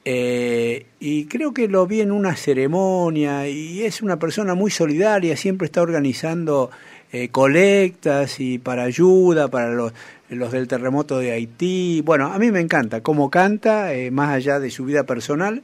Eh, 0.09 0.85
y 1.01 1.25
creo 1.25 1.53
que 1.53 1.67
lo 1.67 1.85
vi 1.85 1.99
en 1.99 2.13
una 2.13 2.33
ceremonia 2.37 3.49
y 3.49 3.83
es 3.83 4.01
una 4.01 4.17
persona 4.17 4.55
muy 4.55 4.71
solidaria, 4.71 5.35
siempre 5.35 5.65
está 5.65 5.81
organizando 5.81 6.71
eh, 7.11 7.27
colectas 7.27 8.39
y 8.39 8.57
para 8.57 8.83
ayuda 8.83 9.49
para 9.49 9.73
los, 9.73 9.91
los 10.29 10.53
del 10.53 10.69
terremoto 10.69 11.19
de 11.19 11.33
Haití. 11.33 12.01
Bueno, 12.05 12.27
a 12.27 12.39
mí 12.39 12.51
me 12.51 12.61
encanta 12.61 13.01
cómo 13.01 13.29
canta, 13.29 13.93
eh, 13.93 14.09
más 14.09 14.29
allá 14.29 14.61
de 14.61 14.71
su 14.71 14.85
vida 14.85 15.03
personal, 15.03 15.61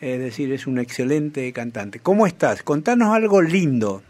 es 0.00 0.18
decir, 0.18 0.52
es 0.52 0.66
un 0.66 0.78
excelente 0.78 1.52
cantante. 1.52 2.00
¿Cómo 2.00 2.26
estás? 2.26 2.62
Contanos 2.62 3.14
algo 3.14 3.40
lindo, 3.42 4.02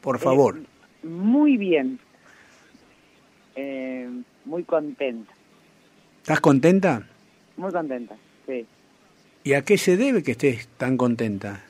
por 0.00 0.18
favor. 0.18 0.58
Eh, 0.58 1.06
muy 1.06 1.56
bien. 1.56 1.98
Eh, 3.54 4.08
muy 4.44 4.64
contenta. 4.64 5.32
¿Estás 6.22 6.40
contenta? 6.40 7.06
Muy 7.56 7.72
contenta, 7.72 8.16
sí. 8.46 8.66
¿Y 9.44 9.52
a 9.54 9.62
qué 9.62 9.78
se 9.78 9.96
debe 9.96 10.22
que 10.22 10.32
estés 10.32 10.66
tan 10.76 10.96
contenta? 10.96 11.62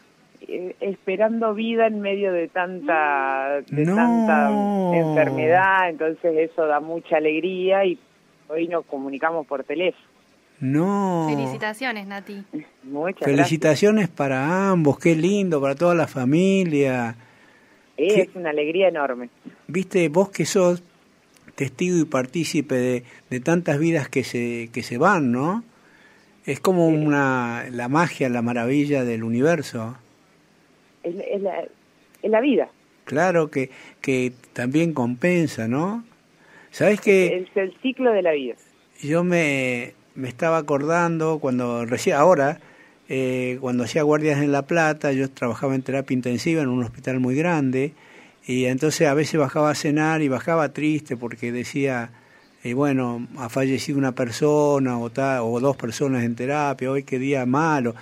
Eh, 0.48 0.74
esperando 0.80 1.54
vida 1.54 1.86
en 1.86 2.00
medio 2.00 2.32
de 2.32 2.48
tanta 2.48 3.60
de 3.68 3.84
No. 3.84 3.96
tanta 3.96 4.50
enfermedad, 4.96 5.90
entonces 5.90 6.50
eso 6.50 6.66
da 6.66 6.80
mucha 6.80 7.16
alegría 7.18 7.84
y 7.84 7.98
hoy 8.48 8.68
nos 8.68 8.84
comunicamos 8.86 9.46
por 9.46 9.64
teléfono. 9.64 10.06
No. 10.60 11.26
Felicitaciones, 11.28 12.06
Nati. 12.06 12.42
Muchas 12.82 13.24
Felicitaciones 13.24 14.08
para 14.08 14.70
ambos, 14.70 14.98
qué 14.98 15.14
lindo, 15.14 15.60
para 15.60 15.74
toda 15.74 15.94
la 15.94 16.06
familia. 16.06 17.16
gracias. 17.96 18.28
Es 18.28 18.36
una 18.36 18.50
alegría 18.50 18.88
enorme. 18.88 19.28
Viste, 19.68 20.08
vos 20.08 20.30
que 20.30 20.46
sos 20.46 20.82
testigo 21.54 21.98
y 21.98 22.04
partícipe 22.04 22.74
de, 22.74 23.02
de 23.30 23.40
tantas 23.40 23.78
vidas 23.78 24.08
que 24.08 24.24
se, 24.24 24.68
que 24.72 24.82
se 24.82 24.98
van, 24.98 25.32
¿no? 25.32 25.64
Es 26.44 26.60
como 26.60 26.86
una, 26.86 27.64
la 27.70 27.88
magia, 27.88 28.28
la 28.28 28.40
maravilla 28.42 29.04
del 29.04 29.24
universo. 29.24 29.96
Es, 31.02 31.14
es 31.30 31.42
la, 31.42 31.64
es 32.22 32.30
la 32.30 32.40
vida. 32.40 32.68
Claro 33.04 33.50
que, 33.50 33.70
que 34.00 34.32
también 34.52 34.92
compensa, 34.92 35.66
¿no? 35.68 36.04
Sabes 36.70 37.00
que 37.00 37.38
Es 37.38 37.56
el 37.56 37.74
ciclo 37.80 38.12
de 38.12 38.22
la 38.22 38.32
vida. 38.32 38.54
yo 39.02 39.24
me, 39.24 39.94
me 40.16 40.28
estaba 40.28 40.58
acordando 40.58 41.38
cuando 41.38 41.84
recién 41.86 42.16
ahora 42.16 42.58
eh, 43.08 43.58
cuando 43.60 43.84
hacía 43.84 44.02
guardias 44.02 44.40
en 44.42 44.50
La 44.52 44.62
Plata 44.62 45.12
yo 45.12 45.30
trabajaba 45.30 45.74
en 45.74 45.82
terapia 45.82 46.14
intensiva 46.14 46.62
en 46.62 46.68
un 46.68 46.82
hospital 46.82 47.20
muy 47.20 47.34
grande 47.36 47.92
y 48.46 48.64
entonces 48.66 49.06
a 49.08 49.14
veces 49.14 49.38
bajaba 49.38 49.70
a 49.70 49.74
cenar 49.74 50.22
y 50.22 50.28
bajaba 50.28 50.72
triste 50.72 51.16
porque 51.16 51.52
decía 51.52 52.10
eh, 52.64 52.74
bueno 52.74 53.26
ha 53.38 53.48
fallecido 53.48 53.98
una 53.98 54.12
persona 54.12 54.98
o 54.98 55.10
ta- 55.10 55.42
o 55.44 55.60
dos 55.60 55.76
personas 55.76 56.24
en 56.24 56.34
terapia 56.34 56.90
hoy 56.90 57.02
qué 57.04 57.18
día 57.18 57.46
malo 57.46 57.94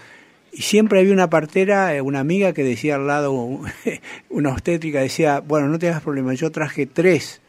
y 0.56 0.62
siempre 0.62 1.00
había 1.00 1.12
una 1.12 1.28
partera, 1.28 1.96
eh, 1.96 2.00
una 2.00 2.20
amiga 2.20 2.52
que 2.52 2.62
decía 2.62 2.94
al 2.94 3.08
lado, 3.08 3.32
una 4.30 4.52
obstétrica 4.52 5.00
decía, 5.00 5.40
bueno, 5.40 5.66
no 5.66 5.80
te 5.80 5.88
hagas 5.88 6.00
problema, 6.00 6.32
yo 6.34 6.52
traje 6.52 6.86
tres 6.86 7.40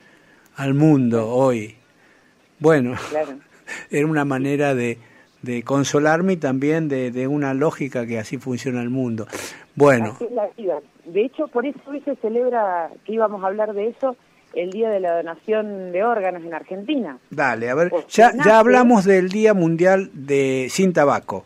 al 0.55 0.73
mundo 0.73 1.29
hoy. 1.29 1.75
Bueno, 2.57 2.95
Claro. 3.11 3.37
era 3.91 4.05
una 4.07 4.25
manera 4.25 4.73
de, 4.75 4.97
de 5.41 5.63
consolarme 5.63 6.33
y 6.33 6.37
también 6.37 6.87
de, 6.89 7.11
de 7.11 7.27
una 7.27 7.53
lógica 7.53 8.05
que 8.05 8.19
así 8.19 8.37
funciona 8.37 8.81
el 8.81 8.89
mundo. 8.89 9.27
Bueno. 9.75 10.17
De 11.05 11.21
hecho, 11.21 11.47
por 11.49 11.65
eso 11.65 11.79
hoy 11.87 12.01
se 12.01 12.15
celebra, 12.15 12.89
que 13.05 13.13
íbamos 13.13 13.43
a 13.43 13.47
hablar 13.47 13.73
de 13.73 13.89
eso, 13.89 14.15
el 14.55 14.71
Día 14.71 14.89
de 14.89 14.99
la 15.01 15.17
Donación 15.17 15.91
de 15.91 16.03
Órganos 16.03 16.43
en 16.43 16.53
Argentina. 16.53 17.17
dale, 17.29 17.69
a 17.69 17.75
ver, 17.75 17.89
Porque 17.89 18.07
ya, 18.09 18.31
nace- 18.31 18.49
ya 18.49 18.59
hablamos 18.59 19.03
del 19.05 19.29
Día 19.29 19.53
Mundial 19.53 20.09
de 20.13 20.67
Sin 20.69 20.93
Tabaco, 20.93 21.45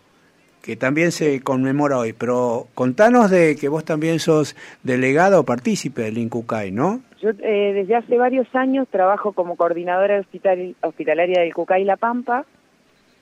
que 0.61 0.75
también 0.75 1.11
se 1.11 1.41
conmemora 1.41 1.97
hoy, 1.97 2.13
pero 2.13 2.67
contanos 2.75 3.31
de 3.31 3.55
que 3.55 3.69
vos 3.69 3.85
también 3.85 4.19
sos 4.19 4.55
delegada 4.83 5.39
o 5.39 5.43
partícipe 5.43 6.01
del 6.03 6.17
INCUCAI, 6.17 6.71
¿no? 6.71 7.01
Yo 7.21 7.31
eh, 7.31 7.73
desde 7.73 7.95
hace 7.95 8.17
varios 8.17 8.47
años 8.55 8.87
trabajo 8.89 9.33
como 9.33 9.55
coordinadora 9.55 10.19
hospital- 10.19 10.75
hospitalaria 10.81 11.41
del 11.41 11.53
Cucay 11.53 11.83
La 11.83 11.97
Pampa 11.97 12.45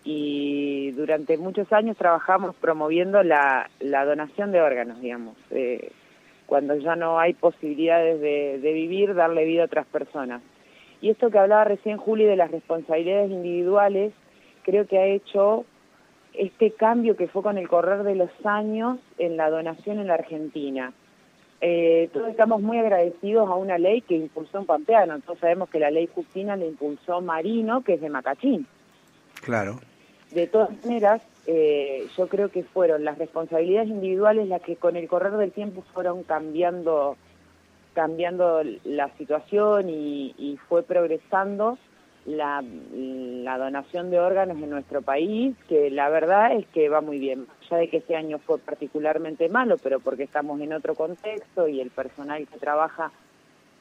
y 0.03 0.91
durante 0.91 1.37
muchos 1.37 1.71
años 1.73 1.97
trabajamos 1.97 2.55
promoviendo 2.55 3.23
la, 3.23 3.69
la 3.79 4.05
donación 4.05 4.51
de 4.51 4.61
órganos, 4.61 5.01
digamos. 5.01 5.35
Eh, 5.51 5.91
cuando 6.45 6.75
ya 6.75 6.95
no 6.95 7.19
hay 7.19 7.33
posibilidades 7.33 8.21
de, 8.21 8.59
de 8.59 8.73
vivir, 8.73 9.13
darle 9.15 9.43
vida 9.43 9.63
a 9.63 9.65
otras 9.65 9.85
personas. 9.87 10.41
Y 11.01 11.09
esto 11.09 11.29
que 11.29 11.37
hablaba 11.39 11.65
recién 11.65 11.97
Juli 11.97 12.23
de 12.23 12.37
las 12.37 12.51
responsabilidades 12.51 13.31
individuales, 13.31 14.13
creo 14.63 14.87
que 14.87 14.97
ha 14.97 15.05
hecho 15.07 15.65
este 16.37 16.71
cambio 16.71 17.15
que 17.15 17.27
fue 17.27 17.41
con 17.41 17.57
el 17.57 17.67
correr 17.67 18.03
de 18.03 18.15
los 18.15 18.29
años 18.45 18.99
en 19.17 19.37
la 19.37 19.49
donación 19.49 19.99
en 19.99 20.07
la 20.07 20.15
Argentina. 20.15 20.93
Eh, 21.59 22.09
todos 22.13 22.29
estamos 22.29 22.61
muy 22.61 22.77
agradecidos 22.77 23.49
a 23.49 23.55
una 23.55 23.77
ley 23.77 24.01
que 24.01 24.15
impulsó 24.15 24.59
un 24.59 24.65
pampeano. 24.65 25.19
Todos 25.21 25.39
sabemos 25.39 25.69
que 25.69 25.79
la 25.79 25.89
ley 25.89 26.07
Justina 26.13 26.55
la 26.55 26.65
impulsó 26.65 27.21
Marino, 27.21 27.81
que 27.81 27.95
es 27.95 28.01
de 28.01 28.09
Macachín. 28.09 28.67
Claro. 29.41 29.79
De 30.31 30.45
todas 30.45 30.69
maneras, 30.85 31.21
eh, 31.47 32.05
yo 32.15 32.27
creo 32.27 32.49
que 32.49 32.63
fueron 32.63 33.03
las 33.03 33.17
responsabilidades 33.17 33.89
individuales 33.89 34.47
las 34.47 34.61
que 34.61 34.75
con 34.75 34.95
el 34.95 35.07
correr 35.07 35.33
del 35.33 35.51
tiempo 35.51 35.83
fueron 35.93 36.23
cambiando 36.23 37.17
cambiando 37.93 38.61
la 38.83 39.09
situación 39.17 39.89
y, 39.89 40.35
y 40.37 40.57
fue 40.69 40.83
progresando 40.83 41.79
la, 42.27 42.61
la 42.61 43.57
donación 43.57 44.11
de 44.11 44.19
órganos 44.19 44.57
en 44.57 44.69
nuestro 44.69 45.01
país, 45.01 45.55
que 45.69 45.89
la 45.89 46.09
verdad 46.09 46.51
es 46.51 46.67
que 46.67 46.89
va 46.89 46.99
muy 46.99 47.19
bien. 47.19 47.47
Ya 47.69 47.77
de 47.77 47.87
que 47.87 47.97
este 47.97 48.17
año 48.17 48.37
fue 48.37 48.59
particularmente 48.59 49.47
malo, 49.47 49.77
pero 49.81 50.01
porque 50.01 50.23
estamos 50.23 50.59
en 50.59 50.73
otro 50.73 50.93
contexto 50.93 51.67
y 51.67 51.79
el 51.81 51.89
personal 51.89 52.45
que 52.47 52.59
trabaja... 52.59 53.11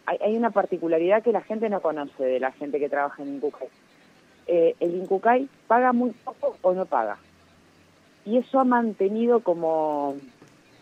Hay, 0.07 0.18
hay 0.20 0.36
una 0.36 0.51
particularidad 0.51 1.24
que 1.24 1.32
la 1.32 1.40
gente 1.40 1.68
no 1.68 1.80
conoce 1.80 2.24
de 2.24 2.38
la 2.38 2.53
gente 2.53 2.78
que 2.78 2.88
trabaja 2.88 3.24
en 3.24 3.34
Incucay. 3.34 3.68
Eh, 4.47 4.76
el 4.78 4.94
Incucay 4.94 5.49
paga 5.66 5.92
muy 5.92 6.12
poco 6.12 6.57
o 6.62 6.72
no 6.72 6.86
paga. 6.86 7.18
Y 8.24 8.38
eso 8.38 8.61
ha 8.61 8.64
mantenido 8.64 9.40
como 9.40 10.14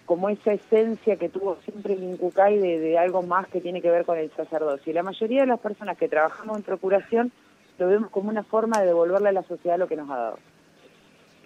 como 0.05 0.29
esa 0.29 0.53
esencia 0.53 1.17
que 1.17 1.31
tuvo 1.31 1.57
siempre 1.65 1.95
el 1.95 2.03
Incucay 2.03 2.59
de, 2.59 2.79
de 2.79 2.99
algo 2.99 3.23
más 3.23 3.49
que 3.49 3.63
tiene 3.63 3.81
que 3.81 3.91
ver 3.91 4.05
con 4.05 4.19
el 4.19 4.31
sacerdocio. 4.33 4.91
Y 4.91 4.95
la 4.95 5.03
mayoría 5.03 5.41
de 5.41 5.47
las 5.47 5.61
personas 5.61 5.97
que 5.97 6.11
trabajamos 6.11 6.59
en 6.59 6.63
procuración 6.63 7.33
lo 7.79 7.89
vemos 7.89 8.11
como 8.11 8.31
una 8.31 8.43
forma 8.43 8.81
de 8.81 8.87
devolverle 8.87 9.29
a 9.31 9.33
la 9.33 9.43
sociedad 9.43 9.79
lo 9.79 9.87
que 9.89 9.97
nos 9.97 10.09
ha 10.11 10.17
dado. 10.17 10.39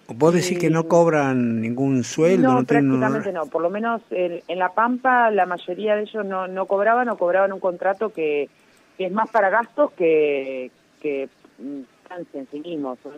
Vos 0.07 0.33
decís 0.33 0.57
que 0.57 0.71
no 0.71 0.87
cobran 0.87 1.61
ningún 1.61 2.03
sueldo, 2.03 2.47
no, 2.47 2.59
no, 2.61 2.65
prácticamente 2.65 3.31
no. 3.31 3.45
Por 3.45 3.61
lo 3.61 3.69
menos 3.69 4.01
en, 4.09 4.41
en 4.47 4.57
La 4.59 4.73
Pampa 4.73 5.29
la 5.29 5.45
mayoría 5.45 5.95
de 5.95 6.01
ellos 6.03 6.25
no, 6.25 6.47
no 6.47 6.65
cobraban 6.65 7.09
o 7.09 7.17
cobraban 7.17 7.53
un 7.53 7.59
contrato 7.59 8.11
que, 8.11 8.49
que 8.97 9.05
es 9.05 9.11
más 9.11 9.29
para 9.29 9.49
gastos 9.51 9.91
que, 9.91 10.71
que 10.99 11.29
en 11.59 12.47
sí 12.51 12.59
mismo. 12.59 12.97
Son 13.03 13.13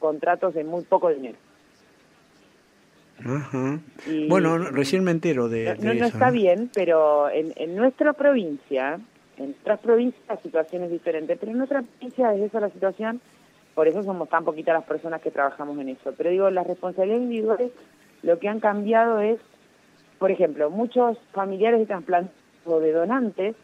contratos 0.00 0.54
de 0.54 0.64
muy 0.64 0.82
poco 0.82 1.08
dinero. 1.10 1.38
Ajá. 3.24 3.78
Y- 4.08 4.28
Bueno, 4.28 4.58
no- 4.58 4.70
recién 4.70 5.02
me 5.04 5.10
entero 5.12 5.48
de, 5.48 5.64
No, 5.66 5.70
de 5.74 5.78
no, 5.78 5.84
no 5.94 6.06
eso. 6.06 6.16
está 6.16 6.30
bien, 6.30 6.68
pero 6.74 7.30
en, 7.30 7.52
en 7.56 7.76
nuestra 7.76 8.12
provincia, 8.12 8.98
en 9.38 9.54
otras 9.60 9.80
provincias 9.80 10.22
la 10.28 10.36
situación 10.36 10.84
es 10.84 10.90
diferente, 10.90 11.36
pero 11.36 11.52
en 11.52 11.58
nuestra 11.58 11.82
provincia 11.82 12.34
es 12.34 12.42
esa 12.42 12.60
la 12.60 12.70
situación, 12.70 13.20
por 13.74 13.88
eso 13.88 14.02
somos 14.02 14.28
tan 14.28 14.44
poquitas 14.44 14.74
las 14.74 14.84
personas 14.84 15.20
que 15.20 15.30
trabajamos 15.30 15.78
en 15.78 15.90
eso. 15.90 16.12
Pero 16.16 16.30
digo, 16.30 16.50
las 16.50 16.66
responsabilidades 16.66 17.24
individuales 17.24 17.72
lo 18.22 18.38
que 18.38 18.48
han 18.48 18.60
cambiado 18.60 19.20
es, 19.20 19.38
por 20.18 20.30
ejemplo, 20.30 20.70
muchos 20.70 21.18
familiares 21.32 21.80
de 21.80 21.86
trasplantes 21.86 22.34
o 22.64 22.80
de 22.80 22.92
donantes 22.92 23.54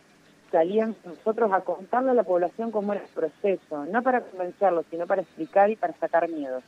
salían 0.50 0.94
nosotros 1.04 1.50
a 1.52 1.62
contarle 1.62 2.10
a 2.10 2.14
la 2.14 2.24
población 2.24 2.70
cómo 2.70 2.92
era 2.92 3.02
el 3.02 3.08
proceso, 3.08 3.86
no 3.86 4.02
para 4.02 4.20
convencerlos, 4.20 4.84
sino 4.90 5.06
para 5.06 5.22
explicar 5.22 5.70
y 5.70 5.76
para 5.76 5.94
sacar 5.94 6.28
miedos. 6.28 6.62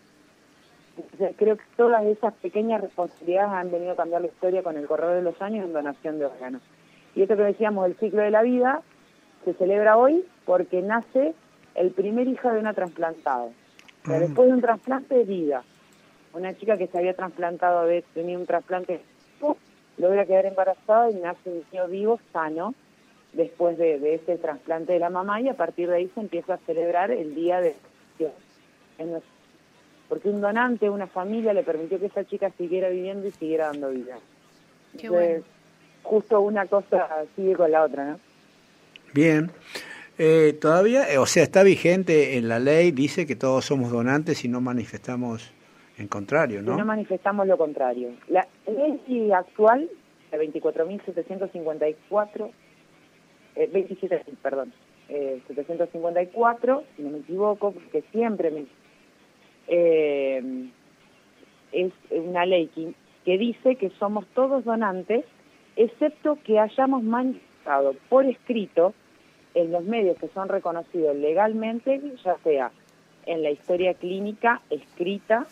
Entonces, 0.97 1.35
creo 1.37 1.57
que 1.57 1.65
todas 1.77 2.05
esas 2.05 2.33
pequeñas 2.35 2.81
responsabilidades 2.81 3.53
han 3.53 3.71
venido 3.71 3.93
a 3.93 3.97
cambiar 3.97 4.23
la 4.23 4.29
historia 4.29 4.63
con 4.63 4.77
el 4.77 4.87
correr 4.87 5.17
de 5.17 5.23
los 5.23 5.41
años 5.43 5.67
en 5.67 5.73
donación 5.73 6.19
de 6.19 6.27
órganos. 6.27 6.63
Y 7.15 7.23
esto 7.23 7.37
que 7.37 7.43
decíamos, 7.43 7.87
el 7.87 7.97
ciclo 7.97 8.23
de 8.23 8.31
la 8.31 8.43
vida, 8.43 8.83
se 9.45 9.55
celebra 9.55 9.97
hoy 9.97 10.25
porque 10.45 10.83
nace 10.83 11.35
el 11.75 11.91
primer 11.91 12.27
hijo 12.29 12.51
de 12.51 12.59
una 12.61 12.75
trasplantada. 12.75 13.45
O 13.45 13.53
sea, 14.07 14.17
Ah. 14.17 14.21
después 14.21 14.49
de 14.49 14.55
un 14.55 14.61
trasplante 14.61 15.15
de 15.15 15.25
vida, 15.25 15.63
una 16.35 16.55
chica 16.55 16.77
que 16.77 16.87
se 16.89 16.99
había 16.99 17.15
trasplantado, 17.15 17.79
había 17.81 18.03
tenido 18.15 18.41
un 18.41 18.47
trasplante, 18.47 19.01
¡pum! 19.41 19.55
logra 19.99 20.27
quedar 20.27 20.47
embarazada 20.47 21.11
y 21.11 21.15
nace 21.15 21.49
un 21.51 21.63
niño 21.73 21.89
vivo, 21.89 22.21
sano, 22.33 22.75
después 23.33 23.77
de, 23.79 23.99
de 23.99 24.15
ese 24.15 24.37
trasplante 24.39 24.93
de 24.93 24.99
la 24.99 25.11
mamá 25.11 25.41
y 25.41 25.49
a 25.49 25.55
partir 25.55 25.89
de 25.89 25.97
ahí 25.97 26.11
se 26.15 26.21
empieza 26.21 26.55
a 26.55 26.59
celebrar 26.59 27.11
el 27.11 27.35
día 27.35 27.61
de 27.61 27.75
porque 30.09 30.29
un 30.29 30.41
donante, 30.41 30.91
una 30.91 31.07
familia 31.07 31.53
le 31.55 31.63
permitió 31.63 31.99
que 31.99 32.07
esa 32.07 32.25
chica 32.25 32.51
siguiera 32.51 32.89
viviendo 32.91 33.27
y 33.27 33.31
siguiera 33.33 33.67
dando 33.69 33.91
vida. 33.91 34.19
Qué 34.99 35.07
Entonces, 35.07 35.43
bueno. 35.43 35.45
justo 36.03 36.41
una 36.43 36.67
cosa 36.67 37.09
sigue 37.35 37.55
con 37.57 37.71
la 37.73 37.83
otra, 37.83 38.05
¿no? 38.05 38.21
Bien. 39.15 39.51
Eh, 40.19 40.59
todavía, 40.61 41.11
eh, 41.13 41.19
o 41.19 41.27
sea, 41.27 41.45
está 41.45 41.63
vigente 41.63 42.37
en 42.37 42.49
la 42.49 42.59
ley, 42.59 42.91
dice 42.91 43.27
que 43.27 43.37
todos 43.37 43.65
somos 43.65 43.91
donantes 43.91 44.45
y 44.45 44.49
no 44.49 44.61
manifestamos 44.61 45.53
en 45.97 46.09
contrario, 46.09 46.61
¿no? 46.63 46.77
no 46.77 46.85
manifestamos 46.85 47.47
lo 47.47 47.57
contrario. 47.57 48.11
La 48.29 48.47
ley 48.67 49.31
actual, 49.33 49.89
la 50.33 50.39
24.754, 50.39 52.51
eh, 53.57 53.71
27, 53.73 54.25
perdón, 54.43 54.73
eh, 55.09 55.41
754, 55.47 56.85
si 56.97 57.03
no 57.03 57.11
me 57.11 57.19
equivoco, 57.19 57.71
porque 57.73 58.03
siempre 58.13 58.51
me... 58.51 58.67
eh, 59.69 60.69
es 61.73 61.93
una 62.11 62.45
ley 62.47 62.69
que, 62.75 62.95
que 63.25 63.39
dice 63.39 63.77
que 63.77 63.91
somos 63.99 64.27
todos 64.35 64.65
donantes, 64.65 65.25
excepto 65.77 66.39
que 66.45 66.59
hayamos 66.61 67.03
manifestado 67.03 67.95
por 68.09 68.25
escrito 68.27 68.95
en 69.55 69.73
los 69.73 69.85
medios 69.85 70.19
que 70.19 70.29
son 70.29 70.49
reconocidos 70.49 71.17
legalmente, 71.17 72.01
ya 72.25 72.37
sea 72.45 72.71
en 73.27 73.43
la 73.43 73.51
historia 73.51 73.95
clínica 73.95 74.61
escrita 74.71 75.47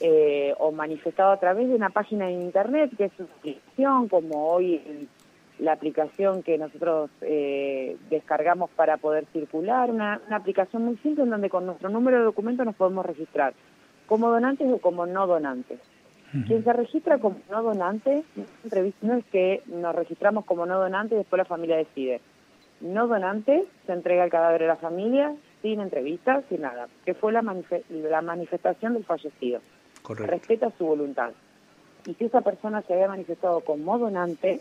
eh, 0.00 0.54
o 0.58 0.72
manifestado 0.72 1.30
a 1.32 1.40
través 1.40 1.68
de 1.68 1.74
una 1.74 1.90
página 1.90 2.26
de 2.26 2.32
internet 2.32 2.90
que 2.96 3.04
es 3.04 3.12
una 3.18 3.28
aplicación, 3.38 4.08
como 4.08 4.48
hoy 4.50 5.08
la 5.58 5.72
aplicación 5.72 6.42
que 6.42 6.58
nosotros 6.58 7.10
eh, 7.22 7.96
descargamos 8.10 8.68
para 8.70 8.98
poder 8.98 9.24
circular, 9.32 9.90
una, 9.90 10.20
una 10.26 10.36
aplicación 10.36 10.84
muy 10.84 10.96
simple 10.98 11.24
en 11.24 11.30
donde 11.30 11.48
con 11.48 11.64
nuestro 11.64 11.88
número 11.88 12.18
de 12.18 12.24
documento 12.24 12.64
nos 12.64 12.74
podemos 12.74 13.06
registrar 13.06 13.54
como 14.06 14.28
donantes 14.30 14.70
o 14.70 14.78
como 14.78 15.06
no 15.06 15.26
donantes. 15.26 15.80
Quien 16.46 16.62
se 16.64 16.72
registra 16.72 17.18
como 17.18 17.38
no 17.50 17.62
donante, 17.62 18.22
no 18.34 18.42
es 18.42 18.64
entrevista- 18.64 19.06
no 19.06 19.14
es 19.14 19.24
que 19.26 19.62
nos 19.66 19.94
registramos 19.94 20.44
como 20.44 20.66
no 20.66 20.78
donante 20.78 21.14
y 21.14 21.18
después 21.18 21.38
la 21.38 21.44
familia 21.46 21.76
decide. 21.76 22.20
No 22.80 23.06
donante, 23.06 23.64
se 23.86 23.92
entrega 23.92 24.24
el 24.24 24.30
cadáver 24.30 24.64
a 24.64 24.66
la 24.66 24.76
familia 24.76 25.34
sin 25.62 25.80
entrevista, 25.80 26.42
sin 26.48 26.60
nada, 26.62 26.88
que 27.04 27.14
fue 27.14 27.32
la, 27.32 27.42
manife- 27.42 27.84
la 27.88 28.20
manifestación 28.22 28.94
del 28.94 29.04
fallecido. 29.04 29.60
Correcto. 30.02 30.30
Respeta 30.30 30.70
su 30.76 30.86
voluntad. 30.86 31.32
Y 32.06 32.14
si 32.14 32.26
esa 32.26 32.42
persona 32.42 32.82
se 32.82 32.92
había 32.92 33.08
manifestado 33.08 33.60
como 33.60 33.98
donante, 33.98 34.60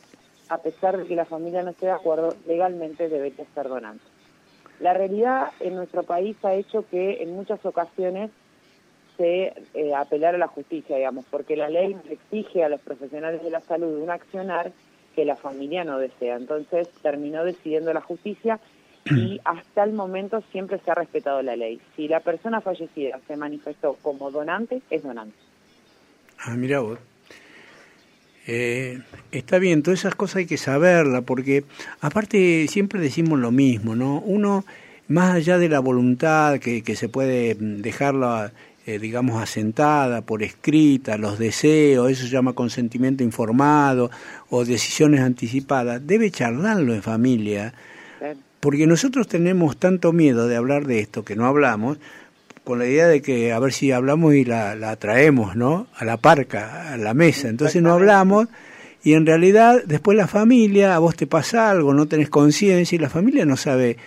a 0.49 0.57
pesar 0.59 0.97
de 0.97 1.05
que 1.05 1.15
la 1.15 1.25
familia 1.25 1.61
no 1.61 1.71
esté 1.71 1.87
de 1.87 1.91
acuerdo, 1.91 2.35
legalmente 2.47 3.09
debería 3.09 3.45
ser 3.53 3.67
donante. 3.67 4.03
La 4.79 4.93
realidad 4.93 5.51
en 5.59 5.75
nuestro 5.75 6.03
país 6.03 6.37
ha 6.43 6.53
hecho 6.53 6.85
que 6.89 7.21
en 7.21 7.35
muchas 7.35 7.63
ocasiones 7.65 8.31
se 9.17 9.53
eh, 9.73 9.93
apelar 9.95 10.35
a 10.35 10.37
la 10.37 10.47
justicia, 10.47 10.97
digamos, 10.97 11.25
porque 11.29 11.55
la 11.55 11.69
ley 11.69 11.95
le 12.05 12.13
exige 12.13 12.63
a 12.63 12.69
los 12.69 12.81
profesionales 12.81 13.41
de 13.43 13.49
la 13.49 13.61
salud 13.61 14.01
un 14.01 14.09
accionar 14.09 14.71
que 15.15 15.25
la 15.25 15.35
familia 15.35 15.83
no 15.83 15.97
desea. 15.97 16.35
Entonces 16.35 16.89
terminó 17.01 17.43
decidiendo 17.43 17.93
la 17.93 18.01
justicia 18.01 18.59
y 19.05 19.39
hasta 19.45 19.83
el 19.83 19.93
momento 19.93 20.43
siempre 20.51 20.79
se 20.79 20.91
ha 20.91 20.95
respetado 20.95 21.41
la 21.41 21.55
ley. 21.55 21.79
Si 21.95 22.07
la 22.07 22.19
persona 22.19 22.61
fallecida 22.61 23.19
se 23.27 23.37
manifestó 23.37 23.97
como 24.01 24.31
donante, 24.31 24.81
es 24.89 25.03
donante. 25.03 25.35
Ah, 26.39 26.55
mira 26.55 26.79
vos. 26.79 26.99
Eh, 28.47 29.01
está 29.31 29.57
bien, 29.57 29.81
todas 29.81 30.01
esas 30.01 30.13
cosas 30.13 30.37
hay 30.37 30.45
que 30.45 30.57
saberlas, 30.57 31.23
porque 31.23 31.63
aparte 31.99 32.67
siempre 32.67 32.99
decimos 32.99 33.39
lo 33.39 33.51
mismo, 33.51 33.95
¿no? 33.95 34.19
Uno, 34.19 34.65
más 35.07 35.35
allá 35.35 35.57
de 35.57 35.67
la 35.67 35.79
voluntad 35.79 36.59
que, 36.59 36.83
que 36.83 36.95
se 36.95 37.09
puede 37.09 37.55
dejarla, 37.55 38.51
eh, 38.85 38.99
digamos, 38.99 39.41
asentada 39.41 40.21
por 40.21 40.43
escrita, 40.43 41.17
los 41.17 41.39
deseos, 41.39 42.11
eso 42.11 42.25
se 42.25 42.31
llama 42.31 42.53
consentimiento 42.53 43.23
informado 43.23 44.11
o 44.49 44.63
decisiones 44.63 45.21
anticipadas, 45.21 46.05
debe 46.05 46.29
charlarlo 46.29 46.93
en 46.93 47.01
familia, 47.01 47.73
porque 48.59 48.85
nosotros 48.87 49.27
tenemos 49.27 49.77
tanto 49.77 50.11
miedo 50.11 50.47
de 50.47 50.55
hablar 50.55 50.85
de 50.85 50.99
esto 50.99 51.25
que 51.25 51.35
no 51.35 51.45
hablamos, 51.45 51.97
con 52.63 52.79
la 52.79 52.87
idea 52.87 53.07
de 53.07 53.21
que 53.21 53.53
a 53.53 53.59
ver 53.59 53.73
si 53.73 53.91
hablamos 53.91 54.33
y 54.33 54.43
la, 54.43 54.75
la 54.75 54.95
traemos, 54.95 55.55
¿no? 55.55 55.87
A 55.95 56.03
la 56.03 56.17
parca, 56.17 56.91
a 56.93 56.97
la 56.97 57.13
mesa. 57.13 57.47
Entonces 57.47 57.81
no 57.81 57.93
hablamos 57.93 58.47
y 59.03 59.13
en 59.13 59.27
realidad 59.27 59.83
después 59.85 60.17
la 60.17 60.27
familia, 60.27 60.95
a 60.95 60.99
vos 60.99 61.15
te 61.15 61.27
pasa 61.27 61.69
algo, 61.69 61.93
no 61.93 62.07
tenés 62.07 62.29
conciencia 62.29 62.95
y 62.95 62.99
la 62.99 63.09
familia 63.09 63.45
no 63.45 63.55
sabe. 63.55 63.97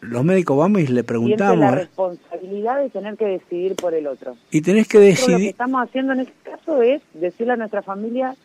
Los 0.00 0.24
médicos 0.24 0.56
vamos 0.56 0.82
y 0.82 0.86
le 0.86 1.02
preguntamos 1.04 1.58
la 1.58 1.72
¿eh? 1.72 1.74
responsabilidad 1.74 2.78
de 2.82 2.90
tener 2.90 3.16
que 3.16 3.24
decidir 3.26 3.74
por 3.76 3.94
el 3.94 4.06
otro. 4.06 4.36
y 4.50 4.60
tenés 4.60 4.86
que 4.88 4.98
Nosotros 4.98 5.20
lo 5.20 5.26
que 5.26 5.32
decidir. 5.32 5.50
estamos 5.50 5.82
haciendo 5.88 6.12
en 6.12 6.20
este 6.20 6.32
caso 6.42 6.82
es 6.82 7.02
decirle 7.14 7.52
a 7.54 7.56
nuestra 7.56 7.82
familia, 7.82 8.36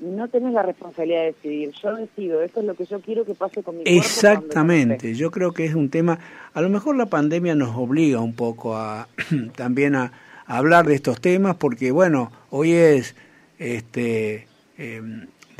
no 0.00 0.28
tenés 0.28 0.52
la 0.52 0.62
responsabilidad 0.62 1.20
de 1.20 1.26
decidir, 1.26 1.72
yo 1.82 1.94
decido, 1.96 2.42
esto 2.42 2.60
es 2.60 2.66
lo 2.66 2.74
que 2.74 2.84
yo 2.86 3.00
quiero 3.00 3.24
que 3.24 3.34
pase 3.34 3.62
con 3.62 3.76
mi 3.78 3.84
cuerpo. 3.84 3.98
Exactamente, 4.00 5.14
yo 5.14 5.30
creo 5.30 5.52
que 5.52 5.64
es 5.66 5.74
un 5.74 5.90
tema, 5.90 6.18
a 6.54 6.60
lo 6.60 6.68
mejor 6.70 6.96
la 6.96 7.06
pandemia 7.06 7.54
nos 7.54 7.76
obliga 7.76 8.20
un 8.20 8.34
poco 8.34 8.76
a 8.76 9.08
también 9.56 9.94
a, 9.94 10.12
a 10.46 10.56
hablar 10.58 10.86
de 10.86 10.94
estos 10.94 11.20
temas 11.20 11.56
porque 11.56 11.90
bueno, 11.92 12.30
hoy 12.50 12.72
es 12.72 13.14
este 13.58 14.46
eh, 14.78 15.02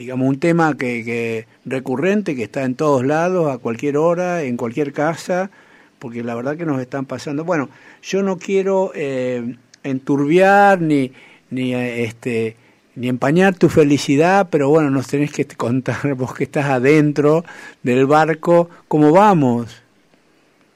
digamos 0.01 0.27
un 0.27 0.41
tema 0.41 0.79
que, 0.79 1.05
que 1.05 1.47
recurrente 1.67 2.35
que 2.35 2.45
está 2.45 2.65
en 2.65 2.75
todos 2.75 3.05
lados, 3.05 3.53
a 3.53 3.59
cualquier 3.59 3.99
hora, 3.99 4.43
en 4.45 4.57
cualquier 4.57 4.95
casa, 4.95 5.51
porque 5.99 6.25
la 6.25 6.35
verdad 6.35 6.57
que 6.57 6.65
nos 6.65 6.81
están 6.81 7.05
pasando. 7.05 7.45
Bueno, 7.45 7.69
yo 8.01 8.23
no 8.23 8.39
quiero 8.39 8.93
eh, 8.95 9.57
enturbiar 9.83 10.81
ni 10.81 11.13
ni 11.51 11.75
eh, 11.75 12.05
este 12.05 12.57
ni 12.97 13.09
empañar 13.09 13.55
tu 13.57 13.69
felicidad, 13.69 14.49
pero 14.51 14.71
bueno, 14.71 14.89
nos 14.89 15.07
tenés 15.07 15.33
que 15.33 15.45
contar 15.45 16.15
vos 16.17 16.33
que 16.33 16.45
estás 16.45 16.65
adentro 16.65 17.45
del 17.83 18.07
barco, 18.07 18.71
¿cómo 18.89 19.13
vamos? 19.13 19.83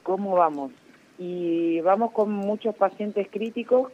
¿Cómo 0.03 0.35
vamos? 0.35 0.71
Y 1.17 1.81
vamos 1.81 2.11
con 2.11 2.31
muchos 2.31 2.75
pacientes 2.75 3.27
críticos, 3.31 3.91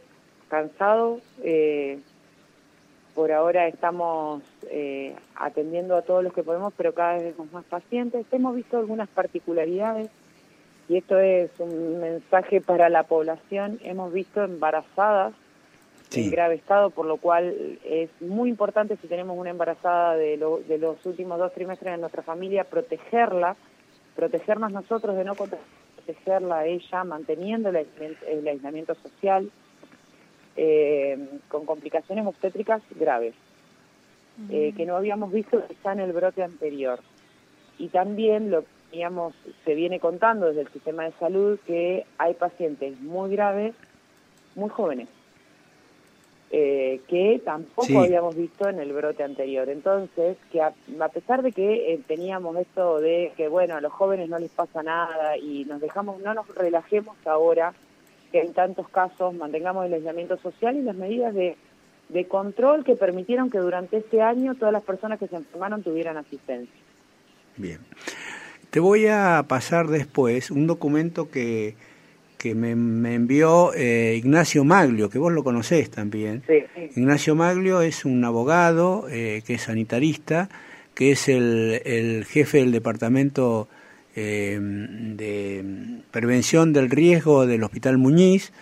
cansados. 0.48 1.22
eh, 1.42 1.98
por 3.14 3.32
ahora 3.32 3.66
estamos 3.68 4.42
eh, 4.70 5.14
atendiendo 5.36 5.96
a 5.96 6.02
todos 6.02 6.22
los 6.24 6.32
que 6.32 6.42
podemos, 6.42 6.72
pero 6.76 6.94
cada 6.94 7.14
vez 7.14 7.24
vemos 7.36 7.52
más 7.52 7.64
pacientes. 7.64 8.24
Hemos 8.32 8.54
visto 8.56 8.78
algunas 8.78 9.08
particularidades 9.08 10.10
y 10.88 10.96
esto 10.96 11.18
es 11.18 11.50
un 11.58 12.00
mensaje 12.00 12.60
para 12.60 12.88
la 12.88 13.02
población. 13.04 13.78
Hemos 13.84 14.12
visto 14.12 14.42
embarazadas 14.42 15.34
Sí. 16.08 16.24
en 16.24 16.30
grave 16.30 16.56
estado, 16.56 16.90
por 16.90 17.06
lo 17.06 17.16
cual 17.16 17.78
es 17.86 18.10
muy 18.20 18.50
importante 18.50 18.98
si 19.00 19.06
tenemos 19.08 19.38
una 19.38 19.48
embarazada 19.48 20.14
de, 20.14 20.36
lo- 20.36 20.58
de 20.58 20.76
los 20.76 21.06
últimos 21.06 21.38
dos 21.38 21.54
trimestres 21.54 21.94
en 21.94 22.02
nuestra 22.02 22.22
familia, 22.22 22.64
protegerla, 22.64 23.56
protegernos 24.14 24.70
nosotros 24.72 25.16
de 25.16 25.24
no 25.24 25.34
protegerla 25.34 26.58
a 26.58 26.66
ella, 26.66 27.04
manteniendo 27.04 27.70
el 27.70 27.86
el 28.28 28.46
aislamiento 28.46 28.94
social, 28.96 29.50
eh, 30.56 31.18
con 31.48 31.66
complicaciones 31.66 32.26
obstétricas 32.26 32.82
graves, 32.98 33.34
eh, 34.50 34.72
que 34.76 34.86
no 34.86 34.96
habíamos 34.96 35.32
visto 35.32 35.62
quizá 35.66 35.92
en 35.92 36.00
el 36.00 36.12
brote 36.12 36.42
anterior. 36.42 37.00
Y 37.78 37.88
también 37.88 38.50
lo 38.50 38.64
digamos, 38.92 39.34
se 39.64 39.74
viene 39.74 39.98
contando 40.00 40.48
desde 40.48 40.60
el 40.62 40.68
sistema 40.68 41.04
de 41.04 41.12
salud 41.12 41.58
que 41.66 42.04
hay 42.18 42.34
pacientes 42.34 43.00
muy 43.00 43.30
graves, 43.30 43.74
muy 44.54 44.68
jóvenes. 44.68 45.08
eh, 46.54 47.00
que 47.08 47.40
tampoco 47.46 47.86
Sí. 47.86 47.96
habíamos 47.96 48.36
visto 48.36 48.68
en 48.68 48.78
el 48.78 48.92
brote 48.92 49.22
anterior. 49.22 49.70
Entonces, 49.70 50.36
que 50.50 50.60
a, 50.60 50.74
a 51.00 51.08
pesar 51.08 51.40
de 51.42 51.50
que 51.52 51.94
eh, 51.94 52.00
teníamos 52.06 52.54
esto 52.58 53.00
de 53.00 53.32
que, 53.38 53.48
bueno, 53.48 53.76
a 53.76 53.80
los 53.80 53.90
jóvenes 53.90 54.28
no 54.28 54.38
les 54.38 54.50
pasa 54.50 54.82
nada 54.82 55.38
y 55.38 55.64
nos 55.64 55.80
dejamos, 55.80 56.20
no 56.20 56.34
nos 56.34 56.46
relajemos 56.54 57.16
ahora, 57.24 57.72
que 58.32 58.40
en 58.40 58.52
tantos 58.54 58.88
casos 58.88 59.34
mantengamos 59.34 59.86
el 59.86 59.94
aislamiento 59.94 60.36
social 60.38 60.76
y 60.76 60.82
las 60.82 60.96
medidas 60.96 61.34
de, 61.34 61.56
de 62.08 62.24
control 62.26 62.82
que 62.82 62.96
permitieron 62.96 63.50
que 63.50 63.58
durante 63.58 63.98
este 63.98 64.22
año 64.22 64.54
todas 64.54 64.72
las 64.72 64.82
personas 64.82 65.18
que 65.18 65.28
se 65.28 65.36
enfermaron 65.36 65.82
tuvieran 65.82 66.16
asistencia. 66.16 66.80
Bien. 67.56 67.78
Te 68.70 68.80
voy 68.80 69.06
a 69.06 69.44
pasar 69.46 69.88
después 69.88 70.50
un 70.50 70.66
documento 70.66 71.30
que, 71.30 71.74
que 72.38 72.54
me, 72.54 72.74
me 72.74 73.14
envió 73.14 73.72
eh, 73.74 74.14
Ignacio 74.16 74.64
Maglio, 74.64 75.10
que 75.10 75.18
vos 75.18 75.32
lo 75.32 75.44
conocés 75.44 75.90
también. 75.90 76.42
Sí. 76.46 76.64
Ignacio 76.96 77.34
Maglio 77.34 77.82
es 77.82 78.04
un 78.06 78.24
abogado 78.24 79.06
eh, 79.10 79.42
que 79.46 79.54
es 79.54 79.62
sanitarista, 79.62 80.48
que 80.94 81.12
es 81.12 81.28
el, 81.28 81.82
el 81.84 82.24
jefe 82.24 82.58
del 82.58 82.72
departamento 82.72 83.68
eh, 84.14 84.58
de 84.60 85.64
prevención 86.10 86.72
del 86.72 86.90
riesgo 86.90 87.46
del 87.46 87.62
Hospital 87.64 87.98
Muñiz 87.98 88.52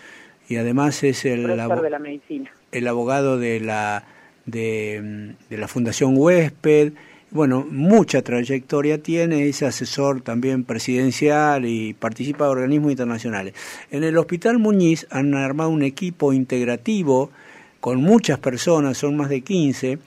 y 0.49 0.57
además 0.57 1.03
es 1.05 1.25
el, 1.25 1.43
Profesor 1.45 1.79
abo- 1.79 1.83
de 1.83 1.91
la 1.91 1.99
medicina. 1.99 2.51
el 2.73 2.89
abogado 2.89 3.39
de 3.39 3.61
la 3.61 4.05
de, 4.47 5.35
de 5.49 5.57
la 5.59 5.69
Fundación 5.69 6.15
Huésped. 6.17 6.93
Bueno, 7.33 7.65
mucha 7.71 8.23
trayectoria 8.23 9.01
tiene, 9.01 9.47
es 9.49 9.63
asesor 9.63 10.21
también 10.21 10.65
presidencial 10.65 11.65
y 11.65 11.95
participa 11.95 12.47
de 12.47 12.51
organismos 12.51 12.91
internacionales. 12.91 13.55
En 13.93 14.03
el 14.03 14.19
Hospital 14.19 14.59
Muñiz 14.59 15.07
han 15.11 15.35
armado 15.35 15.71
un 15.71 15.83
equipo 15.83 16.33
integrativo 16.33 17.31
con 17.79 18.01
muchas 18.01 18.41
personas, 18.41 18.99
son 18.99 19.17
más 19.17 19.29
de 19.29 19.43
15, 19.43 19.99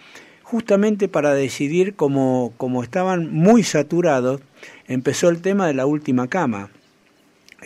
justamente 0.43 1.07
para 1.07 1.33
decidir, 1.33 1.95
como, 1.95 2.53
como 2.57 2.83
estaban 2.83 3.31
muy 3.31 3.63
saturados, 3.63 4.41
empezó 4.87 5.29
el 5.29 5.41
tema 5.41 5.67
de 5.67 5.73
la 5.73 5.85
última 5.85 6.27
cama 6.27 6.69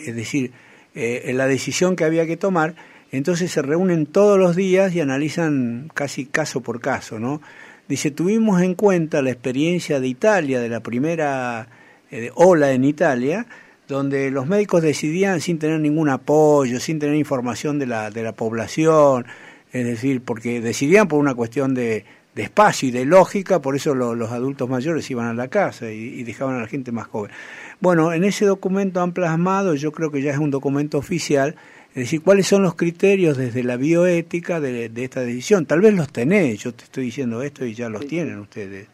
es 0.06 0.14
decir, 0.14 0.52
eh, 0.94 1.32
la 1.34 1.46
decisión 1.46 1.96
que 1.96 2.04
había 2.04 2.26
que 2.26 2.36
tomar, 2.36 2.74
entonces 3.10 3.50
se 3.50 3.62
reúnen 3.62 4.06
todos 4.06 4.38
los 4.38 4.56
días 4.56 4.94
y 4.94 5.00
analizan 5.00 5.90
casi 5.94 6.26
caso 6.26 6.60
por 6.60 6.80
caso, 6.80 7.18
¿no? 7.18 7.40
Dice, 7.88 8.10
tuvimos 8.10 8.60
en 8.60 8.74
cuenta 8.74 9.22
la 9.22 9.30
experiencia 9.30 9.98
de 9.98 10.08
Italia, 10.08 10.60
de 10.60 10.68
la 10.68 10.80
primera 10.80 11.68
eh, 12.10 12.30
ola 12.34 12.72
en 12.72 12.84
Italia, 12.84 13.46
donde 13.86 14.30
los 14.30 14.46
médicos 14.46 14.82
decidían 14.82 15.40
sin 15.40 15.58
tener 15.58 15.80
ningún 15.80 16.10
apoyo, 16.10 16.80
sin 16.80 16.98
tener 16.98 17.16
información 17.16 17.78
de 17.78 17.86
la, 17.86 18.10
de 18.10 18.22
la 18.22 18.32
población, 18.32 19.24
es 19.72 19.86
decir, 19.86 20.20
porque 20.20 20.60
decidían 20.60 21.08
por 21.08 21.18
una 21.18 21.34
cuestión 21.34 21.74
de, 21.74 22.04
de 22.34 22.42
espacio 22.44 22.88
y 22.88 22.92
de 22.92 23.04
lógica, 23.04 23.60
por 23.60 23.74
eso 23.74 23.94
lo- 23.94 24.14
los 24.14 24.30
adultos 24.30 24.68
mayores 24.68 25.10
iban 25.10 25.26
a 25.26 25.34
la 25.34 25.48
casa 25.48 25.90
y, 25.90 25.96
y 26.20 26.22
dejaban 26.22 26.56
a 26.56 26.60
la 26.60 26.66
gente 26.68 26.92
más 26.92 27.06
joven. 27.08 27.32
Bueno, 27.80 28.12
en 28.12 28.22
ese 28.24 28.44
documento 28.44 29.00
han 29.00 29.12
plasmado, 29.12 29.74
yo 29.74 29.90
creo 29.92 30.10
que 30.10 30.22
ya 30.22 30.30
es 30.32 30.38
un 30.38 30.50
documento 30.50 30.98
oficial, 30.98 31.56
es 31.90 31.94
decir, 32.04 32.22
cuáles 32.22 32.46
son 32.46 32.62
los 32.62 32.74
criterios 32.76 33.36
desde 33.36 33.64
la 33.64 33.76
bioética 33.76 34.60
de, 34.60 34.88
de 34.88 35.04
esta 35.04 35.20
decisión. 35.22 35.66
Tal 35.66 35.80
vez 35.80 35.94
los 35.94 36.12
tenés, 36.12 36.58
yo 36.62 36.72
te 36.72 36.84
estoy 36.84 37.06
diciendo 37.06 37.42
esto 37.42 37.64
y 37.64 37.74
ya 37.74 37.88
los 37.88 38.02
Sí, 38.02 38.08
tienen 38.08 38.38
ustedes. 38.38 38.88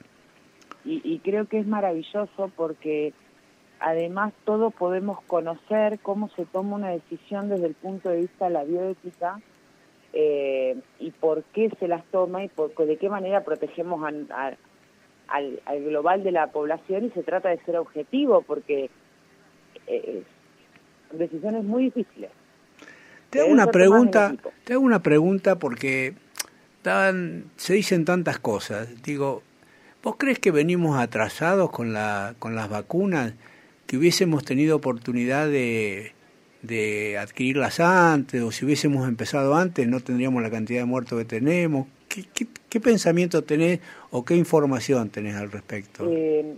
y, 0.84 1.02
y 1.04 1.18
creo 1.18 1.46
que 1.46 1.58
es 1.58 1.66
maravilloso 1.66 2.50
porque 2.56 3.12
además 3.80 4.32
todos 4.44 4.72
podemos 4.72 5.18
conocer 5.26 5.98
cómo 6.02 6.30
se 6.36 6.46
toma 6.46 6.76
una 6.76 6.90
decisión 6.90 7.48
desde 7.50 7.66
el 7.66 7.74
punto 7.74 8.08
de 8.08 8.20
vista 8.20 8.46
de 8.46 8.52
la 8.52 8.64
bioética 8.64 9.40
eh, 10.14 10.76
y 11.00 11.10
por 11.10 11.42
qué 11.52 11.70
se 11.80 11.88
las 11.88 12.04
toma 12.12 12.44
y 12.44 12.48
por, 12.48 12.72
de 12.74 12.96
qué 12.96 13.08
manera 13.08 13.42
protegemos 13.44 14.02
a- 14.04 14.48
a- 14.48 14.56
al, 15.28 15.60
al 15.66 15.82
global 15.84 16.22
de 16.22 16.30
la 16.32 16.46
población 16.48 17.06
y 17.06 17.10
se 17.10 17.22
trata 17.22 17.48
de 17.48 17.58
ser 17.64 17.76
objetivo 17.76 18.42
porque 18.42 18.90
eh, 19.86 20.22
son 21.10 21.18
decisiones 21.18 21.64
muy 21.64 21.84
difíciles. 21.84 22.30
Te 23.30 23.40
hago 23.40 23.50
una 23.50 23.66
pregunta, 23.72 24.34
te 24.64 24.72
hago 24.74 24.82
una 24.82 25.02
pregunta 25.02 25.58
porque 25.58 26.14
tan- 26.82 27.50
se 27.56 27.74
dicen 27.74 28.04
tantas 28.04 28.38
cosas. 28.38 29.02
Digo, 29.02 29.42
¿vos 30.02 30.16
crees 30.16 30.38
que 30.38 30.50
venimos 30.52 30.96
atrasados 30.98 31.70
con 31.70 31.92
la 31.92 32.34
con 32.38 32.54
las 32.54 32.68
vacunas? 32.68 33.34
Que 33.86 33.96
hubiésemos 33.98 34.44
tenido 34.44 34.76
oportunidad 34.76 35.46
de, 35.48 36.12
de 36.66 37.18
adquirirlas 37.18 37.80
antes 37.80 38.42
o 38.42 38.50
si 38.50 38.64
hubiésemos 38.64 39.06
empezado 39.06 39.54
antes 39.54 39.86
no 39.86 40.00
tendríamos 40.00 40.42
la 40.42 40.50
cantidad 40.50 40.80
de 40.80 40.86
muertos 40.86 41.18
que 41.18 41.24
tenemos. 41.24 41.86
¿Qué, 42.08 42.24
qué, 42.68 42.80
pensamiento 42.80 43.42
tenés 43.42 43.80
o 44.10 44.24
qué 44.24 44.36
información 44.36 45.10
tenés 45.10 45.36
al 45.36 45.50
respecto? 45.50 46.06
Eh, 46.08 46.56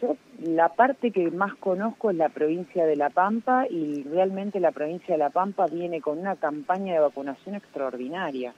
yo 0.00 0.16
la 0.42 0.68
parte 0.68 1.10
que 1.10 1.30
más 1.30 1.54
conozco 1.54 2.10
es 2.10 2.16
la 2.16 2.28
provincia 2.28 2.84
de 2.84 2.96
La 2.96 3.10
Pampa 3.10 3.66
y 3.68 4.02
realmente 4.04 4.60
la 4.60 4.72
provincia 4.72 5.14
de 5.14 5.18
La 5.18 5.30
Pampa 5.30 5.66
viene 5.66 6.00
con 6.00 6.18
una 6.18 6.36
campaña 6.36 6.94
de 6.94 7.00
vacunación 7.00 7.54
extraordinaria. 7.54 8.54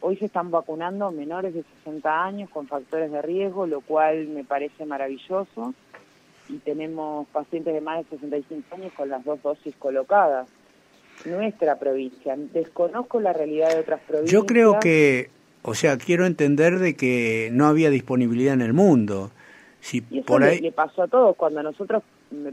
Hoy 0.00 0.16
se 0.16 0.26
están 0.26 0.50
vacunando 0.50 1.10
menores 1.10 1.54
de 1.54 1.64
60 1.84 2.24
años 2.24 2.50
con 2.50 2.68
factores 2.68 3.10
de 3.10 3.20
riesgo, 3.20 3.66
lo 3.66 3.80
cual 3.80 4.28
me 4.28 4.44
parece 4.44 4.86
maravilloso. 4.86 5.74
Y 6.48 6.58
tenemos 6.58 7.26
pacientes 7.28 7.74
de 7.74 7.80
más 7.80 7.98
de 7.98 8.16
65 8.16 8.74
años 8.74 8.92
con 8.94 9.08
las 9.08 9.24
dos 9.24 9.42
dosis 9.42 9.74
colocadas. 9.76 10.48
Nuestra 11.24 11.78
provincia. 11.78 12.36
Desconozco 12.36 13.20
la 13.20 13.32
realidad 13.32 13.70
de 13.74 13.80
otras 13.80 14.00
provincias. 14.00 14.32
Yo 14.32 14.46
creo 14.46 14.78
que, 14.80 15.30
o 15.62 15.74
sea, 15.74 15.98
quiero 15.98 16.26
entender 16.26 16.78
de 16.78 16.96
que 16.96 17.50
no 17.52 17.66
había 17.66 17.90
disponibilidad 17.90 18.54
en 18.54 18.62
el 18.62 18.72
mundo. 18.72 19.30
Si 19.80 20.04
Y 20.10 20.18
eso 20.18 20.26
por 20.26 20.40
le, 20.40 20.46
ahí 20.48 20.60
le 20.60 20.72
pasó 20.72 21.02
a 21.02 21.08
todos. 21.08 21.36
Cuando 21.36 21.62
nosotros 21.62 22.02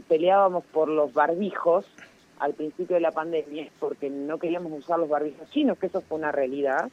peleábamos 0.08 0.64
por 0.64 0.88
los 0.88 1.12
barbijos 1.12 1.86
al 2.38 2.54
principio 2.54 2.96
de 2.96 3.00
la 3.00 3.12
pandemia, 3.12 3.68
porque 3.78 4.10
no 4.10 4.38
queríamos 4.38 4.72
usar 4.72 4.98
los 4.98 5.08
barbijos 5.08 5.48
chinos, 5.50 5.78
que 5.78 5.86
eso 5.86 6.02
fue 6.02 6.18
una 6.18 6.32
realidad. 6.32 6.90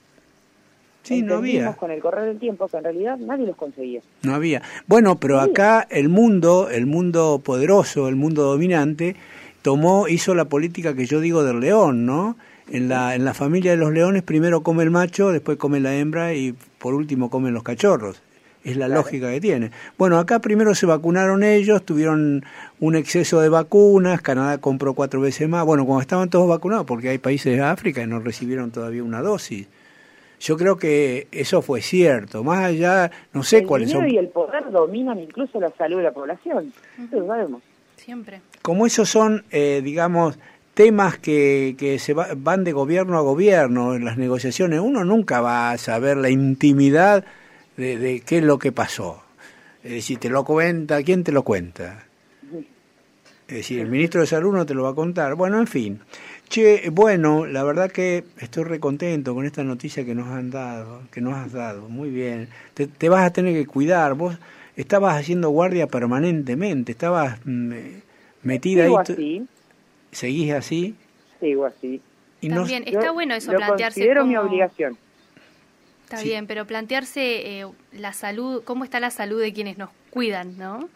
Sí, 1.03 1.21
no 1.21 1.35
había. 1.35 1.73
con 1.73 1.91
el 1.91 1.99
correr 1.99 2.25
del 2.25 2.39
tiempo 2.39 2.67
que 2.67 2.77
en 2.77 2.83
realidad 2.85 3.17
nadie 3.17 3.45
los 3.45 3.57
conseguía. 3.57 4.01
No 4.23 4.33
había. 4.33 4.61
Bueno, 4.87 5.17
pero 5.17 5.39
acá 5.41 5.85
el 5.89 6.07
mundo, 6.07 6.69
el 6.69 6.85
mundo 6.85 7.41
poderoso, 7.43 8.07
el 8.07 8.15
mundo 8.15 8.43
dominante, 8.43 9.17
tomó, 9.61 10.07
hizo 10.07 10.33
la 10.33 10.45
política 10.45 10.95
que 10.95 11.05
yo 11.05 11.19
digo 11.19 11.43
del 11.43 11.59
león, 11.59 12.05
¿no? 12.05 12.37
En 12.69 12.87
la, 12.87 13.15
en 13.15 13.25
la 13.25 13.33
familia 13.33 13.71
de 13.71 13.77
los 13.77 13.91
leones 13.91 14.23
primero 14.23 14.63
come 14.63 14.83
el 14.83 14.91
macho, 14.91 15.31
después 15.31 15.57
come 15.57 15.81
la 15.81 15.93
hembra 15.93 16.33
y 16.33 16.55
por 16.79 16.93
último 16.93 17.29
comen 17.29 17.53
los 17.53 17.63
cachorros. 17.63 18.21
Es 18.63 18.77
la 18.77 18.87
lógica 18.87 19.29
que 19.29 19.41
tiene. 19.41 19.71
Bueno, 19.97 20.17
acá 20.17 20.39
primero 20.39 20.73
se 20.73 20.85
vacunaron 20.85 21.43
ellos, 21.43 21.83
tuvieron 21.83 22.45
un 22.79 22.95
exceso 22.95 23.41
de 23.41 23.49
vacunas, 23.49 24.21
Canadá 24.21 24.57
compró 24.59 24.93
cuatro 24.93 25.19
veces 25.19 25.49
más. 25.49 25.65
Bueno, 25.65 25.85
cuando 25.85 26.01
estaban 26.01 26.29
todos 26.29 26.47
vacunados, 26.47 26.85
porque 26.85 27.09
hay 27.09 27.17
países 27.17 27.57
de 27.57 27.61
África 27.61 27.99
que 27.99 28.07
no 28.07 28.19
recibieron 28.19 28.71
todavía 28.71 29.03
una 29.03 29.21
dosis. 29.21 29.67
Yo 30.43 30.57
creo 30.57 30.75
que 30.77 31.27
eso 31.31 31.61
fue 31.61 31.81
cierto. 31.81 32.43
Más 32.43 32.65
allá, 32.65 33.09
no 33.31 33.43
sé 33.43 33.59
el 33.59 33.65
cuáles 33.65 33.87
dinero 33.87 34.05
son. 34.05 34.13
y 34.13 34.17
el 34.17 34.27
poder 34.27 34.69
dominan 34.71 35.17
incluso 35.19 35.59
la 35.59 35.71
salud 35.77 35.97
de 35.97 36.03
la 36.03 36.11
población. 36.11 36.73
Eso 37.01 37.19
lo 37.19 37.27
sabemos. 37.27 37.61
Siempre. 37.95 38.41
como 38.61 38.85
esos 38.85 39.07
son, 39.09 39.45
eh, 39.51 39.79
digamos, 39.81 40.37
temas 40.73 41.17
que, 41.17 41.75
que 41.77 41.97
se 41.99 42.13
va- 42.13 42.27
van 42.35 42.65
de 42.65 42.73
gobierno 42.73 43.17
a 43.17 43.21
gobierno 43.21 43.95
en 43.95 44.03
las 44.03 44.17
negociaciones, 44.17 44.81
uno 44.81 45.05
nunca 45.05 45.39
va 45.39 45.71
a 45.71 45.77
saber 45.77 46.17
la 46.17 46.29
intimidad 46.29 47.23
de, 47.77 47.97
de 47.97 48.19
qué 48.19 48.39
es 48.39 48.43
lo 48.43 48.59
que 48.59 48.73
pasó. 48.73 49.23
Es 49.85 49.91
decir, 49.91 50.17
te 50.19 50.29
lo 50.29 50.43
cuenta, 50.43 51.01
¿quién 51.03 51.23
te 51.23 51.31
lo 51.31 51.43
cuenta? 51.43 52.03
Es 53.47 53.57
decir, 53.57 53.79
el 53.81 53.89
ministro 53.89 54.21
de 54.21 54.27
Salud 54.27 54.53
no 54.53 54.65
te 54.65 54.73
lo 54.73 54.83
va 54.83 54.89
a 54.91 54.95
contar. 54.95 55.35
Bueno, 55.35 55.59
en 55.59 55.67
fin. 55.67 55.99
Che, 56.49 56.89
bueno, 56.91 57.45
la 57.47 57.63
verdad 57.63 57.91
que 57.91 58.23
estoy 58.37 58.63
recontento 58.65 59.33
con 59.33 59.45
esta 59.45 59.63
noticia 59.63 60.05
que 60.05 60.13
nos 60.13 60.27
han 60.27 60.51
dado, 60.51 61.01
que 61.11 61.19
nos 61.19 61.33
has 61.35 61.51
dado. 61.51 61.89
Muy 61.89 62.09
bien. 62.09 62.47
Te, 62.75 62.85
te 62.87 63.09
vas 63.09 63.25
a 63.25 63.33
tener 63.33 63.53
que 63.55 63.65
cuidar. 63.65 64.13
Vos 64.13 64.37
estabas 64.75 65.15
haciendo 65.19 65.49
guardia 65.49 65.87
permanentemente, 65.87 66.91
estabas 66.91 67.39
mm, 67.45 67.71
eh, 67.73 68.01
metida 68.43 68.83
Sigo 68.83 68.99
ahí. 68.99 69.03
así, 69.13 69.45
¿Seguís 70.11 70.53
así? 70.53 70.95
sigo 71.39 71.65
así. 71.65 72.01
Y 72.41 72.49
no- 72.49 72.57
También 72.57 72.83
está 72.85 73.05
Yo 73.05 73.13
bueno 73.13 73.33
eso, 73.35 73.51
lo 73.51 73.57
plantearse 73.57 73.99
considero 74.01 74.25
mi 74.25 74.35
como- 74.35 74.47
obligación. 74.47 74.97
Está 76.03 76.17
Sí. 76.17 76.27
bien, 76.29 76.45
pero 76.45 76.65
plantearse 76.67 77.61
eh, 77.61 77.65
la 77.93 78.13
salud, 78.13 78.61
cómo 78.63 78.83
está 78.83 78.99
la 78.99 79.09
salud 79.09 79.41
de 79.41 79.53
quienes 79.53 79.77
nos 79.79 79.89
cuidan, 80.11 80.57
¿no? 80.57 80.87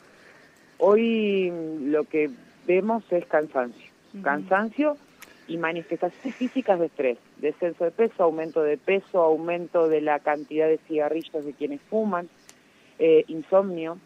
Hoy 0.78 1.50
mm, 1.52 1.90
lo 1.90 2.04
que 2.04 2.30
vemos 2.68 3.04
es 3.10 3.26
cansancio. 3.26 3.88
Cansancio 4.24 4.98
y 5.48 5.58
manifestaciones 5.58 6.36
físicas 6.36 6.80
de 6.80 6.88
estrés. 6.88 7.18
Descenso 7.38 7.86
de 7.86 7.92
peso, 7.92 8.24
aumento 8.24 8.62
de 8.64 8.78
peso, 8.78 9.22
aumento 9.22 9.88
de 9.88 10.02
la 10.02 10.20
cantidad 10.20 10.68
de 10.68 10.80
cigarrillos 10.88 11.46
de 11.46 11.54
quienes 11.54 11.82
fuman, 11.82 12.30
eh, 13.00 13.24
insomnio, 13.28 13.98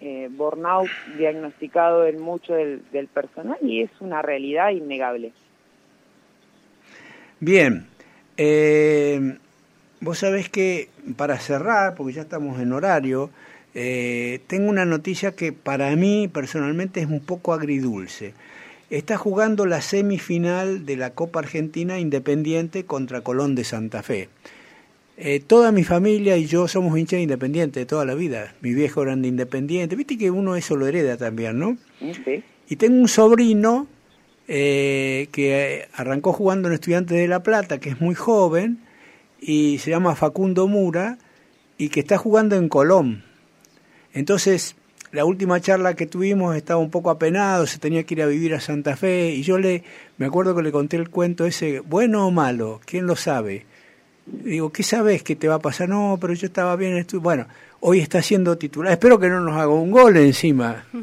eh, 0.00 0.28
burnout 0.30 0.90
diagnosticado 1.16 2.06
en 2.06 2.20
mucho 2.20 2.54
del, 2.54 2.82
del 2.90 3.08
personal 3.08 3.58
y 3.62 3.82
es 3.82 3.90
una 4.00 4.22
realidad 4.22 4.70
innegable. 4.70 5.32
Bien. 7.40 7.86
Eh, 8.36 9.38
vos 10.00 10.18
sabés 10.18 10.48
que 10.48 10.88
para 11.16 11.38
cerrar, 11.38 11.94
porque 11.94 12.12
ya 12.12 12.22
estamos 12.22 12.60
en 12.60 12.72
horario, 12.72 13.30
eh, 13.74 14.40
tengo 14.46 14.70
una 14.70 14.86
noticia 14.86 15.32
que 15.32 15.52
para 15.52 15.94
mí 15.96 16.28
personalmente 16.28 17.00
es 17.00 17.06
un 17.06 17.20
poco 17.20 17.52
agridulce. 17.52 18.32
Está 18.88 19.16
jugando 19.16 19.66
la 19.66 19.80
semifinal 19.80 20.86
de 20.86 20.96
la 20.96 21.10
Copa 21.10 21.40
Argentina 21.40 21.98
Independiente 21.98 22.84
contra 22.84 23.22
Colón 23.22 23.54
de 23.54 23.64
Santa 23.64 24.02
Fe. 24.02 24.28
Eh, 25.18 25.40
toda 25.40 25.72
mi 25.72 25.82
familia 25.82 26.36
y 26.36 26.46
yo 26.46 26.68
somos 26.68 26.96
hinchas 26.98 27.20
independientes 27.20 27.80
de 27.80 27.86
toda 27.86 28.04
la 28.04 28.14
vida. 28.14 28.54
Mi 28.60 28.74
viejo 28.74 29.02
era 29.02 29.16
de 29.16 29.26
independiente. 29.26 29.96
Viste 29.96 30.18
que 30.18 30.30
uno 30.30 30.56
eso 30.56 30.76
lo 30.76 30.86
hereda 30.86 31.16
también, 31.16 31.58
¿no? 31.58 31.78
Sí. 31.98 32.44
Y 32.68 32.76
tengo 32.76 33.00
un 33.00 33.08
sobrino 33.08 33.88
eh, 34.46 35.28
que 35.32 35.88
arrancó 35.94 36.32
jugando 36.32 36.68
en 36.68 36.74
Estudiantes 36.74 37.16
de 37.16 37.26
La 37.26 37.42
Plata, 37.42 37.78
que 37.80 37.88
es 37.90 38.00
muy 38.00 38.14
joven, 38.14 38.78
y 39.40 39.78
se 39.78 39.90
llama 39.90 40.14
Facundo 40.14 40.68
Mura, 40.68 41.18
y 41.78 41.88
que 41.88 42.00
está 42.00 42.18
jugando 42.18 42.54
en 42.54 42.68
Colón. 42.68 43.24
Entonces, 44.12 44.76
la 45.16 45.24
última 45.24 45.58
charla 45.60 45.94
que 45.94 46.06
tuvimos 46.06 46.54
estaba 46.54 46.78
un 46.78 46.90
poco 46.90 47.08
apenado, 47.08 47.66
se 47.66 47.78
tenía 47.78 48.04
que 48.04 48.12
ir 48.12 48.22
a 48.22 48.26
vivir 48.26 48.52
a 48.54 48.60
Santa 48.60 48.96
Fe, 48.96 49.30
y 49.30 49.42
yo 49.42 49.58
le, 49.58 49.82
me 50.18 50.26
acuerdo 50.26 50.54
que 50.54 50.62
le 50.62 50.70
conté 50.70 50.98
el 50.98 51.08
cuento 51.08 51.46
ese, 51.46 51.80
bueno 51.80 52.26
o 52.26 52.30
malo, 52.30 52.82
¿quién 52.84 53.06
lo 53.06 53.16
sabe? 53.16 53.64
Digo, 54.26 54.70
¿qué 54.72 54.82
sabes 54.82 55.22
que 55.22 55.34
te 55.34 55.48
va 55.48 55.54
a 55.54 55.58
pasar? 55.58 55.88
No, 55.88 56.18
pero 56.20 56.34
yo 56.34 56.46
estaba 56.46 56.76
bien. 56.76 56.96
Estu 56.98 57.20
bueno, 57.20 57.46
hoy 57.80 58.00
está 58.00 58.20
siendo 58.20 58.58
titular. 58.58 58.92
Espero 58.92 59.20
que 59.20 59.28
no 59.28 59.40
nos 59.40 59.54
haga 59.56 59.68
un 59.68 59.90
gol 59.90 60.16
encima. 60.16 60.84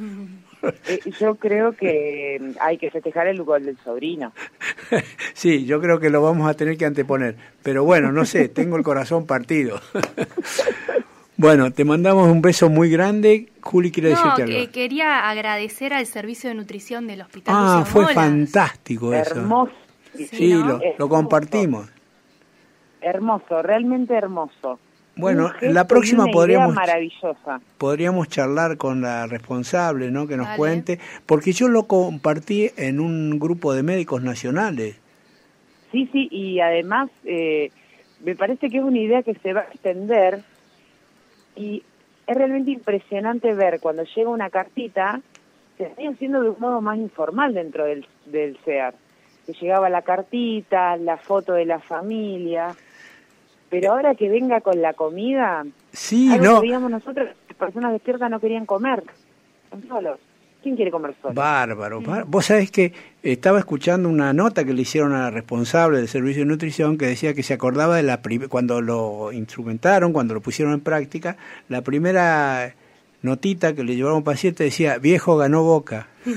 Eh, 0.88 1.02
yo 1.20 1.36
creo 1.36 1.74
que 1.74 2.40
hay 2.62 2.78
que 2.78 2.90
festejar 2.90 3.28
el 3.28 3.44
gol 3.44 3.66
del 3.66 3.78
sobrino. 3.84 4.32
sí, 5.34 5.66
yo 5.66 5.82
creo 5.82 6.00
que 6.00 6.10
lo 6.10 6.22
vamos 6.22 6.50
a 6.50 6.54
tener 6.54 6.78
que 6.78 6.86
anteponer. 6.86 7.36
Pero 7.62 7.84
bueno, 7.84 8.14
no 8.14 8.24
sé, 8.24 8.48
tengo 8.48 8.78
el 8.78 8.84
corazón 8.84 9.26
partido. 9.26 9.82
bueno, 11.44 11.72
te 11.72 11.84
mandamos 11.84 12.30
un 12.30 12.42
beso 12.42 12.70
muy 12.70 12.90
grande. 12.90 13.50
Juli 13.60 13.92
quiere 13.92 14.12
no, 14.12 14.16
decirte 14.16 14.46
que 14.46 14.60
algo. 14.60 14.72
quería 14.72 15.30
agradecer 15.30 15.94
al 15.94 16.06
servicio 16.06 16.50
de 16.50 16.56
nutrición 16.56 17.06
del 17.06 17.20
hospital. 17.20 17.54
Ah, 17.58 17.84
fue 17.86 18.04
Molas. 18.04 18.16
fantástico 18.16 19.14
eso. 19.14 19.36
Hermoso. 19.36 19.74
Sí, 20.16 20.54
¿no? 20.54 20.80
lo, 20.98 21.10
compartimos. 21.10 21.90
Hermoso, 23.02 23.62
realmente 23.62 24.14
hermoso. 24.14 24.80
Bueno, 25.18 25.52
la 25.60 25.86
próxima 25.86 26.28
podríamos 26.28 26.74
maravillosa. 26.74 27.60
podríamos 27.78 28.30
charlar 28.30 28.78
con 28.78 29.02
la 29.02 29.28
responsable, 29.28 30.12
¿no? 30.12 30.28
Que 30.28 30.38
nos 30.38 30.48
Dale. 30.48 30.58
cuente, 30.58 31.00
porque 31.26 31.52
yo 31.52 31.68
lo 31.68 31.88
compartí 31.88 32.72
en 32.78 33.02
un 33.02 33.38
grupo 33.38 33.74
de 33.74 33.84
médicos 33.84 34.24
nacionales. 34.24 34.98
Sí, 35.92 36.10
sí, 36.14 36.30
y 36.32 36.62
además 36.62 37.10
eh, 37.26 37.70
me 38.24 38.36
parece 38.36 38.70
que 38.70 38.78
es 38.78 38.84
una 38.84 39.00
idea 39.00 39.24
que 39.24 39.36
se 39.36 39.52
va 39.52 39.62
a 39.62 39.66
extender 39.66 40.42
y 41.56 41.84
es 42.28 42.36
realmente 42.38 42.72
impresionante 42.72 43.54
ver 43.54 43.80
cuando 43.80 44.04
llega 44.04 44.30
una 44.30 44.50
cartita, 44.50 45.22
se 45.78 45.86
está 45.86 46.02
haciendo 46.10 46.42
de 46.42 46.50
un 46.52 46.60
modo 46.60 46.82
más 46.82 46.98
informal 46.98 47.54
dentro 47.54 47.86
del, 47.86 48.06
del 48.26 48.58
CEAR. 48.64 48.96
Que 49.46 49.54
llegaba 49.54 49.90
la 49.90 50.04
cartita, 50.04 50.96
la 50.98 51.18
foto 51.18 51.54
de 51.54 51.66
la 51.66 51.80
familia, 51.80 52.76
pero 53.70 53.92
ahora 53.92 54.16
que 54.16 54.30
venga 54.30 54.62
con 54.62 54.82
la 54.82 54.94
comida, 54.94 55.66
Sí, 55.92 56.32
algo 56.32 56.46
no. 56.46 56.56
que 56.62 56.68
veíamos 56.68 56.92
nosotros, 56.92 57.30
las 57.48 57.58
personas 57.58 57.92
despiertas 57.92 58.30
no 58.30 58.40
querían 58.40 58.66
comer, 58.66 59.04
solos. 59.88 60.20
¿Quién 60.64 60.76
quiere 60.78 60.90
comer 60.92 61.14
solo? 61.22 61.34
Bárbaro. 61.34 62.02
bár- 62.02 62.24
Vos 62.26 62.46
sabés 62.46 62.72
que 62.72 62.94
estaba 63.22 63.60
escuchando 63.60 64.08
una 64.08 64.32
nota 64.32 64.64
que 64.64 64.74
le 64.74 64.82
hicieron 64.84 65.12
a 65.14 65.24
la 65.24 65.30
responsable 65.30 65.98
del 65.98 66.08
servicio 66.08 66.42
de 66.44 66.46
nutrición 66.48 66.98
que 66.98 67.06
decía 67.06 67.34
que 67.34 67.44
se 67.44 67.54
acordaba 67.54 67.98
de 67.98 68.04
la 68.04 68.22
prim- 68.22 68.48
cuando 68.48 68.82
lo 68.82 69.32
instrumentaron, 69.34 70.14
cuando 70.14 70.34
lo 70.34 70.40
pusieron 70.42 70.74
en 70.74 70.80
práctica, 70.80 71.36
la 71.68 71.82
primera 71.82 72.74
notita 73.22 73.74
que 73.74 73.84
le 73.84 73.96
llevaron 73.96 74.16
a 74.16 74.18
un 74.20 74.24
paciente 74.24 74.64
decía, 74.64 74.98
viejo 75.00 75.36
ganó 75.38 75.64
boca. 75.64 76.08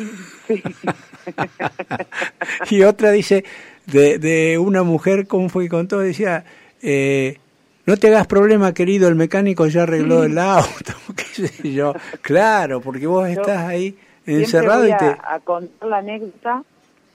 y 2.71 2.83
otra 2.83 3.11
dice, 3.13 3.45
de, 3.87 4.19
de 4.19 4.59
una 4.59 4.83
mujer, 4.83 5.27
¿cómo 5.27 5.49
fue 5.49 5.65
que 5.65 5.71
contó? 5.71 5.99
Decía, 6.01 6.45
eh, 6.83 7.39
no 7.87 7.97
te 7.97 8.09
hagas 8.09 8.27
problema, 8.27 8.73
querido, 8.75 9.09
el 9.09 9.15
mecánico 9.15 9.67
ya 9.69 9.85
arregló 9.85 10.25
el 10.25 10.39
auto, 10.39 10.93
qué 11.17 11.49
sé 11.49 11.73
yo. 11.73 11.95
Claro, 12.23 12.81
porque 12.81 13.07
vos 13.07 13.29
estás 13.29 13.65
ahí 13.65 13.97
encerrado 14.27 14.83
voy 14.83 14.93
y 14.93 14.97
te... 14.97 15.05
a, 15.05 15.35
a 15.35 15.41
contar 15.41 15.89
la 15.89 15.99
anécdota 15.99 16.63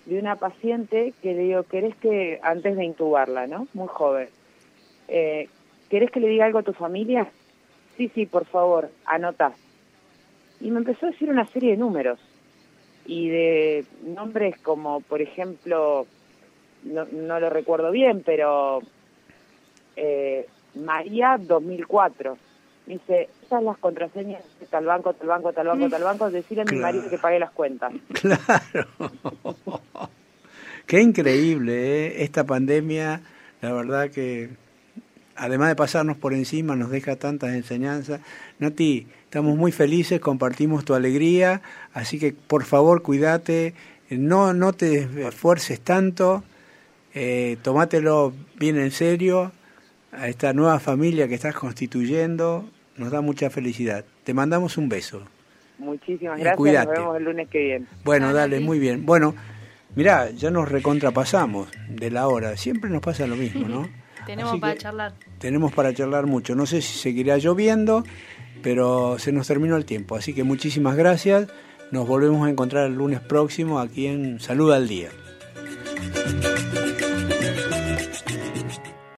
de 0.06 0.20
una 0.20 0.36
paciente 0.36 1.14
que 1.22 1.34
le 1.34 1.44
digo, 1.44 1.64
¿querés 1.64 1.96
que, 1.98 2.40
antes 2.44 2.76
de 2.76 2.86
intubarla, 2.86 3.48
¿no? 3.48 3.68
Muy 3.74 3.88
joven, 3.88 4.30
eh, 5.08 5.48
¿querés 5.90 6.12
que 6.12 6.20
le 6.20 6.30
diga 6.30 6.46
algo 6.46 6.60
a 6.60 6.64
tu 6.64 6.74
familia? 6.74 7.30
Sí, 7.98 8.10
sí, 8.14 8.26
por 8.26 8.46
favor, 8.46 8.90
anota. 9.06 9.54
Y 10.60 10.72
me 10.72 10.80
empezó 10.80 11.06
a 11.06 11.12
decir 11.12 11.30
una 11.30 11.46
serie 11.48 11.72
de 11.72 11.78
números 11.78 12.20
y 13.06 13.30
de 13.30 13.86
nombres 14.06 14.58
como, 14.60 15.02
por 15.02 15.22
ejemplo, 15.22 16.06
no, 16.84 17.06
no 17.12 17.40
lo 17.40 17.50
recuerdo 17.50 17.92
bien, 17.92 18.24
pero 18.26 18.82
eh, 19.96 20.48
María 20.76 21.38
2004. 21.40 22.38
Me 22.88 22.94
dice, 22.94 23.30
las 23.60 23.78
contraseñas 23.78 24.42
de 24.60 24.66
tal 24.68 24.86
banco, 24.86 25.14
tal 25.14 25.28
banco, 25.28 25.52
tal 25.52 25.68
banco, 25.68 25.90
tal 25.90 26.04
banco, 26.04 26.30
decirle 26.32 26.62
a 26.62 26.66
mi 26.66 26.78
Claro. 26.78 26.82
marido 26.84 27.10
que 27.10 27.18
pague 27.18 27.40
las 27.40 27.52
cuentas. 27.52 27.92
Claro. 28.14 28.88
Qué 30.86 31.02
increíble, 31.02 32.08
¿eh? 32.08 32.24
Esta 32.24 32.44
pandemia, 32.46 33.22
la 33.62 33.72
verdad 33.74 34.10
que, 34.10 34.50
además 35.36 35.70
de 35.70 35.76
pasarnos 35.76 36.18
por 36.18 36.34
encima, 36.34 36.76
nos 36.76 36.90
deja 36.90 37.16
tantas 37.16 37.54
enseñanzas. 37.54 38.22
Nati, 38.60 39.08
estamos 39.24 39.58
muy 39.58 39.72
felices, 39.72 40.20
compartimos 40.20 40.84
tu 40.86 40.94
alegría, 40.94 41.62
así 41.94 42.20
que 42.20 42.34
por 42.34 42.64
favor 42.66 43.02
cuídate, 43.04 43.74
no, 44.10 44.54
no 44.54 44.74
te 44.74 45.08
esfuerces 45.28 45.80
tanto, 45.80 46.44
eh, 47.14 47.58
tomátelo 47.62 48.34
bien 48.58 48.78
en 48.78 48.92
serio, 48.92 49.52
a 50.12 50.28
esta 50.28 50.52
nueva 50.52 50.80
familia 50.82 51.30
que 51.30 51.36
estás 51.36 51.56
constituyendo, 51.56 52.66
nos 53.02 53.12
da 53.12 53.22
mucha 53.22 53.50
felicidad. 53.50 54.06
Te 54.24 54.34
mandamos 54.34 54.78
un 54.78 54.88
beso. 54.88 55.24
Muchísimas 55.80 56.38
Y 56.38 56.42
gracias, 56.42 56.58
cuídate. 56.58 56.88
nos 56.88 56.98
vemos 57.00 57.18
el 57.18 57.24
lunes 57.24 57.50
que 57.50 57.60
viene. 57.60 57.86
Bueno, 58.04 58.32
dale, 58.32 58.60
muy 58.60 58.78
bien. 58.78 59.06
Bueno, 59.06 59.34
mirá, 59.96 60.30
ya 60.30 60.52
nos 60.52 60.70
recontrapasamos 60.70 61.70
de 61.90 62.12
la 62.12 62.28
hora. 62.28 62.56
Siempre 62.56 62.90
nos 62.92 63.02
pasa 63.02 63.26
lo 63.26 63.36
mismo, 63.36 63.68
¿no? 63.68 63.90
Tenemos 64.28 64.52
Así 64.52 64.62
para 64.62 64.78
charlar. 64.78 65.14
Tenemos 65.40 65.74
para 65.74 65.94
charlar 65.94 66.28
mucho. 66.28 66.54
No 66.54 66.68
sé 66.68 66.84
si 66.84 67.00
seguirá 67.00 67.40
lloviendo, 67.40 68.04
pero 68.62 69.18
se 69.18 69.32
nos 69.32 69.48
terminó 69.48 69.76
el 69.76 69.86
tiempo. 69.86 70.16
Así 70.16 70.34
que 70.36 70.44
muchísimas 70.44 70.96
gracias. 70.96 71.48
Nos 71.90 72.08
volvemos 72.08 72.46
a 72.48 72.52
encontrar 72.52 72.86
el 72.86 72.94
lunes 72.94 73.20
próximo 73.20 73.80
aquí 73.80 74.06
en 74.06 74.40
Salud 74.40 74.72
al 74.72 74.88
Día. 74.88 75.10